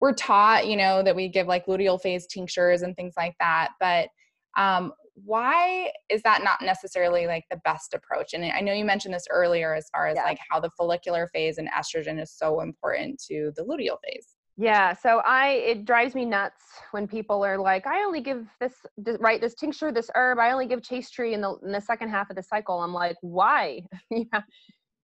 were 0.00 0.12
taught, 0.12 0.66
you 0.66 0.76
know, 0.76 1.02
that 1.02 1.16
we 1.16 1.28
give 1.28 1.46
like 1.46 1.66
luteal 1.66 2.00
phase 2.00 2.26
tinctures 2.26 2.82
and 2.82 2.94
things 2.96 3.14
like 3.16 3.34
that. 3.40 3.70
But 3.80 4.08
um, 4.56 4.92
why 5.24 5.90
is 6.08 6.22
that 6.22 6.42
not 6.42 6.60
necessarily 6.62 7.26
like 7.26 7.44
the 7.50 7.60
best 7.64 7.94
approach? 7.94 8.34
And 8.34 8.44
i 8.44 8.60
know 8.60 8.72
you 8.72 8.84
mentioned 8.84 9.14
this 9.14 9.26
earlier 9.30 9.74
as 9.74 9.88
far 9.92 10.08
as 10.08 10.16
yeah. 10.16 10.24
like 10.24 10.38
how 10.50 10.60
the 10.60 10.70
follicular 10.76 11.28
phase 11.32 11.58
and 11.58 11.68
estrogen 11.70 12.20
is 12.20 12.32
so 12.32 12.60
important 12.60 13.22
to 13.28 13.52
the 13.56 13.62
luteal 13.62 13.96
phase. 14.04 14.36
Yeah 14.56 14.92
so 14.92 15.22
i 15.24 15.48
it 15.50 15.84
drives 15.84 16.14
me 16.14 16.24
nuts 16.24 16.62
when 16.90 17.06
people 17.06 17.44
are 17.44 17.58
like 17.58 17.86
i 17.86 18.02
only 18.02 18.20
give 18.20 18.46
this, 18.60 18.74
right 19.20 19.40
this 19.40 19.54
tincture 19.54 19.92
this 19.92 20.10
herb 20.14 20.38
i 20.38 20.50
only 20.50 20.66
give 20.66 20.82
chaste 20.82 21.12
tree 21.14 21.34
in 21.34 21.40
the 21.40 21.56
in 21.64 21.72
the 21.72 21.80
second 21.80 22.10
half 22.10 22.30
of 22.30 22.36
the 22.36 22.42
cycle. 22.42 22.80
I'm 22.80 22.94
like 22.94 23.16
why? 23.20 23.82
Yeah 24.10 24.42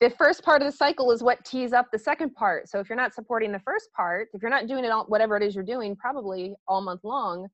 the 0.00 0.10
first 0.10 0.42
part 0.42 0.60
of 0.60 0.70
the 0.70 0.76
cycle 0.76 1.12
is 1.12 1.22
what 1.22 1.42
tees 1.44 1.72
up 1.72 1.86
the 1.90 1.98
second 1.98 2.34
part. 2.34 2.68
So 2.68 2.78
if 2.80 2.88
you're 2.88 2.96
not 2.96 3.14
supporting 3.14 3.52
the 3.52 3.60
first 3.60 3.90
part 3.92 4.28
if 4.34 4.42
you're 4.42 4.50
not 4.50 4.66
doing 4.66 4.84
it 4.84 4.90
all 4.90 5.04
whatever 5.06 5.36
it 5.36 5.42
is 5.42 5.54
you're 5.54 5.64
doing 5.64 5.96
probably 5.96 6.54
all 6.68 6.80
month 6.80 7.02
long 7.04 7.48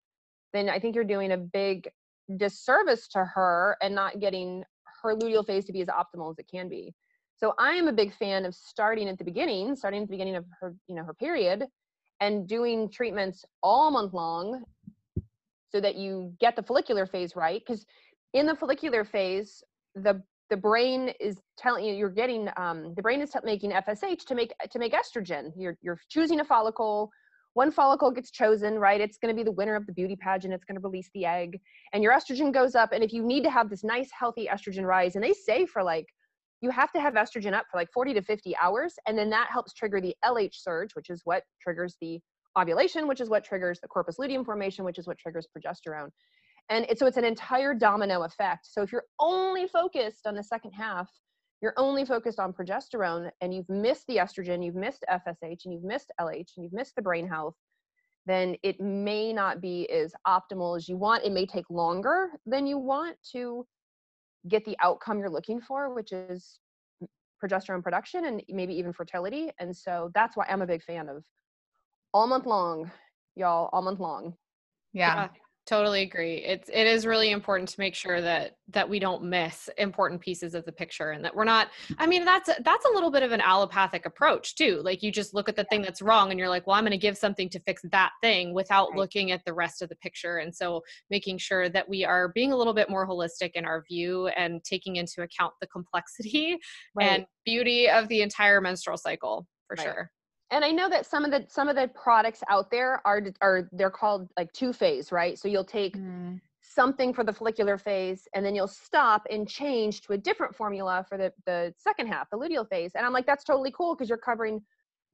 then 0.53 0.69
i 0.69 0.79
think 0.79 0.95
you're 0.95 1.05
doing 1.05 1.33
a 1.33 1.37
big 1.37 1.89
disservice 2.37 3.09
to 3.09 3.25
her 3.25 3.77
and 3.83 3.95
not 3.95 4.21
getting 4.21 4.65
her 5.03 5.15
luteal 5.15 5.47
phase 5.47 5.65
to 5.67 5.73
be 5.73 5.81
as 5.81 5.89
optimal 5.89 6.31
as 6.31 6.39
it 6.39 6.47
can 6.51 6.69
be. 6.69 6.95
So 7.37 7.55
I 7.59 7.73
am 7.73 7.89
a 7.89 7.93
big 7.93 8.15
fan 8.15 8.45
of 8.45 8.55
starting 8.55 9.09
at 9.09 9.19
the 9.19 9.25
beginning, 9.25 9.75
starting 9.75 10.03
at 10.03 10.09
the 10.09 10.13
beginning 10.13 10.37
of 10.37 10.45
her, 10.61 10.75
you 10.89 10.95
know, 10.95 11.05
her 11.05 11.15
period 11.15 11.65
and 12.21 12.47
doing 12.47 12.91
treatments 12.91 13.45
all 13.63 13.91
month 13.91 14.13
long 14.13 14.63
so 15.71 15.81
that 15.81 15.97
you 15.97 16.35
get 16.39 16.57
the 16.57 16.63
follicular 16.63 17.07
phase 17.07 17.35
right 17.35 17.63
because 17.67 17.87
in 18.35 18.45
the 18.45 18.55
follicular 18.55 19.05
phase 19.05 19.63
the 19.95 20.23
the 20.51 20.57
brain 20.57 21.13
is 21.21 21.39
telling 21.57 21.85
you 21.85 21.95
you're 21.95 22.11
getting 22.11 22.49
um, 22.57 22.93
the 22.97 23.03
brain 23.03 23.21
is 23.21 23.33
making 23.45 23.71
FSH 23.71 24.25
to 24.27 24.35
make 24.35 24.53
to 24.71 24.79
make 24.79 24.93
estrogen. 24.93 25.53
You're 25.57 25.79
you're 25.81 25.99
choosing 26.09 26.41
a 26.41 26.45
follicle 26.45 27.11
one 27.55 27.71
follicle 27.71 28.11
gets 28.11 28.31
chosen, 28.31 28.79
right? 28.79 29.01
It's 29.01 29.19
going 29.19 29.35
to 29.35 29.39
be 29.39 29.45
the 29.45 29.53
winner 29.53 29.75
of 29.75 29.87
the 29.87 29.93
beauty 29.93 30.17
pageant. 30.17 30.55
It's 30.55 30.65
going 30.65 30.81
to 30.81 30.87
release 30.87 31.11
the 31.15 31.27
egg, 31.27 31.61
and 31.93 32.03
your 32.03 32.13
estrogen 32.13 32.53
goes 32.53 32.75
up. 32.75 32.93
And 32.93 33.03
if 33.03 33.13
you 33.13 33.23
need 33.25 33.43
to 33.45 33.51
have 33.51 33.69
this 33.69 33.83
nice, 33.83 34.11
healthy 34.17 34.49
estrogen 34.53 34.85
rise, 34.85 35.17
and 35.17 35.25
they 35.25 35.33
say 35.33 35.67
for 35.67 35.83
like, 35.83 36.07
you 36.61 36.71
have 36.71 36.93
to 36.93 37.01
have 37.01 37.15
estrogen 37.15 37.55
up 37.55 37.65
for 37.71 37.79
like 37.79 37.91
40 37.93 38.15
to 38.15 38.23
50 38.23 38.57
hours, 38.63 38.95
and 39.07 39.19
then 39.19 39.31
that 39.31 39.49
helps 39.51 39.73
trigger 39.73 40.01
the 40.01 40.15
LH 40.25 40.55
surge, 40.55 40.95
which 40.95 41.11
is 41.11 41.23
what 41.25 41.43
triggers 41.61 41.97
the 42.01 42.21
ovulation, 42.59 43.09
which 43.09 43.21
is 43.21 43.29
what 43.29 43.45
triggers 43.45 43.81
the 43.81 43.89
corpus 43.89 44.19
luteum 44.19 44.45
formation, 44.45 44.85
which 44.85 44.99
is 44.99 45.07
what 45.07 45.19
triggers 45.19 45.47
progesterone. 45.57 46.09
And 46.69 46.87
it, 46.89 46.99
so 46.99 47.07
it's 47.07 47.17
an 47.17 47.25
entire 47.25 47.75
domino 47.75 48.23
effect. 48.23 48.69
So 48.71 48.83
if 48.83 48.93
you're 48.93 49.07
only 49.19 49.67
focused 49.67 50.27
on 50.27 50.35
the 50.35 50.43
second 50.43 50.73
half, 50.73 51.09
you're 51.61 51.75
only 51.77 52.05
focused 52.05 52.39
on 52.39 52.53
progesterone 52.53 53.31
and 53.41 53.53
you've 53.55 53.69
missed 53.69 54.07
the 54.07 54.17
estrogen, 54.17 54.65
you've 54.65 54.75
missed 54.75 55.05
FSH, 55.11 55.65
and 55.65 55.75
you've 55.75 55.85
missed 55.85 56.11
LH, 56.21 56.57
and 56.57 56.65
you've 56.65 56.73
missed 56.73 56.97
the 56.97 57.03
brain 57.03 57.29
health, 57.29 57.55
then 58.27 58.57
it 58.63 58.81
may 58.81 59.33
not 59.33 59.61
be 59.61 59.89
as 59.91 60.13
optimal 60.27 60.77
as 60.77 60.89
you 60.89 60.97
want. 60.97 61.25
It 61.25 61.33
may 61.33 61.47
take 61.47 61.69
longer 61.69 62.31
than 62.47 62.67
you 62.67 62.79
want 62.79 63.17
to 63.33 63.67
get 64.49 64.65
the 64.65 64.77
outcome 64.83 65.19
you're 65.19 65.31
looking 65.31 65.61
for, 65.61 65.95
which 65.95 66.13
is 66.13 66.61
progesterone 67.43 67.83
production 67.83 68.27
and 68.27 68.43
maybe 68.49 68.75
even 68.75 68.93
fertility. 68.93 69.51
And 69.59 69.75
so 69.75 70.11
that's 70.15 70.37
why 70.37 70.47
I'm 70.49 70.63
a 70.63 70.67
big 70.67 70.83
fan 70.83 71.09
of 71.09 71.23
all 72.13 72.27
month 72.27 72.47
long, 72.47 72.91
y'all, 73.37 73.69
all 73.73 73.83
month 73.83 74.01
long. 74.01 74.35
Yeah. 74.93 75.15
yeah 75.15 75.29
totally 75.67 76.03
agree 76.03 76.37
it's 76.37 76.69
it 76.69 76.87
is 76.87 77.07
really 77.07 77.31
important 77.31 77.69
to 77.69 77.79
make 77.79 77.95
sure 77.95 78.21
that 78.21 78.57
that 78.69 78.89
we 78.89 78.99
don't 78.99 79.23
miss 79.23 79.69
important 79.79 80.21
pieces 80.21 80.55
of 80.55 80.65
the 80.65 80.73
picture 80.73 81.11
and 81.11 81.25
that 81.25 81.35
we're 81.35 81.45
not 81.45 81.69
i 81.99 82.07
mean 82.07 82.25
that's 82.25 82.51
that's 82.65 82.85
a 82.87 82.93
little 82.93 83.11
bit 83.11 83.23
of 83.23 83.31
an 83.31 83.41
allopathic 83.41 84.07
approach 84.07 84.57
too 84.57 84.81
like 84.83 85.03
you 85.03 85.13
just 85.13 85.35
look 85.35 85.49
at 85.49 85.57
the 85.57 85.65
thing 85.65 85.83
that's 85.83 86.03
wrong 86.03 86.31
and 86.31 86.39
you're 86.39 86.49
like 86.49 86.67
well 86.67 86.77
i'm 86.77 86.85
going 86.85 86.91
to 86.91 86.99
give 86.99 87.17
something 87.17 87.49
to 87.49 87.61
fix 87.61 87.83
that 87.93 88.11
thing 88.23 88.55
without 88.55 88.91
right. 88.91 88.99
looking 88.99 89.31
at 89.33 89.45
the 89.45 89.53
rest 89.53 89.83
of 89.83 89.89
the 89.89 89.97
picture 89.97 90.39
and 90.39 90.55
so 90.55 90.83
making 91.11 91.37
sure 91.37 91.69
that 91.69 91.89
we 91.89 92.05
are 92.05 92.29
being 92.29 92.53
a 92.53 92.57
little 92.57 92.75
bit 92.75 92.89
more 92.89 93.07
holistic 93.07 93.51
in 93.55 93.65
our 93.65 93.85
view 93.89 94.29
and 94.29 94.65
taking 94.65 94.97
into 94.97 95.23
account 95.23 95.53
the 95.61 95.67
complexity 95.67 96.57
right. 96.95 97.07
and 97.07 97.27
beauty 97.45 97.89
of 97.89 98.09
the 98.09 98.23
entire 98.23 98.61
menstrual 98.61 98.97
cycle 98.97 99.47
for 99.69 99.77
right. 99.79 99.85
sure 99.85 100.11
and 100.51 100.65
I 100.65 100.71
know 100.71 100.89
that 100.89 101.07
some 101.07 101.25
of 101.25 101.31
the 101.31 101.45
some 101.49 101.69
of 101.69 101.77
the 101.77 101.89
products 101.89 102.43
out 102.49 102.71
there 102.71 103.01
are 103.05 103.23
are 103.41 103.69
they're 103.73 103.91
called 103.91 104.29
like 104.37 104.53
two 104.53 104.73
phase, 104.73 105.13
right? 105.13 105.39
So 105.39 105.49
you'll 105.49 105.65
take 105.65 105.97
mm. 105.97 106.41
something 106.61 107.15
for 107.15 107.25
the 107.25 107.33
follicular 107.33 107.79
phase, 107.79 108.27
and 108.35 108.45
then 108.45 108.55
you'll 108.55 108.69
stop 108.69 109.27
and 109.31 109.49
change 109.49 110.01
to 110.03 110.15
a 110.15 110.19
different 110.19 110.55
formula 110.55 111.05
for 111.09 111.17
the 111.17 111.33
the 111.47 111.73
second 111.77 112.09
half, 112.09 112.29
the 112.31 112.37
luteal 112.39 112.69
phase. 112.69 112.93
And 112.95 113.07
I'm 113.07 113.13
like, 113.13 113.27
that's 113.27 113.45
totally 113.45 113.73
cool 113.77 113.95
because 113.95 114.09
you're 114.09 114.19
covering 114.19 114.61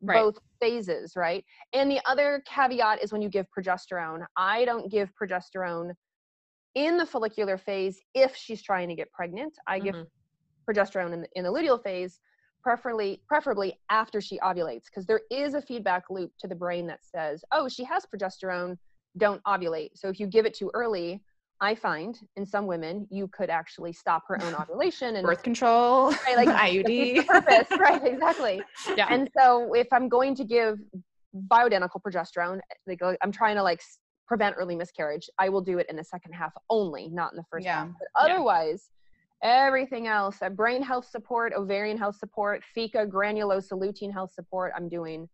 right. 0.01 0.17
both 0.17 0.39
phases, 0.61 1.15
right? 1.17 1.45
And 1.73 1.91
the 1.91 2.01
other 2.07 2.43
caveat 2.47 3.03
is 3.03 3.13
when 3.13 3.21
you 3.21 3.29
give 3.29 3.47
progesterone. 3.57 4.25
I 4.37 4.65
don't 4.65 4.91
give 4.91 5.13
progesterone 5.21 5.93
in 6.75 6.97
the 6.97 7.07
follicular 7.07 7.59
phase 7.59 8.01
if 8.15 8.37
she's 8.37 8.63
trying 8.63 8.89
to 8.89 8.95
get 8.95 9.11
pregnant. 9.13 9.55
I 9.67 9.79
mm-hmm. 9.79 9.87
give 9.87 10.07
progesterone 10.69 11.13
in 11.13 11.21
the, 11.23 11.29
in 11.35 11.45
the 11.45 11.51
luteal 11.51 11.83
phase 11.83 12.21
preferably 12.67 13.23
preferably 13.29 13.79
after 13.91 14.21
she 14.21 14.41
ovulates 14.41 14.87
because 14.87 15.07
there 15.07 15.21
is 15.31 15.55
a 15.55 15.63
feedback 15.63 16.11
loop 16.11 16.33
to 16.37 16.49
the 16.49 16.55
brain 16.55 16.85
that 16.85 16.99
says 17.01 17.45
oh 17.53 17.69
she 17.69 17.85
has 17.85 18.05
progesterone 18.05 18.77
don't 19.19 19.41
ovulate. 19.45 19.91
So 19.95 20.09
if 20.09 20.19
you 20.19 20.27
give 20.27 20.47
it 20.47 20.53
too 20.53 20.73
early 20.75 21.23
i 21.61 21.77
find 21.77 22.19
in 22.35 22.45
some 22.45 22.67
women 22.67 23.07
you 23.09 23.29
could 23.29 23.51
actually 23.51 23.93
stop 23.93 24.25
her 24.27 24.37
own 24.43 24.53
ovulation 24.61 25.15
and 25.15 25.25
birth 25.25 25.45
control 25.45 26.11
right, 26.27 26.37
like 26.37 26.49
iud 26.69 27.25
purpose 27.25 27.69
right 27.79 28.05
exactly. 28.05 28.61
Yeah. 28.97 29.07
And 29.11 29.31
so 29.39 29.73
if 29.75 29.87
i'm 29.93 30.09
going 30.09 30.35
to 30.35 30.45
give 30.45 30.81
bioidentical 31.47 32.01
progesterone 32.05 32.59
like 32.89 33.01
i'm 33.23 33.31
trying 33.31 33.55
to 33.55 33.63
like 33.63 33.81
prevent 34.27 34.57
early 34.59 34.75
miscarriage 34.75 35.31
i 35.39 35.49
will 35.49 35.61
do 35.61 35.79
it 35.79 35.87
in 35.89 35.95
the 35.95 36.05
second 36.05 36.33
half 36.33 36.53
only 36.69 37.09
not 37.11 37.33
in 37.33 37.37
the 37.37 37.45
first 37.49 37.65
yeah. 37.65 37.85
half. 37.85 37.89
But 38.01 38.09
otherwise 38.25 38.91
everything 39.43 40.07
else, 40.07 40.39
uh, 40.43 40.49
brain 40.49 40.83
health 40.83 41.09
support, 41.09 41.53
ovarian 41.55 41.99
health 41.99 42.17
support, 42.17 42.63
theca, 42.77 43.07
granulosa 43.09 43.73
lutein 43.73 44.13
health 44.13 44.33
support, 44.33 44.73
I'm 44.77 44.89
doing 44.89 45.29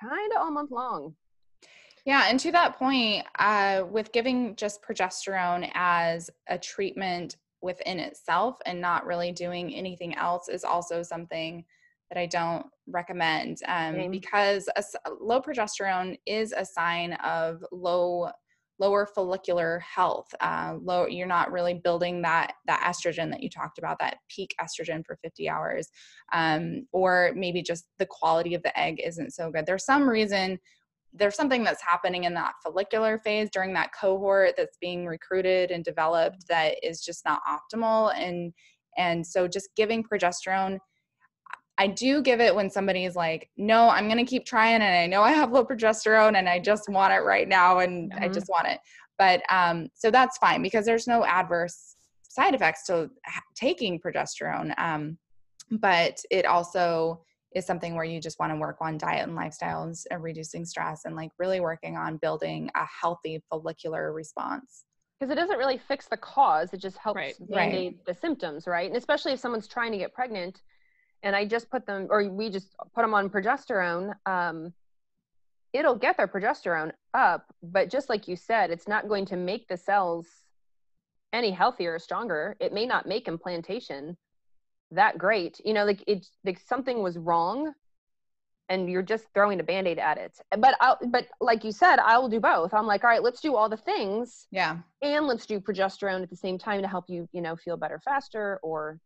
kind 0.00 0.32
of 0.32 0.42
all 0.42 0.50
month 0.50 0.70
long. 0.70 1.14
Yeah, 2.04 2.26
and 2.28 2.40
to 2.40 2.52
that 2.52 2.78
point, 2.78 3.26
uh, 3.38 3.84
with 3.90 4.12
giving 4.12 4.56
just 4.56 4.82
progesterone 4.82 5.70
as 5.74 6.30
a 6.48 6.56
treatment 6.56 7.36
within 7.60 7.98
itself 7.98 8.58
and 8.66 8.80
not 8.80 9.04
really 9.04 9.32
doing 9.32 9.74
anything 9.74 10.14
else 10.16 10.48
is 10.48 10.64
also 10.64 11.02
something 11.02 11.64
that 12.10 12.18
I 12.18 12.26
don't 12.26 12.66
recommend 12.86 13.58
um, 13.66 14.10
because 14.10 14.68
a, 14.76 14.82
low 15.20 15.42
progesterone 15.42 16.18
is 16.24 16.54
a 16.56 16.64
sign 16.64 17.12
of 17.14 17.62
low 17.72 18.30
lower 18.78 19.06
follicular 19.06 19.80
health 19.80 20.28
uh, 20.40 20.74
low 20.80 21.06
you're 21.06 21.26
not 21.26 21.50
really 21.50 21.74
building 21.74 22.22
that 22.22 22.52
that 22.66 22.80
estrogen 22.82 23.30
that 23.30 23.42
you 23.42 23.50
talked 23.50 23.78
about 23.78 23.98
that 23.98 24.18
peak 24.28 24.54
estrogen 24.60 25.04
for 25.04 25.18
50 25.22 25.48
hours 25.48 25.90
um, 26.32 26.86
or 26.92 27.32
maybe 27.34 27.62
just 27.62 27.86
the 27.98 28.06
quality 28.06 28.54
of 28.54 28.62
the 28.62 28.78
egg 28.78 29.00
isn't 29.04 29.32
so 29.32 29.50
good. 29.50 29.66
There's 29.66 29.84
some 29.84 30.08
reason 30.08 30.58
there's 31.14 31.36
something 31.36 31.64
that's 31.64 31.82
happening 31.82 32.24
in 32.24 32.34
that 32.34 32.52
follicular 32.62 33.18
phase 33.18 33.48
during 33.50 33.72
that 33.72 33.90
cohort 33.98 34.54
that's 34.56 34.76
being 34.78 35.06
recruited 35.06 35.70
and 35.70 35.82
developed 35.82 36.46
that 36.48 36.76
is 36.82 37.00
just 37.00 37.24
not 37.24 37.40
optimal 37.48 38.14
and 38.14 38.52
and 38.98 39.26
so 39.26 39.48
just 39.48 39.70
giving 39.76 40.04
progesterone 40.04 40.78
I 41.78 41.86
do 41.86 42.20
give 42.20 42.40
it 42.40 42.54
when 42.54 42.68
somebody's 42.68 43.14
like, 43.14 43.48
no, 43.56 43.88
I'm 43.88 44.06
going 44.06 44.18
to 44.18 44.28
keep 44.28 44.44
trying. 44.44 44.82
And 44.82 44.84
I 44.84 45.06
know 45.06 45.22
I 45.22 45.32
have 45.32 45.52
low 45.52 45.64
progesterone 45.64 46.36
and 46.36 46.48
I 46.48 46.58
just 46.58 46.88
want 46.88 47.12
it 47.12 47.20
right 47.20 47.48
now. 47.48 47.78
And 47.78 48.10
mm-hmm. 48.10 48.24
I 48.24 48.28
just 48.28 48.48
want 48.48 48.66
it. 48.66 48.80
But 49.16 49.42
um, 49.48 49.88
so 49.94 50.10
that's 50.10 50.38
fine 50.38 50.60
because 50.60 50.84
there's 50.84 51.06
no 51.06 51.24
adverse 51.24 51.94
side 52.22 52.54
effects 52.54 52.84
to 52.86 53.10
taking 53.54 54.00
progesterone. 54.00 54.76
Um, 54.78 55.18
but 55.70 56.20
it 56.30 56.46
also 56.46 57.22
is 57.54 57.64
something 57.64 57.94
where 57.94 58.04
you 58.04 58.20
just 58.20 58.38
want 58.38 58.52
to 58.52 58.58
work 58.58 58.76
on 58.80 58.98
diet 58.98 59.28
and 59.28 59.36
lifestyles 59.36 60.04
and 60.10 60.22
reducing 60.22 60.64
stress 60.64 61.04
and 61.04 61.16
like 61.16 61.30
really 61.38 61.60
working 61.60 61.96
on 61.96 62.16
building 62.18 62.70
a 62.74 62.84
healthy 62.86 63.42
follicular 63.48 64.12
response 64.12 64.84
because 65.18 65.32
it 65.32 65.34
doesn't 65.34 65.58
really 65.58 65.78
fix 65.78 66.06
the 66.06 66.16
cause 66.16 66.72
it 66.72 66.80
just 66.80 66.98
helps 66.98 67.16
right. 67.16 67.34
band-aid 67.48 67.94
right. 67.94 68.04
the 68.06 68.14
symptoms 68.14 68.66
right 68.66 68.88
and 68.88 68.96
especially 68.96 69.32
if 69.32 69.40
someone's 69.40 69.66
trying 69.66 69.90
to 69.90 69.98
get 69.98 70.12
pregnant 70.12 70.60
and 71.22 71.34
I 71.34 71.44
just 71.44 71.70
put 71.70 71.86
them, 71.86 72.06
or 72.10 72.28
we 72.28 72.50
just 72.50 72.74
put 72.94 73.02
them 73.02 73.14
on 73.14 73.28
progesterone, 73.30 74.14
um, 74.26 74.72
it'll 75.72 75.96
get 75.96 76.16
their 76.16 76.28
progesterone 76.28 76.92
up. 77.14 77.46
But 77.62 77.90
just 77.90 78.08
like 78.08 78.28
you 78.28 78.36
said, 78.36 78.70
it's 78.70 78.88
not 78.88 79.08
going 79.08 79.26
to 79.26 79.36
make 79.36 79.68
the 79.68 79.76
cells 79.76 80.26
any 81.32 81.50
healthier 81.50 81.94
or 81.94 81.98
stronger. 81.98 82.56
It 82.60 82.72
may 82.72 82.86
not 82.86 83.06
make 83.06 83.28
implantation 83.28 84.16
that 84.92 85.18
great. 85.18 85.60
You 85.64 85.74
know, 85.74 85.84
like 85.84 86.02
it's 86.06 86.30
like 86.44 86.60
something 86.60 87.02
was 87.02 87.18
wrong 87.18 87.74
and 88.68 88.90
you're 88.90 89.02
just 89.02 89.24
throwing 89.34 89.60
a 89.60 89.62
band-aid 89.62 89.98
at 89.98 90.18
it 90.18 90.38
but 90.58 90.74
i 90.80 90.94
but 91.06 91.26
like 91.40 91.64
you 91.64 91.72
said 91.72 91.98
i 91.98 92.18
will 92.18 92.28
do 92.28 92.40
both 92.40 92.72
i'm 92.74 92.86
like 92.86 93.02
all 93.04 93.10
right 93.10 93.22
let's 93.22 93.40
do 93.40 93.56
all 93.56 93.68
the 93.68 93.76
things 93.76 94.46
yeah 94.50 94.78
and 95.02 95.26
let's 95.26 95.46
do 95.46 95.60
progesterone 95.60 96.22
at 96.22 96.30
the 96.30 96.36
same 96.36 96.58
time 96.58 96.82
to 96.82 96.88
help 96.88 97.04
you 97.08 97.28
you 97.32 97.40
know 97.40 97.56
feel 97.56 97.76
better 97.76 98.00
faster 98.04 98.58
or 98.62 98.98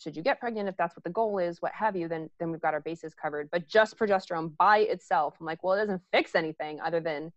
should 0.00 0.16
you 0.16 0.22
get 0.22 0.40
pregnant 0.40 0.68
if 0.68 0.76
that's 0.76 0.96
what 0.96 1.04
the 1.04 1.10
goal 1.10 1.38
is 1.38 1.60
what 1.60 1.72
have 1.72 1.94
you 1.94 2.08
then 2.08 2.28
then 2.38 2.50
we've 2.50 2.60
got 2.60 2.74
our 2.74 2.80
bases 2.80 3.14
covered 3.14 3.48
but 3.50 3.68
just 3.68 3.98
progesterone 3.98 4.56
by 4.56 4.78
itself 4.78 5.36
i'm 5.40 5.46
like 5.46 5.62
well 5.62 5.74
it 5.74 5.80
doesn't 5.80 6.02
fix 6.12 6.34
anything 6.34 6.80
other 6.80 7.00
than 7.00 7.32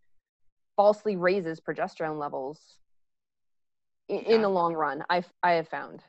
falsely 0.76 1.16
raises 1.16 1.60
progesterone 1.60 2.20
levels 2.20 2.78
in, 4.10 4.24
yeah. 4.26 4.36
in 4.36 4.42
the 4.42 4.50
long 4.50 4.74
run 4.74 5.04
i 5.10 5.24
i 5.44 5.54
have 5.54 5.68
found 5.68 6.02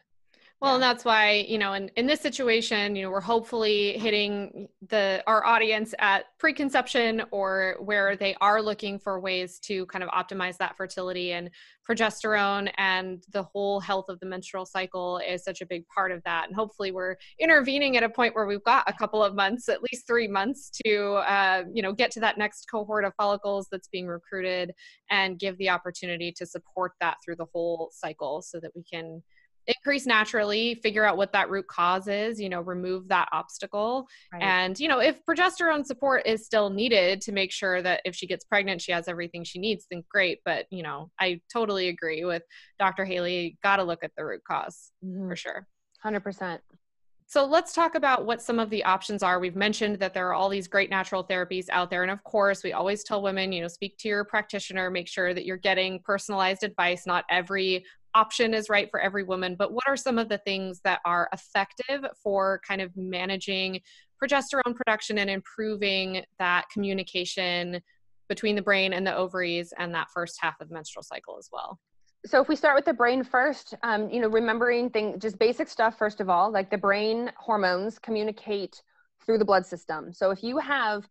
well, 0.64 0.74
and 0.74 0.82
that's 0.82 1.04
why, 1.04 1.44
you 1.46 1.58
know, 1.58 1.74
in, 1.74 1.90
in 1.96 2.06
this 2.06 2.22
situation, 2.22 2.96
you 2.96 3.02
know, 3.02 3.10
we're 3.10 3.20
hopefully 3.20 3.98
hitting 3.98 4.66
the 4.88 5.22
our 5.26 5.44
audience 5.44 5.94
at 5.98 6.24
preconception 6.38 7.22
or 7.32 7.76
where 7.80 8.16
they 8.16 8.34
are 8.40 8.62
looking 8.62 8.98
for 8.98 9.20
ways 9.20 9.58
to 9.60 9.84
kind 9.86 10.02
of 10.02 10.08
optimize 10.08 10.56
that 10.56 10.74
fertility 10.74 11.32
and 11.32 11.50
progesterone 11.86 12.70
and 12.78 13.24
the 13.32 13.42
whole 13.42 13.78
health 13.78 14.06
of 14.08 14.18
the 14.20 14.26
menstrual 14.26 14.64
cycle 14.64 15.18
is 15.18 15.44
such 15.44 15.60
a 15.60 15.66
big 15.66 15.84
part 15.94 16.10
of 16.10 16.22
that. 16.24 16.46
And 16.46 16.56
hopefully 16.56 16.92
we're 16.92 17.16
intervening 17.38 17.98
at 17.98 18.02
a 18.02 18.08
point 18.08 18.34
where 18.34 18.46
we've 18.46 18.64
got 18.64 18.88
a 18.88 18.92
couple 18.94 19.22
of 19.22 19.34
months, 19.34 19.68
at 19.68 19.82
least 19.82 20.06
three 20.06 20.28
months 20.28 20.70
to, 20.86 21.14
uh, 21.28 21.64
you 21.74 21.82
know, 21.82 21.92
get 21.92 22.10
to 22.12 22.20
that 22.20 22.38
next 22.38 22.70
cohort 22.70 23.04
of 23.04 23.12
follicles 23.18 23.68
that's 23.70 23.88
being 23.88 24.06
recruited 24.06 24.72
and 25.10 25.38
give 25.38 25.58
the 25.58 25.68
opportunity 25.68 26.32
to 26.32 26.46
support 26.46 26.92
that 27.02 27.18
through 27.22 27.36
the 27.36 27.46
whole 27.52 27.90
cycle 27.92 28.40
so 28.40 28.58
that 28.60 28.70
we 28.74 28.82
can 28.82 29.22
increase 29.66 30.06
naturally 30.06 30.74
figure 30.76 31.04
out 31.04 31.16
what 31.16 31.32
that 31.32 31.50
root 31.50 31.66
cause 31.66 32.08
is 32.08 32.40
you 32.40 32.48
know 32.48 32.60
remove 32.60 33.08
that 33.08 33.28
obstacle 33.32 34.06
right. 34.32 34.42
and 34.42 34.78
you 34.78 34.88
know 34.88 34.98
if 35.00 35.24
progesterone 35.24 35.84
support 35.84 36.26
is 36.26 36.44
still 36.44 36.70
needed 36.70 37.20
to 37.20 37.32
make 37.32 37.50
sure 37.50 37.82
that 37.82 38.00
if 38.04 38.14
she 38.14 38.26
gets 38.26 38.44
pregnant 38.44 38.80
she 38.80 38.92
has 38.92 39.08
everything 39.08 39.44
she 39.44 39.58
needs 39.58 39.86
then 39.90 40.02
great 40.10 40.40
but 40.44 40.66
you 40.70 40.82
know 40.82 41.10
i 41.18 41.40
totally 41.52 41.88
agree 41.88 42.24
with 42.24 42.42
dr 42.78 43.04
haley 43.04 43.58
got 43.62 43.76
to 43.76 43.84
look 43.84 44.04
at 44.04 44.12
the 44.16 44.24
root 44.24 44.42
because 44.48 44.90
mm-hmm. 45.04 45.28
for 45.28 45.36
sure 45.36 45.66
100% 46.04 46.58
so 47.26 47.44
let's 47.44 47.72
talk 47.72 47.94
about 47.94 48.26
what 48.26 48.42
some 48.42 48.58
of 48.58 48.70
the 48.70 48.84
options 48.84 49.22
are. 49.22 49.40
We've 49.40 49.56
mentioned 49.56 49.98
that 49.98 50.14
there 50.14 50.28
are 50.28 50.34
all 50.34 50.48
these 50.48 50.68
great 50.68 50.90
natural 50.90 51.24
therapies 51.24 51.66
out 51.70 51.90
there. 51.90 52.02
And 52.02 52.10
of 52.10 52.22
course, 52.22 52.62
we 52.62 52.72
always 52.72 53.02
tell 53.02 53.22
women, 53.22 53.50
you 53.50 53.62
know, 53.62 53.68
speak 53.68 53.96
to 53.98 54.08
your 54.08 54.24
practitioner, 54.24 54.90
make 54.90 55.08
sure 55.08 55.32
that 55.32 55.46
you're 55.46 55.56
getting 55.56 56.00
personalized 56.04 56.62
advice. 56.62 57.06
Not 57.06 57.24
every 57.30 57.84
option 58.14 58.54
is 58.54 58.68
right 58.68 58.90
for 58.90 59.00
every 59.00 59.24
woman, 59.24 59.56
but 59.56 59.72
what 59.72 59.84
are 59.86 59.96
some 59.96 60.18
of 60.18 60.28
the 60.28 60.38
things 60.38 60.80
that 60.84 61.00
are 61.04 61.28
effective 61.32 62.04
for 62.22 62.60
kind 62.66 62.80
of 62.80 62.96
managing 62.96 63.80
progesterone 64.22 64.74
production 64.74 65.18
and 65.18 65.28
improving 65.28 66.22
that 66.38 66.66
communication 66.72 67.80
between 68.28 68.56
the 68.56 68.62
brain 68.62 68.92
and 68.92 69.06
the 69.06 69.14
ovaries 69.14 69.72
and 69.78 69.94
that 69.94 70.08
first 70.14 70.38
half 70.40 70.60
of 70.60 70.68
the 70.68 70.74
menstrual 70.74 71.02
cycle 71.02 71.36
as 71.38 71.48
well? 71.52 71.78
So 72.26 72.40
if 72.40 72.48
we 72.48 72.56
start 72.56 72.74
with 72.74 72.86
the 72.86 72.94
brain 72.94 73.22
first, 73.22 73.74
um, 73.82 74.08
you 74.08 74.20
know, 74.20 74.28
remembering 74.28 74.88
things, 74.88 75.20
just 75.20 75.38
basic 75.38 75.68
stuff 75.68 75.98
first 75.98 76.20
of 76.20 76.30
all, 76.30 76.50
like 76.50 76.70
the 76.70 76.78
brain 76.78 77.30
hormones 77.36 77.98
communicate 77.98 78.82
through 79.26 79.38
the 79.38 79.44
blood 79.44 79.66
system. 79.66 80.12
So 80.12 80.30
if 80.30 80.42
you 80.42 80.58
have 80.58 81.06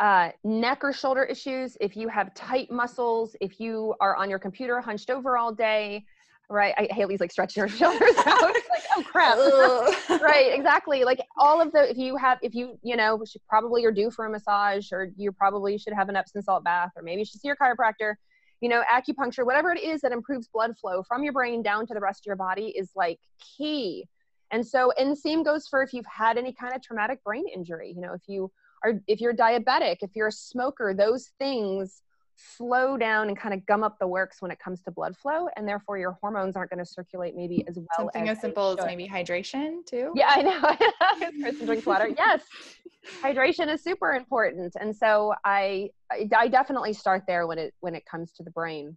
uh, 0.00 0.30
neck 0.42 0.80
or 0.82 0.92
shoulder 0.92 1.24
issues, 1.24 1.78
if 1.80 1.96
you 1.96 2.08
have 2.08 2.34
tight 2.34 2.70
muscles, 2.70 3.36
if 3.40 3.58
you 3.58 3.94
are 4.00 4.16
on 4.16 4.28
your 4.28 4.38
computer 4.38 4.80
hunched 4.80 5.08
over 5.08 5.38
all 5.38 5.54
day, 5.54 6.04
right? 6.50 6.74
I, 6.76 6.88
Haley's 6.92 7.20
like 7.20 7.32
stretching 7.32 7.62
her 7.62 7.68
shoulders 7.80 8.16
out. 8.26 8.42
like, 8.42 8.84
oh 8.96 9.02
crap. 9.04 9.38
right, 10.22 10.52
exactly. 10.52 11.04
Like 11.04 11.20
all 11.36 11.60
of 11.60 11.72
the, 11.72 11.90
if 11.90 11.96
you 11.96 12.16
have, 12.16 12.38
if 12.42 12.54
you, 12.54 12.78
you 12.82 12.96
know, 12.96 13.22
probably 13.48 13.82
you're 13.82 13.92
due 13.92 14.10
for 14.10 14.26
a 14.26 14.30
massage 14.30 14.92
or 14.92 15.08
you 15.16 15.32
probably 15.32 15.78
should 15.78 15.94
have 15.94 16.08
an 16.08 16.16
Epsom 16.16 16.42
salt 16.42 16.64
bath 16.64 16.90
or 16.96 17.02
maybe 17.02 17.20
you 17.20 17.24
should 17.24 17.40
see 17.40 17.48
your 17.48 17.56
chiropractor, 17.56 18.14
you 18.60 18.68
know, 18.68 18.82
acupuncture, 18.92 19.44
whatever 19.44 19.72
it 19.72 19.82
is 19.82 20.00
that 20.02 20.12
improves 20.12 20.48
blood 20.48 20.76
flow 20.78 21.02
from 21.02 21.22
your 21.22 21.32
brain 21.32 21.62
down 21.62 21.86
to 21.86 21.94
the 21.94 22.00
rest 22.00 22.20
of 22.20 22.26
your 22.26 22.36
body 22.36 22.72
is 22.76 22.90
like 22.94 23.18
key. 23.56 24.06
And 24.50 24.66
so, 24.66 24.92
and 24.92 25.10
the 25.10 25.16
same 25.16 25.42
goes 25.42 25.66
for 25.66 25.82
if 25.82 25.92
you've 25.92 26.06
had 26.06 26.38
any 26.38 26.52
kind 26.52 26.74
of 26.74 26.82
traumatic 26.82 27.22
brain 27.24 27.44
injury, 27.52 27.92
you 27.94 28.00
know, 28.00 28.12
if 28.12 28.22
you 28.26 28.50
are, 28.84 29.00
if 29.06 29.20
you're 29.20 29.34
diabetic, 29.34 29.96
if 30.02 30.10
you're 30.14 30.28
a 30.28 30.32
smoker, 30.32 30.94
those 30.94 31.30
things 31.38 32.02
slow 32.36 32.96
down 32.96 33.28
and 33.28 33.38
kind 33.38 33.54
of 33.54 33.64
gum 33.66 33.82
up 33.82 33.98
the 33.98 34.06
works 34.06 34.40
when 34.40 34.50
it 34.50 34.58
comes 34.58 34.82
to 34.82 34.90
blood 34.90 35.16
flow 35.16 35.48
and 35.56 35.66
therefore 35.66 35.98
your 35.98 36.18
hormones 36.20 36.56
aren't 36.56 36.70
going 36.70 36.78
to 36.78 36.86
circulate 36.86 37.34
maybe 37.36 37.64
as 37.68 37.76
well 37.76 37.86
something 37.96 38.28
as, 38.28 38.38
as 38.38 38.42
simple 38.42 38.76
as 38.78 38.84
maybe 38.86 39.08
hydration 39.08 39.84
too? 39.86 40.12
Yeah 40.14 40.28
i 40.30 40.42
know 40.42 41.30
kristen 41.42 41.66
drinks 41.66 41.86
water. 41.86 42.08
Yes. 42.16 42.42
Hydration 43.22 43.72
is 43.72 43.82
super 43.82 44.12
important 44.12 44.74
and 44.80 44.94
so 44.94 45.34
I, 45.44 45.90
I 46.10 46.48
definitely 46.48 46.92
start 46.92 47.24
there 47.26 47.46
when 47.46 47.58
it 47.58 47.74
when 47.80 47.94
it 47.94 48.04
comes 48.06 48.32
to 48.32 48.42
the 48.42 48.50
brain. 48.50 48.96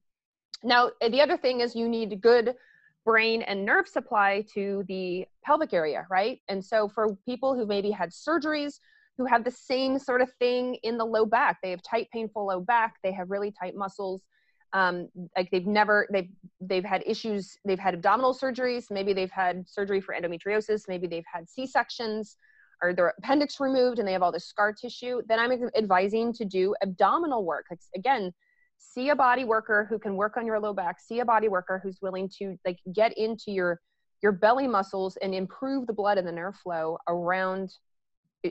Now 0.63 0.91
eh, 1.01 1.09
the 1.09 1.21
other 1.21 1.37
thing 1.37 1.61
is 1.61 1.75
you 1.75 1.87
need 1.89 2.21
good 2.21 2.55
brain 3.05 3.41
and 3.43 3.63
nerve 3.65 3.87
supply 3.87 4.43
to 4.53 4.83
the 4.87 5.25
pelvic 5.43 5.73
area 5.73 6.05
right? 6.09 6.39
And 6.47 6.63
so 6.63 6.87
for 6.87 7.15
people 7.25 7.55
who 7.55 7.65
maybe 7.65 7.91
had 7.91 8.09
surgeries 8.09 8.79
who 9.17 9.25
have 9.25 9.43
the 9.43 9.51
same 9.51 9.97
sort 9.97 10.21
of 10.21 10.31
thing 10.39 10.75
in 10.83 10.97
the 10.97 11.05
low 11.05 11.25
back. 11.25 11.57
They 11.61 11.71
have 11.71 11.81
tight, 11.81 12.07
painful 12.11 12.45
low 12.47 12.59
back. 12.59 12.95
They 13.03 13.11
have 13.11 13.29
really 13.31 13.51
tight 13.51 13.75
muscles. 13.75 14.21
Um, 14.73 15.07
like 15.35 15.49
they've 15.49 15.65
never 15.65 16.07
they've 16.11 16.29
they've 16.59 16.83
had 16.83 17.01
issues. 17.05 17.57
They've 17.65 17.79
had 17.79 17.93
abdominal 17.93 18.33
surgeries. 18.35 18.91
Maybe 18.91 19.13
they've 19.13 19.31
had 19.31 19.67
surgery 19.67 20.01
for 20.01 20.13
endometriosis. 20.13 20.87
Maybe 20.87 21.07
they've 21.07 21.25
had 21.31 21.49
C 21.49 21.65
sections 21.65 22.37
or 22.81 22.93
their 22.93 23.13
appendix 23.17 23.59
removed 23.59 23.99
and 23.99 24.07
they 24.07 24.11
have 24.11 24.21
all 24.21 24.31
this 24.31 24.45
scar 24.45 24.73
tissue. 24.73 25.21
Then 25.27 25.39
I'm 25.39 25.51
advising 25.75 26.33
to 26.33 26.45
do 26.45 26.75
abdominal 26.83 27.43
work. 27.43 27.65
Like, 27.71 27.79
again, 27.95 28.33
see 28.77 29.09
a 29.09 29.15
body 29.15 29.45
worker 29.45 29.87
who 29.89 29.97
can 29.97 30.15
work 30.15 30.37
on 30.37 30.45
your 30.45 30.59
low 30.59 30.73
back. 30.73 30.99
See 30.99 31.19
a 31.19 31.25
body 31.25 31.47
worker 31.47 31.79
who's 31.81 31.99
willing 32.01 32.29
to 32.37 32.57
like 32.65 32.77
get 32.93 33.17
into 33.17 33.51
your 33.51 33.79
your 34.21 34.31
belly 34.31 34.67
muscles 34.67 35.17
and 35.21 35.33
improve 35.33 35.85
the 35.85 35.93
blood 35.93 36.17
and 36.17 36.27
the 36.27 36.31
nerve 36.31 36.55
flow 36.55 36.97
around 37.07 37.71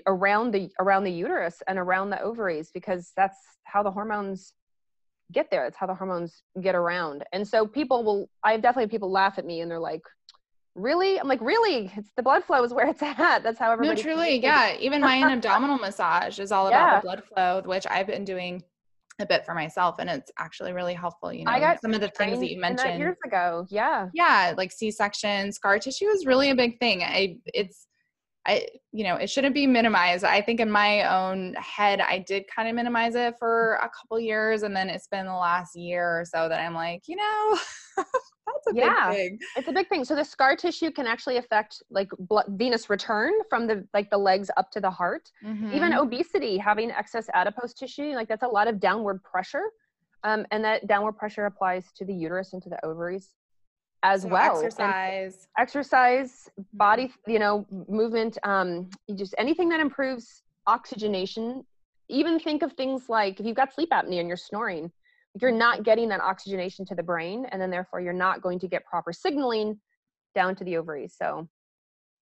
around 0.07 0.53
the 0.53 0.71
around 0.81 1.05
the 1.05 1.11
uterus 1.13 1.63
and 1.69 1.79
around 1.79 2.11
the 2.11 2.21
ovaries 2.21 2.71
because 2.73 3.13
that's 3.17 3.39
how 3.65 3.83
the 3.83 3.91
hormones 3.91 4.53
get 5.33 5.51
there 5.51 5.67
it's 5.67 5.77
how 5.77 5.87
the 5.87 5.95
hormones 5.95 6.43
get 6.61 6.75
around 6.75 7.25
and 7.33 7.47
so 7.47 7.67
people 7.67 8.05
will 8.05 8.29
i've 8.45 8.63
definitely 8.63 8.89
people 8.89 9.11
laugh 9.11 9.39
at 9.39 9.47
me 9.47 9.61
and 9.61 9.71
they're 9.71 9.79
like 9.79 10.03
really? 10.77 11.19
I'm 11.19 11.27
like, 11.27 11.41
really? 11.41 11.91
It's 11.97 12.13
the 12.17 12.23
blood 12.23 12.45
flow 12.45 12.63
is 12.63 12.73
where 12.73 12.87
it's 12.87 13.03
at. 13.19 13.43
That's 13.43 13.59
how 13.59 13.73
everybody. 13.73 13.97
No, 13.97 14.03
truly, 14.03 14.43
yeah. 14.43 14.77
Even 14.79 15.01
my 15.01 15.33
abdominal 15.33 15.79
massage 15.79 16.39
is 16.39 16.53
all 16.53 16.69
about 16.69 16.79
Yeah. 16.87 17.01
the 17.01 17.03
blood 17.03 17.23
flow, 17.25 17.63
which 17.65 17.87
I've 17.89 18.07
been 18.07 18.25
doing 18.25 18.63
a 19.19 19.27
bit 19.27 19.47
for 19.47 19.55
myself, 19.55 19.97
and 19.99 20.11
it's 20.11 20.31
actually 20.39 20.73
really 20.75 20.93
helpful. 20.93 21.33
You 21.33 21.47
know, 21.47 21.51
I 21.51 21.59
got 21.59 21.81
some 21.81 21.95
of 21.95 22.01
the 22.03 22.09
things 22.09 22.39
that 22.41 22.51
you 22.51 22.61
mentioned. 22.61 22.99
years 22.99 23.17
ago. 23.25 23.67
Yeah. 23.71 24.09
yeah 24.13 24.53
like 24.57 24.71
c-section 24.71 25.53
scar 25.53 25.79
tissue 25.79 26.07
is 26.09 26.27
really 26.27 26.51
a 26.51 26.55
big 26.55 26.79
thing 26.79 27.03
i 27.03 27.39
it's 27.47 27.87
i 28.47 28.67
you 28.93 29.05
know 29.05 29.17
it 29.17 29.29
shouldn't 29.29 29.55
be 29.55 29.67
minimized 29.67 30.25
i 30.25 30.41
think 30.41 30.61
in 30.61 30.71
my 30.71 31.03
own 31.03 31.55
head 31.55 32.01
i 32.01 32.19
did 32.19 32.45
kind 32.55 32.69
of 32.69 32.75
minimize 32.75 33.15
it 33.15 33.35
for 33.39 33.75
a 33.83 33.91
couple 33.91 34.19
years 34.21 34.63
and 34.63 34.75
then 34.75 34.89
it's 34.89 35.09
been 35.09 35.27
the 35.27 35.33
last 35.35 35.77
year 35.77 36.21
or 36.21 36.25
so 36.25 36.49
that 36.49 36.61
i'm 36.61 36.75
like 36.75 37.03
you 37.07 37.17
know 37.17 37.59
that's 37.97 38.67
a 38.69 38.75
Yeah. 38.75 39.11
big 39.11 39.17
thing 39.17 39.39
It's 39.57 39.69
a 39.69 39.73
big 39.73 39.89
thing. 39.89 40.05
So 40.05 40.15
the 40.15 40.25
scar 40.25 40.55
tissue 40.57 40.91
can 40.91 41.07
actually 41.07 41.39
affect 41.39 41.83
like 41.91 42.09
blood, 42.19 42.45
venous 42.51 42.91
return 42.91 43.33
from 43.49 43.67
the 43.67 43.87
like 43.95 44.11
the 44.11 44.19
legs 44.19 44.51
up 44.57 44.71
to 44.73 44.81
the 44.81 44.91
heart. 44.91 45.31
Even 45.73 45.93
Mhm. 45.93 45.99
obesity, 45.99 46.59
having 46.59 46.91
excess 46.91 47.29
adipose 47.35 47.73
tissue, 47.75 48.13
like 48.13 48.29
that's 48.29 48.43
a 48.43 48.49
lot 48.49 48.69
of 48.69 48.79
downward 48.79 49.23
pressure. 49.23 49.65
Um, 50.25 50.47
and 50.51 50.65
that 50.65 50.87
downward 50.87 51.15
pressure 51.15 51.47
applies 51.47 51.91
to 51.97 52.05
the 52.05 52.13
uterus 52.15 52.53
and 52.53 52.63
to 52.63 52.69
the 52.69 52.85
ovaries 52.85 53.31
as 54.07 54.23
So 54.23 54.29
well. 54.29 54.61
And 54.61 54.73
exercise 54.73 55.49
exercise, 55.59 56.49
Mm-hmm. 56.59 56.79
body, 56.79 57.13
you 57.27 57.39
know, 57.39 57.67
movement, 57.89 58.39
um, 58.45 58.89
just 59.15 59.35
anything 59.39 59.69
that 59.71 59.81
improves 59.81 60.43
oxygenation. 60.67 61.65
Even 62.09 62.39
think 62.39 62.63
of 62.63 62.73
things 62.75 63.09
like 63.09 63.41
if 63.41 63.47
you've 63.47 63.57
got 63.57 63.75
sleep 63.75 63.91
apnea 63.91 64.21
and 64.21 64.29
you're 64.29 64.37
snoring, 64.37 64.91
you're 65.41 65.51
not 65.53 65.83
getting 65.83 66.09
that 66.11 66.21
oxygenation 66.21 66.85
to 66.87 66.95
the 66.95 67.03
brain, 67.03 67.47
and 67.51 67.61
then 67.61 67.71
therefore 67.71 68.01
you're 68.01 68.13
not 68.13 68.43
going 68.43 68.59
to 68.61 68.69
get 68.69 68.85
proper 68.85 69.13
signaling 69.13 69.81
down 70.35 70.55
to 70.57 70.65
the 70.65 70.77
ovaries. 70.77 71.15
So 71.17 71.49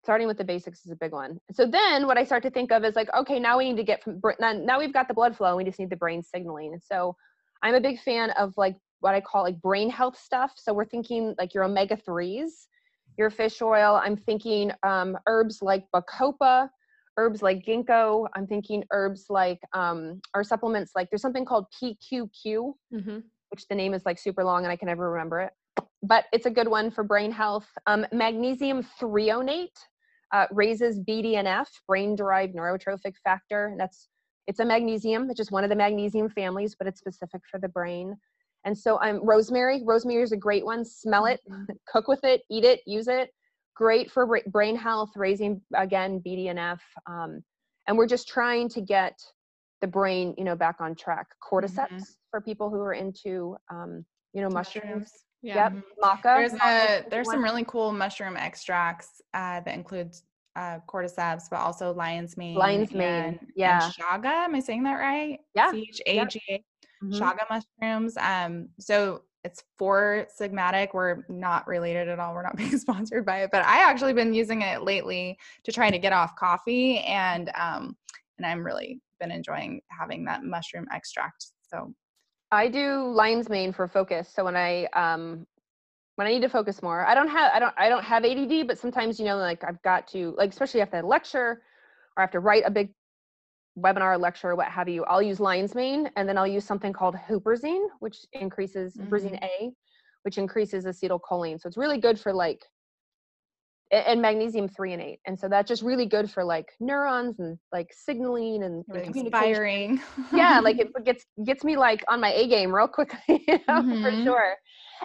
starting 0.05 0.27
with 0.27 0.39
the 0.39 0.45
basics 0.45 0.85
is 0.85 0.91
a 0.91 0.97
big 0.97 1.13
one. 1.13 1.39
So 1.53 1.67
then 1.67 2.07
what 2.07 2.19
I 2.19 2.25
start 2.25 2.43
to 2.43 2.51
think 2.51 2.73
of 2.73 2.85
is 2.85 2.97
like, 2.97 3.09
okay, 3.15 3.39
now 3.39 3.57
we 3.59 3.65
need 3.71 3.77
to 3.77 3.85
get 3.85 4.03
from 4.03 4.17
now 4.41 4.79
we've 4.79 4.93
got 4.93 5.09
the 5.09 5.15
blood 5.15 5.37
flow, 5.37 5.57
we 5.57 5.65
just 5.65 5.79
need 5.79 5.91
the 5.91 5.97
brain 5.97 6.23
signaling. 6.23 6.79
So 6.85 7.17
I'm 7.63 7.75
a 7.75 7.81
big 7.81 8.01
fan 8.01 8.31
of 8.31 8.53
like 8.57 8.77
what 9.03 9.15
I 9.15 9.21
call 9.21 9.43
like 9.43 9.61
brain 9.61 9.91
health 9.91 10.19
stuff. 10.19 10.53
So 10.57 10.73
we're 10.73 10.87
thinking 10.87 11.35
like 11.39 11.53
your 11.55 11.65
omega 11.65 11.97
threes, 11.97 12.69
your 13.19 13.31
fish 13.31 13.61
oil. 13.61 14.01
I'm 14.03 14.17
thinking 14.17 14.71
um, 14.85 15.19
herbs 15.27 15.59
like 15.61 15.85
bacopa, 15.95 16.69
herbs 17.19 17.43
like 17.43 17.65
ginkgo. 17.67 18.27
I'm 18.35 18.47
thinking 18.47 18.85
herbs 18.93 19.27
like 19.29 19.61
um, 19.75 20.21
or 20.35 20.45
supplements 20.45 20.93
like 20.97 21.11
there's 21.11 21.23
something 21.23 21.45
called 21.45 21.67
PQQ, 21.83 22.73
Mm-hmm. 22.95 23.19
which 23.51 23.67
the 23.69 23.75
name 23.75 23.95
is 23.95 24.03
like 24.07 24.19
super 24.19 24.45
long 24.45 24.65
and 24.65 24.73
I 24.73 24.77
can 24.77 24.87
never 24.87 25.11
remember 25.11 25.41
it. 25.41 25.53
But 26.03 26.27
it's 26.33 26.47
a 26.47 26.51
good 26.51 26.69
one 26.69 26.91
for 26.91 27.03
brain 27.03 27.33
health. 27.33 27.67
Um, 27.87 28.07
magnesium 28.13 28.87
threonate 29.01 29.77
uh, 30.33 30.47
raises 30.51 31.01
BDNF, 31.01 31.67
brain-derived 31.89 32.55
neurotrophic 32.55 33.15
factor. 33.25 33.67
And 33.67 33.81
that's 33.81 34.09
it's 34.47 34.59
a 34.61 34.65
magnesium. 34.65 35.29
It's 35.31 35.39
just 35.39 35.53
one 35.53 35.65
of 35.65 35.71
the 35.71 35.77
magnesium 35.77 36.29
families, 36.29 36.75
but 36.79 36.87
it's 36.87 36.99
specific 37.01 37.43
for 37.51 37.59
the 37.61 37.69
brain. 37.69 38.17
And 38.65 38.77
so 38.77 38.99
I'm 39.01 39.25
rosemary. 39.25 39.83
Rosemary 39.85 40.23
is 40.23 40.33
a 40.33 40.37
great 40.37 40.65
one. 40.65 40.85
Smell 40.85 41.27
it, 41.27 41.41
cook 41.89 42.09
with 42.09 42.23
it, 42.25 42.43
eat 42.51 42.65
it, 42.65 42.81
use 42.87 43.09
it. 43.09 43.31
Great 43.75 44.11
for 44.11 44.41
brain 44.49 44.77
health, 44.77 45.11
raising 45.17 45.61
again 45.75 46.23
BDNF. 46.25 46.79
Um, 47.09 47.43
and 47.89 47.97
we're 47.99 48.07
just 48.07 48.29
trying 48.29 48.69
to 48.71 48.81
get 48.81 49.19
the 49.81 49.87
brain, 49.89 50.35
you 50.39 50.45
know, 50.45 50.55
back 50.55 50.77
on 50.81 50.95
track. 50.95 51.27
Cordyceps 51.43 51.89
for 52.31 52.41
people 52.41 52.71
who 52.71 52.77
are 52.81 52.93
into, 52.93 53.57
um, 53.71 54.05
you 54.33 54.43
know, 54.43 54.49
mushrooms. 54.51 55.11
Yeah. 55.45 55.71
Yep, 55.73 55.83
maca. 56.01 56.23
there's 56.23 56.53
a 56.55 57.05
there's 57.11 57.29
some 57.29 57.43
really 57.43 57.65
cool 57.65 57.91
mushroom 57.93 58.37
extracts 58.37 59.21
uh, 59.35 59.59
that 59.61 59.75
includes 59.75 60.23
uh, 60.55 60.79
cordyceps, 60.87 61.45
but 61.51 61.57
also 61.59 61.93
lion's 61.95 62.37
mane. 62.37 62.55
Lion's 62.55 62.93
mane, 62.93 63.25
and- 63.41 63.47
yeah. 63.57 63.85
And 63.87 63.95
chaga. 63.95 64.45
Am 64.45 64.55
I 64.55 64.61
saying 64.61 64.85
that 64.85 64.95
right? 65.01 65.41
Yeah, 65.57 65.73
C 65.73 65.89
H 65.89 66.01
A 66.07 66.25
G 66.27 66.41
A. 66.51 66.65
Mhm. 67.03 67.19
chaga 67.19 67.45
mushrooms. 67.51 68.17
Um, 68.17 68.69
so 68.79 69.23
it's 69.45 69.65
Four 69.77 70.27
Sigmatic. 70.39 70.95
We're 70.95 71.25
not 71.29 71.67
related 71.67 72.09
at 72.09 72.19
all. 72.21 72.35
We're 72.35 72.43
not 72.43 72.57
being 72.57 72.79
sponsored 72.79 73.27
by 73.27 73.43
it, 73.43 73.51
but 73.51 73.65
I 73.65 73.89
actually 73.89 74.13
been 74.13 74.35
using 74.35 74.63
it 74.63 74.83
lately 74.83 75.39
to 75.65 75.73
try 75.73 75.91
to 75.91 75.99
get 75.99 76.13
off 76.13 76.37
coffee, 76.37 76.99
and 77.01 77.51
um, 77.55 77.97
and 78.39 78.47
I'm 78.47 78.65
really 78.65 79.01
been 79.21 79.31
enjoying 79.31 79.81
having 79.89 80.25
that 80.25 80.45
mushroom 80.45 80.87
extract. 80.93 81.47
So 81.63 81.95
I 82.51 82.69
do 82.69 83.05
lion's 83.11 83.49
mane 83.49 83.73
for 83.73 83.89
focus. 83.89 84.29
So 84.33 84.45
when 84.45 84.57
I 84.57 84.85
um 84.93 85.47
when 86.17 86.27
I 86.27 86.31
need 86.31 86.43
to 86.43 86.49
focus 86.49 86.83
more, 86.83 87.07
I 87.07 87.15
don't 87.15 87.29
have 87.29 87.53
I 87.53 87.59
don't 87.59 87.75
I 87.79 87.89
don't 87.89 88.05
have 88.05 88.25
ADD, 88.25 88.67
but 88.67 88.79
sometimes 88.79 89.19
you 89.19 89.25
know 89.25 89.39
like 89.39 89.65
I've 89.65 89.83
got 89.83 90.07
to 90.09 90.35
like 90.37 90.51
especially 90.51 90.83
after 90.83 90.99
a 90.99 91.07
lecture 91.07 91.63
or 92.17 92.19
I 92.19 92.21
have 92.23 92.31
to 92.33 92.41
write 92.41 92.65
a 92.67 92.71
big 92.71 92.93
webinar 93.79 94.19
lecture 94.21 94.55
what 94.55 94.69
have 94.69 94.89
you. 94.89 95.05
I'll 95.05 95.23
use 95.23 95.41
lion's 95.41 95.75
mane 95.75 96.11
and 96.17 96.29
then 96.29 96.37
I'll 96.37 96.47
use 96.47 96.65
something 96.65 96.93
called 96.93 97.17
huperzine, 97.17 97.87
which 98.01 98.19
increases 98.33 98.97
huperzine 98.99 99.43
A, 99.43 99.71
which 100.23 100.39
increases 100.39 100.85
acetylcholine. 100.85 101.61
So 101.61 101.67
it's 101.69 101.77
really 101.77 101.99
good 101.99 102.19
for 102.19 102.33
like 102.33 102.63
and 103.91 104.23
magnesium 104.23 104.69
threonate, 104.71 105.19
and 105.27 105.39
so 105.39 105.49
that's 105.49 105.69
just 105.69 105.83
really 105.83 106.07
good 106.07 106.31
for 106.31 106.43
like 106.45 106.73
neurons 106.81 107.41
and 107.41 107.59
like 107.73 107.93
signaling 107.93 108.63
and, 108.63 108.85
really 108.89 109.07
inspiring. 109.07 110.01
yeah 110.35 110.61
like 110.63 110.79
it 110.81 110.89
gets 111.05 111.27
gets 111.45 111.63
me 111.63 111.77
like 111.77 112.03
on 112.09 112.19
my 112.19 112.33
a 112.33 112.49
game 112.49 112.75
real 112.75 112.89
quickly 112.89 113.19
you 113.29 113.59
know, 113.69 113.83
for 114.01 114.11
Mhm. 114.11 114.25
sure 114.25 114.55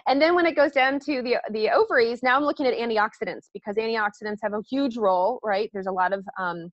and 0.06 0.22
then 0.22 0.34
when 0.34 0.46
it 0.46 0.56
goes 0.56 0.72
down 0.72 0.98
to 1.00 1.20
the 1.22 1.36
the 1.52 1.68
ovaries 1.70 2.22
now 2.22 2.36
i'm 2.36 2.44
looking 2.44 2.66
at 2.66 2.72
antioxidants 2.72 3.48
because 3.52 3.76
antioxidants 3.76 4.38
have 4.42 4.54
a 4.54 4.62
huge 4.70 4.96
role 4.96 5.38
right 5.42 5.68
there's 5.74 5.86
a 5.86 5.92
lot 5.92 6.14
of 6.14 6.24
um 6.38 6.70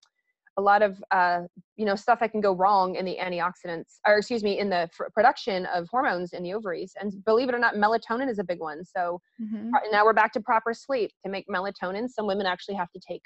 a 0.57 0.61
lot 0.61 0.81
of 0.81 1.03
uh 1.11 1.41
you 1.75 1.85
know 1.85 1.95
stuff 1.95 2.19
that 2.19 2.31
can 2.31 2.41
go 2.41 2.53
wrong 2.53 2.95
in 2.95 3.05
the 3.05 3.17
antioxidants 3.21 3.99
or 4.07 4.17
excuse 4.17 4.43
me 4.43 4.57
in 4.59 4.69
the 4.69 4.89
fr- 4.93 5.05
production 5.13 5.65
of 5.67 5.87
hormones 5.89 6.33
in 6.33 6.43
the 6.43 6.53
ovaries 6.53 6.93
and 6.99 7.23
believe 7.25 7.49
it 7.49 7.55
or 7.55 7.59
not 7.59 7.75
melatonin 7.75 8.29
is 8.29 8.39
a 8.39 8.43
big 8.43 8.59
one. 8.59 8.83
So 8.85 9.21
Mhm. 9.41 9.69
pro- 9.71 9.89
now 9.91 10.05
we're 10.05 10.13
back 10.13 10.31
to 10.33 10.39
proper 10.39 10.73
sleep. 10.73 11.11
To 11.25 11.29
make 11.31 11.45
melatonin 11.47 12.09
some 12.09 12.25
women 12.27 12.45
actually 12.45 12.75
have 12.75 12.91
to 12.91 12.99
take 12.99 13.21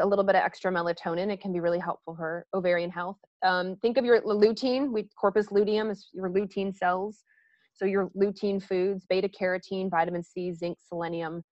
a 0.00 0.06
little 0.06 0.24
bit 0.24 0.36
of 0.36 0.42
extra 0.42 0.70
melatonin. 0.70 1.32
It 1.32 1.40
can 1.40 1.52
be 1.52 1.60
really 1.60 1.80
helpful 1.80 2.14
for 2.14 2.46
ovarian 2.54 2.90
health. 2.90 3.18
Um, 3.42 3.76
think 3.76 3.96
of 3.96 4.04
your 4.04 4.20
lutein. 4.22 4.92
We 4.92 5.08
corpus 5.18 5.50
luteum 5.50 5.90
is 5.90 6.08
your 6.12 6.28
lutein 6.28 6.72
cells. 6.74 7.24
So 7.72 7.84
your 7.84 8.10
lutein 8.10 8.62
foods 8.62 9.06
beta 9.08 9.28
carotene 9.28 9.88
vitamin 9.90 10.22
c 10.22 10.52
zinc 10.52 10.78
selenium 10.80 11.42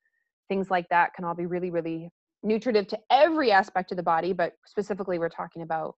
things 0.49 0.71
like 0.71 0.89
that 0.91 1.13
can 1.15 1.25
all 1.25 1.35
be 1.35 1.47
really 1.47 1.71
really 1.71 2.11
nutritive 2.47 2.87
to 2.87 2.99
every 3.11 3.51
aspect 3.51 3.91
of 3.91 3.97
the 3.97 4.03
body 4.03 4.33
but 4.33 4.55
specifically 4.65 5.19
we're 5.19 5.29
talking 5.29 5.63
about 5.63 5.95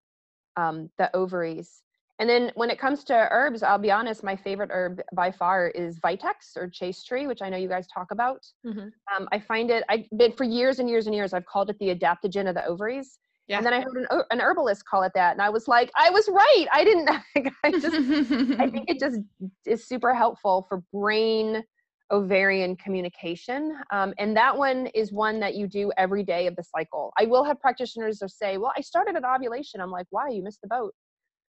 um, 0.56 0.90
the 0.98 1.14
ovaries 1.14 1.82
and 2.18 2.28
then 2.28 2.50
when 2.56 2.68
it 2.68 2.78
comes 2.78 3.04
to 3.04 3.28
herbs, 3.30 3.62
I'll 3.62 3.78
be 3.78 3.92
honest, 3.92 4.24
my 4.24 4.34
favorite 4.34 4.70
herb 4.72 5.00
by 5.14 5.30
far 5.30 5.68
is 5.68 6.00
Vitex 6.00 6.56
or 6.56 6.68
Chaste 6.68 7.06
Tree, 7.06 7.28
which 7.28 7.42
I 7.42 7.48
know 7.48 7.56
you 7.56 7.68
guys 7.68 7.86
talk 7.86 8.10
about. 8.10 8.44
Mhm. 8.66 8.90
Um, 9.16 9.28
I 9.30 9.38
find 9.38 9.70
it, 9.70 9.84
I've 9.88 10.06
been 10.16 10.32
for 10.32 10.44
years 10.44 10.80
and 10.80 10.88
years 10.88 11.06
and 11.06 11.14
years, 11.14 11.32
I've 11.32 11.46
called 11.46 11.70
it 11.70 11.78
the 11.78 11.94
adaptogen 11.94 12.48
of 12.48 12.56
the 12.56 12.64
ovaries. 12.66 13.20
Yeah. 13.46 13.58
And 13.58 13.64
then 13.64 13.72
I 13.72 13.80
heard 13.80 13.96
an, 14.10 14.22
an 14.30 14.40
herbalist 14.40 14.84
call 14.84 15.04
it 15.04 15.12
that. 15.14 15.32
And 15.32 15.40
I 15.40 15.48
was 15.48 15.68
like, 15.68 15.90
I 15.96 16.10
was 16.10 16.28
right. 16.28 16.66
I 16.72 16.84
didn't, 16.84 17.08
I 17.64 17.70
just, 17.70 18.60
I 18.60 18.68
think 18.68 18.90
it 18.90 18.98
just 19.00 19.20
is 19.64 19.86
super 19.86 20.12
helpful 20.12 20.66
for 20.68 20.82
brain 20.92 21.62
ovarian 22.10 22.76
communication. 22.76 23.76
Um, 23.92 24.14
and 24.18 24.36
that 24.36 24.56
one 24.56 24.86
is 24.94 25.12
one 25.12 25.40
that 25.40 25.54
you 25.54 25.66
do 25.66 25.92
every 25.96 26.24
day 26.24 26.46
of 26.46 26.56
the 26.56 26.64
cycle. 26.64 27.12
I 27.18 27.26
will 27.26 27.44
have 27.44 27.60
practitioners 27.60 28.18
that 28.20 28.30
say, 28.30 28.56
well, 28.56 28.72
I 28.76 28.80
started 28.80 29.16
at 29.16 29.24
ovulation. 29.24 29.80
I'm 29.80 29.90
like, 29.90 30.06
why? 30.10 30.28
You 30.28 30.42
missed 30.42 30.60
the 30.62 30.68
boat. 30.68 30.94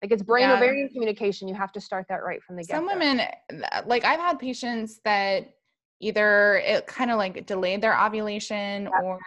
Like 0.02 0.12
it's 0.12 0.24
brain 0.24 0.50
Yeah. 0.50 0.56
ovarian 0.56 0.90
communication. 0.90 1.48
You 1.48 1.56
have 1.56 1.72
to 1.74 1.82
start 1.82 2.06
that 2.10 2.24
right 2.24 2.42
from 2.42 2.56
the 2.56 2.64
get 2.64 2.76
some 2.78 2.86
women 2.86 3.20
uh, 3.20 3.82
like 3.86 4.04
i've 4.06 4.20
had 4.20 4.40
patients 4.40 5.00
that 5.04 5.54
either 6.00 6.56
it 6.66 6.88
kind 6.88 7.12
of 7.12 7.18
like 7.18 7.46
delayed 7.46 7.82
their 7.82 8.00
ovulation 8.00 8.84
Yep. 8.84 9.04
or 9.04 9.20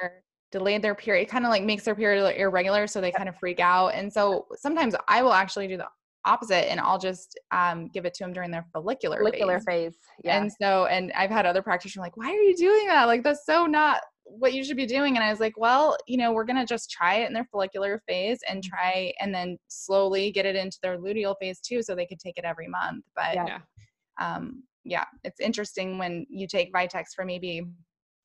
delayed 0.50 0.82
their 0.82 0.94
period 0.94 1.22
it 1.22 1.28
kind 1.28 1.44
of 1.44 1.50
like 1.50 1.62
makes 1.62 1.84
their 1.84 1.94
period 1.94 2.34
irregular 2.38 2.86
so 2.86 3.00
they 3.00 3.10
kind 3.12 3.28
of 3.28 3.36
freak 3.38 3.60
out 3.60 3.88
and 3.88 4.12
so 4.12 4.46
sometimes 4.54 4.94
i 5.08 5.22
will 5.22 5.32
actually 5.32 5.66
do 5.66 5.76
the 5.76 5.86
opposite 6.24 6.70
and 6.70 6.78
i'll 6.80 6.98
just 6.98 7.38
um, 7.50 7.88
give 7.88 8.04
it 8.04 8.14
to 8.14 8.22
them 8.24 8.32
during 8.32 8.50
their 8.50 8.64
follicular, 8.72 9.18
follicular 9.18 9.58
phase. 9.60 9.92
phase. 9.94 9.96
Yeah. 10.24 10.40
and 10.40 10.52
so 10.52 10.86
and 10.86 11.12
i've 11.12 11.30
had 11.30 11.46
other 11.46 11.62
practitioners 11.62 12.02
like 12.02 12.16
why 12.16 12.28
are 12.30 12.42
you 12.42 12.56
doing 12.56 12.86
that 12.86 13.06
like 13.06 13.22
that's 13.24 13.44
so 13.44 13.66
not 13.66 14.00
what 14.24 14.54
you 14.54 14.62
should 14.64 14.76
be 14.76 14.86
doing 14.86 15.16
and 15.16 15.24
i 15.24 15.30
was 15.30 15.40
like 15.40 15.54
well 15.58 15.96
you 16.06 16.16
know 16.16 16.32
we're 16.32 16.44
going 16.44 16.56
to 16.56 16.64
just 16.64 16.90
try 16.90 17.16
it 17.16 17.26
in 17.26 17.32
their 17.32 17.46
follicular 17.50 18.00
phase 18.08 18.38
and 18.48 18.62
Mm-hmm. 18.62 18.68
try 18.70 19.12
and 19.20 19.34
then 19.34 19.58
slowly 19.68 20.30
get 20.30 20.46
it 20.46 20.54
into 20.56 20.78
their 20.82 20.96
luteal 20.98 21.34
phase 21.40 21.60
too 21.60 21.82
so 21.82 21.94
they 21.94 22.06
could 22.06 22.20
take 22.20 22.38
it 22.38 22.44
every 22.44 22.68
month 22.68 23.04
but 23.16 23.34
Yeah. 23.34 23.46
Yeah. 23.46 24.34
um, 24.36 24.62
yeah, 24.84 25.04
it's 25.22 25.38
interesting 25.38 25.96
when 25.96 26.26
you 26.28 26.48
take 26.48 26.72
Vitex 26.72 27.10
for 27.14 27.24
maybe 27.24 27.62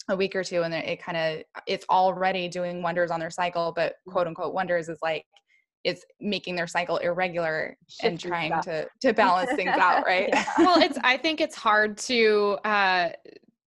a 0.09 0.15
week 0.15 0.35
or 0.35 0.43
two 0.43 0.63
and 0.63 0.73
it 0.73 0.99
kind 1.03 1.15
of 1.15 1.43
it's 1.67 1.85
already 1.89 2.47
doing 2.47 2.81
wonders 2.81 3.11
on 3.11 3.19
their 3.19 3.29
cycle, 3.29 3.73
but 3.75 3.91
Mm-hmm. 3.91 4.11
quote 4.11 4.25
unquote 4.27 4.53
wonders 4.55 4.89
is 4.89 4.97
like 5.03 5.23
it's 5.87 6.03
making 6.19 6.55
their 6.55 6.67
cycle 6.67 6.97
irregular 6.97 7.77
and 8.03 8.19
trying 8.19 8.51
stuff. 8.51 8.65
to 8.65 8.87
to 9.07 9.13
balance 9.13 9.51
things 9.53 9.75
out, 9.87 10.05
right? 10.13 10.29
Yeah. 10.31 10.45
well 10.59 10.81
it's 10.81 10.97
i 11.03 11.15
think 11.17 11.39
it's 11.41 11.55
hard 11.55 11.97
to 11.97 12.57
uh 12.63 13.09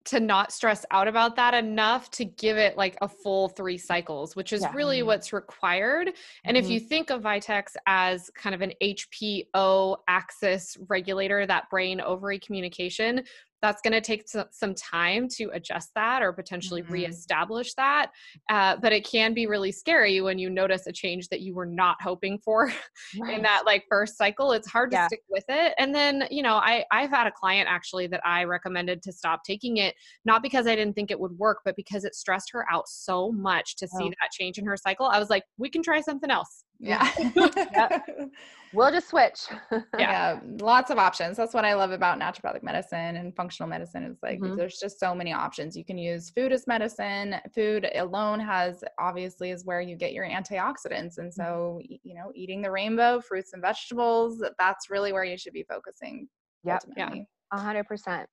to 0.05 0.21
not 0.21 0.53
stress 0.53 0.85
out 0.91 1.09
about 1.09 1.35
that 1.37 1.55
enough 1.55 2.11
to 2.11 2.27
give 2.27 2.59
it 2.59 2.77
like 2.77 2.95
a 3.01 3.09
full 3.09 3.49
three 3.49 3.79
cycles, 3.79 4.37
which 4.37 4.53
is 4.53 4.61
Yeah. 4.61 4.71
really 4.75 5.03
what's 5.03 5.33
required. 5.33 6.11
And 6.45 6.59
if 6.59 6.67
Mhm. 6.67 6.73
you 6.73 6.81
think 6.81 7.09
of 7.09 7.23
Vitex 7.23 7.69
as 7.87 8.29
kind 8.35 8.55
of 8.55 8.61
an 8.61 8.75
HPO 8.83 9.97
axis 10.07 10.77
regulator, 10.89 11.47
that 11.47 11.71
brain 11.71 12.03
ovary 12.03 12.39
communication, 12.39 13.25
that's 13.65 13.81
going 13.81 13.93
to 13.95 14.01
take 14.03 14.25
some 14.51 14.75
time 14.75 15.27
to 15.27 15.49
adjust 15.55 15.89
that 15.95 16.21
or 16.23 16.35
potentially 16.35 16.83
Mhm. 16.83 16.91
reestablish 16.91 17.73
that. 17.75 18.11
Uh, 18.51 18.77
but 18.77 18.93
it 18.93 19.07
can 19.07 19.33
be 19.33 19.47
really 19.47 19.73
scary 19.73 20.21
when 20.21 20.39
you 20.39 20.51
notice 20.51 20.87
a 20.87 20.93
change 20.93 21.29
that 21.31 21.41
you 21.41 21.55
were 21.55 21.65
not 21.65 21.97
hoping 22.03 22.39
for 22.39 22.71
Right. 23.19 23.35
in 23.39 23.43
that 23.43 23.63
like 23.65 23.85
first 23.89 24.19
cycle 24.19 24.53
it's 24.53 24.69
hard 24.69 24.91
to 24.91 25.03
stick 25.07 25.23
with 25.31 25.45
it 25.49 25.73
and 25.79 25.95
then 25.95 26.27
you 26.31 26.43
know 26.43 26.57
i 26.57 26.85
i've 26.91 27.09
had 27.11 27.27
a 27.27 27.33
client 27.33 27.67
actually 27.71 28.07
that 28.07 28.21
i 28.25 28.45
recommended 28.45 29.03
to 29.03 29.13
stop 29.13 29.43
taking 29.45 29.79
it 29.79 29.95
not 30.27 30.43
because 30.43 30.67
i 30.67 30.77
didn't 30.77 30.95
think 30.95 31.11
it 31.11 31.19
would 31.19 31.33
work 31.39 31.59
but 31.65 31.75
because 31.77 32.05
it 32.05 32.15
stressed 32.15 32.51
her 32.53 32.67
out 32.71 32.87
so 32.87 33.33
much 33.33 33.77
to 33.77 33.89
see 33.89 34.05
Oh. 34.05 34.11
that 34.21 34.31
change 34.33 34.59
in 34.59 34.67
her 34.67 34.77
cycle 34.77 35.07
i 35.07 35.19
was 35.19 35.31
like 35.31 35.45
we 35.57 35.71
can 35.71 35.83
try 35.83 36.01
something 36.03 36.31
else 36.31 36.65
Yeah. 36.85 37.09
we'll 38.75 38.91
just 38.91 39.09
switch. 39.09 39.41
yeah. 39.99 40.41
lots 40.61 40.91
of 40.91 40.99
options 40.99 41.37
that's 41.37 41.55
what 41.55 41.65
i 41.65 41.75
love 41.75 41.93
about 41.93 42.19
naturopathic 42.21 42.63
medicine 42.63 43.17
and 43.17 43.35
functional 43.35 43.69
medicine 43.69 44.03
is 44.05 44.19
like 44.23 44.39
Mhm. 44.41 44.57
there's 44.57 44.79
just 44.79 44.99
so 45.01 45.15
many 45.15 45.33
options 45.33 45.77
you 45.77 45.85
can 45.85 45.97
use 45.97 46.31
food 46.31 46.53
as 46.53 46.67
medicine 46.67 47.37
food 47.55 47.89
alone 47.95 48.41
has 48.41 48.83
obviously 48.99 49.51
is 49.51 49.65
where 49.65 49.81
you 49.81 49.97
get 49.97 50.13
your 50.13 50.27
antioxidants 50.27 51.19
and 51.19 51.33
so 51.33 51.81
y- 51.89 51.99
you 52.03 52.15
know 52.15 52.31
eating 52.35 52.61
the 52.63 52.71
rainbow 52.71 53.21
fruits 53.21 53.53
and 53.55 53.63
vegetables 53.63 54.43
that's 54.59 54.91
really 54.91 55.13
where 55.13 55.25
you 55.25 55.39
should 55.39 55.53
be 55.55 55.65
focusing 55.69 56.29
Yep. 56.65 56.83
Yeah. 56.97 57.05
ultimately. 57.05 57.29
A 57.53 57.61
hundred 57.61 57.85
percent. 57.87 58.27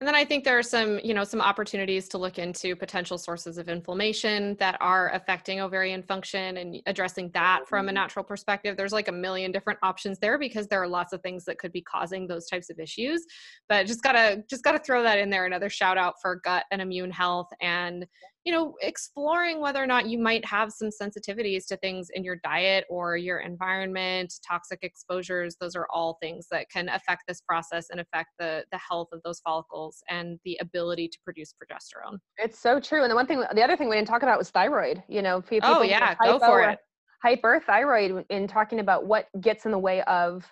And 0.00 0.06
then 0.06 0.14
I 0.14 0.26
think 0.26 0.44
there 0.44 0.58
are 0.58 0.62
some, 0.62 1.00
you 1.02 1.14
know, 1.14 1.24
some 1.24 1.40
opportunities 1.40 2.06
to 2.08 2.18
look 2.18 2.38
into 2.38 2.76
potential 2.76 3.16
sources 3.16 3.56
of 3.56 3.70
inflammation 3.70 4.54
that 4.58 4.76
are 4.78 5.10
affecting 5.14 5.60
ovarian 5.60 6.02
function 6.02 6.58
and 6.58 6.82
addressing 6.84 7.30
that 7.32 7.66
from 7.66 7.86
a 7.86 7.88
mm-hmm. 7.88 7.94
natural 7.94 8.22
perspective. 8.22 8.76
There's 8.76 8.92
like 8.92 9.08
a 9.08 9.12
million 9.12 9.52
different 9.52 9.78
options 9.82 10.18
there 10.18 10.38
because 10.38 10.66
there 10.66 10.82
are 10.82 10.88
lots 10.88 11.14
of 11.14 11.22
things 11.22 11.46
that 11.46 11.58
could 11.58 11.72
be 11.72 11.80
causing 11.80 12.26
those 12.26 12.46
types 12.46 12.68
of 12.68 12.78
issues. 12.78 13.24
But 13.70 13.86
just 13.86 14.02
gotta 14.02 14.44
just 14.50 14.62
gotta 14.62 14.80
throw 14.80 15.02
that 15.02 15.18
in 15.18 15.30
there. 15.30 15.46
Another 15.46 15.70
shout 15.70 15.96
out 15.96 16.16
for 16.20 16.40
gut 16.44 16.66
and 16.70 16.82
immune 16.82 17.10
health 17.10 17.48
and 17.62 18.06
you 18.46 18.52
know, 18.52 18.74
exploring 18.80 19.60
whether 19.60 19.82
or 19.82 19.88
not 19.88 20.06
you 20.06 20.20
might 20.20 20.44
have 20.44 20.70
some 20.70 20.88
sensitivities 20.88 21.66
to 21.66 21.76
things 21.78 22.10
in 22.14 22.22
your 22.22 22.36
diet 22.44 22.84
or 22.88 23.16
your 23.16 23.40
environment, 23.40 24.32
toxic 24.48 24.78
exposures. 24.82 25.56
Those 25.60 25.74
are 25.74 25.88
all 25.92 26.16
things 26.22 26.46
that 26.52 26.70
can 26.70 26.88
affect 26.88 27.24
this 27.26 27.40
process 27.40 27.88
and 27.90 27.98
affect 27.98 28.28
the 28.38 28.64
the 28.70 28.78
health 28.78 29.08
of 29.12 29.20
those 29.24 29.40
follicles 29.40 30.00
and 30.08 30.38
the 30.44 30.56
ability 30.60 31.08
to 31.08 31.18
produce 31.24 31.52
progesterone. 31.54 32.18
It's 32.38 32.56
so 32.56 32.78
true. 32.78 33.02
And 33.02 33.10
the 33.10 33.16
one 33.16 33.26
thing, 33.26 33.42
the 33.52 33.62
other 33.62 33.76
thing 33.76 33.88
we 33.88 33.96
didn't 33.96 34.06
talk 34.06 34.22
about 34.22 34.38
was 34.38 34.50
thyroid. 34.50 35.02
You 35.08 35.22
know, 35.22 35.42
people 35.42 35.68
Oh 35.68 35.82
yeah, 35.82 36.14
go 36.22 36.38
for 36.38 36.60
it. 36.60 36.78
Hyperthyroid 37.24 38.26
in 38.30 38.46
talking 38.46 38.78
about 38.78 39.06
what 39.06 39.26
gets 39.40 39.66
in 39.66 39.72
the 39.72 39.78
way 39.78 40.02
of 40.02 40.46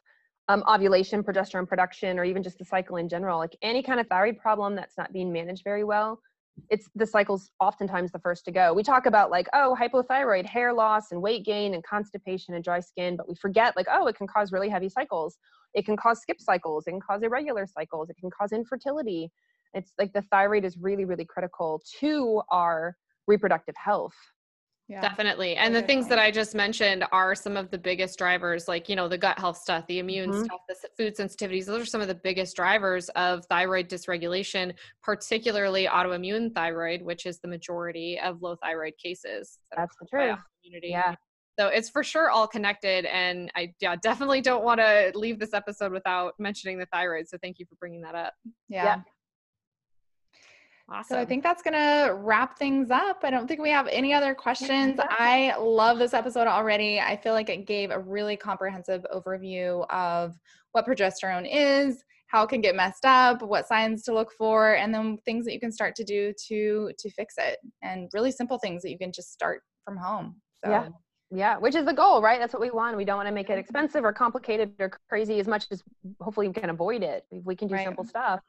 um, 0.49 0.65
ovulation, 0.69 1.23
progesterone 1.23 1.69
production, 1.69 2.19
or 2.19 2.25
even 2.25 2.43
just 2.43 2.59
the 2.59 2.65
cycle 2.65 2.97
in 2.97 3.09
general. 3.09 3.39
Like 3.39 3.57
any 3.63 3.85
kind 3.85 4.01
of 4.01 4.09
thyroid 4.09 4.39
problem 4.39 4.75
that's 4.75 4.99
not 4.99 5.13
being 5.13 5.33
managed 5.33 5.63
very 5.63 5.85
well, 5.85 6.19
it's 6.71 6.89
the 6.95 7.07
cycle's 7.07 7.51
oftentimes 7.61 8.13
the 8.13 8.19
first 8.19 8.45
to 8.45 8.53
go. 8.53 8.73
We 8.73 8.83
talk 8.83 9.07
about 9.07 9.31
like, 9.31 9.49
oh, 9.53 9.77
hypothyroid, 9.79 10.47
hair 10.47 10.73
loss 10.73 11.11
and 11.11 11.21
weight 11.21 11.45
gain 11.45 11.75
and 11.75 11.85
constipation 11.85 12.55
and 12.55 12.63
dry 12.63 12.81
skin, 12.81 13.17
but 13.17 13.29
we 13.29 13.35
forget 13.35 13.77
like, 13.77 13.87
oh, 13.91 14.07
it 14.07 14.17
can 14.17 14.27
cause 14.27 14.53
really 14.53 14.69
heavy 14.69 14.89
cycles. 14.89 15.37
It 15.75 15.85
can 15.85 15.97
cause 15.97 16.21
skip 16.21 16.41
cycles. 16.41 16.87
It 16.87 16.93
can 16.93 17.01
cause 17.01 17.23
irregular 17.23 17.67
cycles. 17.67 18.09
It 18.09 18.17
can 18.21 18.31
cause 18.31 18.53
infertility. 18.53 19.31
It's 19.75 19.93
like 19.99 20.13
the 20.13 20.23
thyroid 20.31 20.65
is 20.65 20.79
really, 20.79 21.05
really 21.05 21.25
critical 21.25 21.83
to 22.01 22.43
our 22.51 22.97
reproductive 23.27 23.75
health. 23.77 24.15
Yeah. 24.87 25.01
Definitely. 25.01 25.57
And 25.57 25.75
the 25.75 25.81
things 25.81 26.09
that. 26.09 26.19
I 26.19 26.31
just 26.31 26.55
mentioned 26.55 27.05
are 27.11 27.35
some 27.35 27.57
of 27.57 27.71
the 27.71 27.79
biggest 27.79 28.19
drivers, 28.19 28.69
like, 28.69 28.89
you 28.89 28.97
know, 28.97 29.09
the 29.09 29.17
gut 29.17 29.39
health 29.39 29.57
stuff, 29.57 29.87
the 29.87 29.99
immune 29.99 30.31
Mhm. 30.31 30.45
stuff, 30.45 30.61
the 30.69 30.77
food 30.97 31.17
sensitivities. 31.17 31.65
Those 31.65 31.83
are 31.83 31.87
some 31.87 32.03
of 32.03 32.09
the 32.09 32.15
biggest 32.15 32.55
drivers 32.55 33.09
of 33.11 33.47
thyroid 33.47 33.89
dysregulation, 33.89 34.75
particularly 35.03 35.87
autoimmune 35.87 36.55
thyroid, 36.55 37.01
which 37.01 37.25
is 37.25 37.41
the 37.41 37.49
majority 37.49 38.21
of 38.21 38.43
low 38.43 38.57
thyroid 38.57 38.93
cases. 39.03 39.59
that 39.71 39.79
That's 39.79 39.97
the 40.01 40.07
truth. 40.07 40.39
autoimmunity. 40.39 40.91
Yeah. 40.91 41.15
So 41.59 41.69
it's 41.69 41.89
for 41.89 42.03
sure 42.05 42.31
all 42.31 42.47
connected. 42.49 43.07
And 43.07 43.51
I 43.55 43.73
yeah, 43.81 43.97
definitely 43.97 44.41
don't 44.43 44.65
want 44.65 44.81
to 44.81 45.13
leave 45.15 45.39
this 45.39 45.55
episode 45.55 45.93
without 45.93 46.35
mentioning 46.39 46.79
the 46.79 46.87
thyroid. 46.93 47.29
So 47.29 47.39
thank 47.41 47.59
you 47.59 47.65
for 47.67 47.77
bringing 47.77 48.03
that 48.03 48.15
up. 48.15 48.35
yeah. 48.69 49.01
Awesome. 50.91 51.15
So 51.17 51.21
I 51.21 51.25
think 51.25 51.43
that's 51.43 51.63
gonna 51.63 52.15
wrap 52.15 52.59
things 52.59 52.91
up. 52.91 53.21
I 53.23 53.31
don't 53.31 53.49
think 53.49 53.61
we 53.61 53.71
have 53.71 53.89
any 53.89 54.13
other 54.13 54.35
questions. 54.35 55.01
I 55.03 55.55
love 55.59 55.99
this 55.99 56.13
episode 56.13 56.47
already. 56.47 57.01
I 57.01 57.17
feel 57.17 57.33
like 57.33 57.49
it 57.49 57.67
gave 57.67 57.91
a 57.91 57.99
really 57.99 58.37
comprehensive 58.37 59.05
overview 59.15 59.89
of 59.91 60.35
what 60.73 60.87
progesterone 60.87 61.49
is, 61.51 62.05
how 62.27 62.43
it 62.43 62.49
can 62.49 62.61
get 62.61 62.77
messed 62.77 63.07
up, 63.07 63.41
what 63.41 63.67
signs 63.67 64.03
to 64.03 64.13
look 64.13 64.31
for, 64.37 64.75
and 64.75 64.93
then 64.95 65.17
things 65.25 65.47
that 65.47 65.55
you 65.55 65.61
can 65.61 65.73
start 65.73 65.95
to 65.97 66.05
do 66.05 66.35
to 66.49 66.91
to 66.99 67.11
fix 67.11 67.35
it. 67.39 67.59
And 67.83 68.11
really 68.13 68.31
simple 68.31 68.59
things 68.59 68.83
that 68.83 68.91
you 68.91 68.99
can 68.99 69.11
just 69.13 69.33
start 69.33 69.63
from 69.85 69.97
home. 69.97 70.37
So 70.63 70.71
Yeah. 70.71 70.89
Yeah, 71.31 71.57
which 71.57 71.75
is 71.75 71.85
the 71.85 71.93
goal, 71.93 72.23
right? 72.23 72.39
That's 72.39 72.53
what 72.53 72.61
we 72.61 72.71
want. 72.71 72.97
We 72.97 73.05
don't 73.05 73.17
want 73.17 73.27
to 73.27 73.33
make 73.35 73.49
it 73.49 73.53
mm-hmm. 73.53 73.61
expensive 73.61 74.05
or 74.05 74.13
complicated 74.13 74.73
or 74.79 74.91
crazy 75.09 75.41
as 75.41 75.49
much 75.49 75.67
as 75.73 75.83
hopefully 76.21 76.47
we 76.47 76.55
can 76.55 76.71
avoid 76.71 77.03
it. 77.03 77.25
We 77.31 77.57
can 77.57 77.67
do 77.67 77.75
Right. 77.75 77.85
simple 77.85 78.05
stuff, 78.05 78.41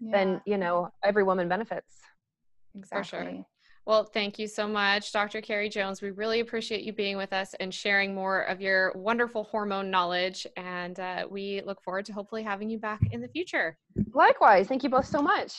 yeah, 0.00 0.10
then, 0.12 0.40
you 0.46 0.58
know, 0.58 0.90
every 1.02 1.22
woman 1.22 1.48
benefits. 1.48 2.00
exactly. 2.74 3.18
sure. 3.18 3.46
Well, 3.86 4.02
thank 4.02 4.40
you 4.40 4.48
so 4.48 4.66
much, 4.66 5.12
Dr. 5.12 5.40
Carrie 5.40 5.68
Jones. 5.68 6.02
We 6.02 6.10
really 6.10 6.40
appreciate 6.40 6.82
you 6.82 6.92
being 6.92 7.16
with 7.16 7.32
us 7.32 7.54
and 7.60 7.72
sharing 7.72 8.16
more 8.16 8.42
of 8.42 8.60
your 8.60 8.92
wonderful 8.96 9.44
hormone 9.44 9.92
knowledge. 9.92 10.44
And 10.56 10.98
uh, 10.98 11.28
we 11.30 11.62
look 11.64 11.80
forward 11.82 12.04
to 12.06 12.12
hopefully 12.12 12.42
having 12.42 12.68
you 12.68 12.78
back 12.78 13.00
in 13.12 13.20
the 13.20 13.28
future. 13.28 13.78
Likewise. 14.12 14.66
Thank 14.66 14.82
you 14.82 14.90
both 14.90 15.06
so 15.06 15.22
much. 15.22 15.54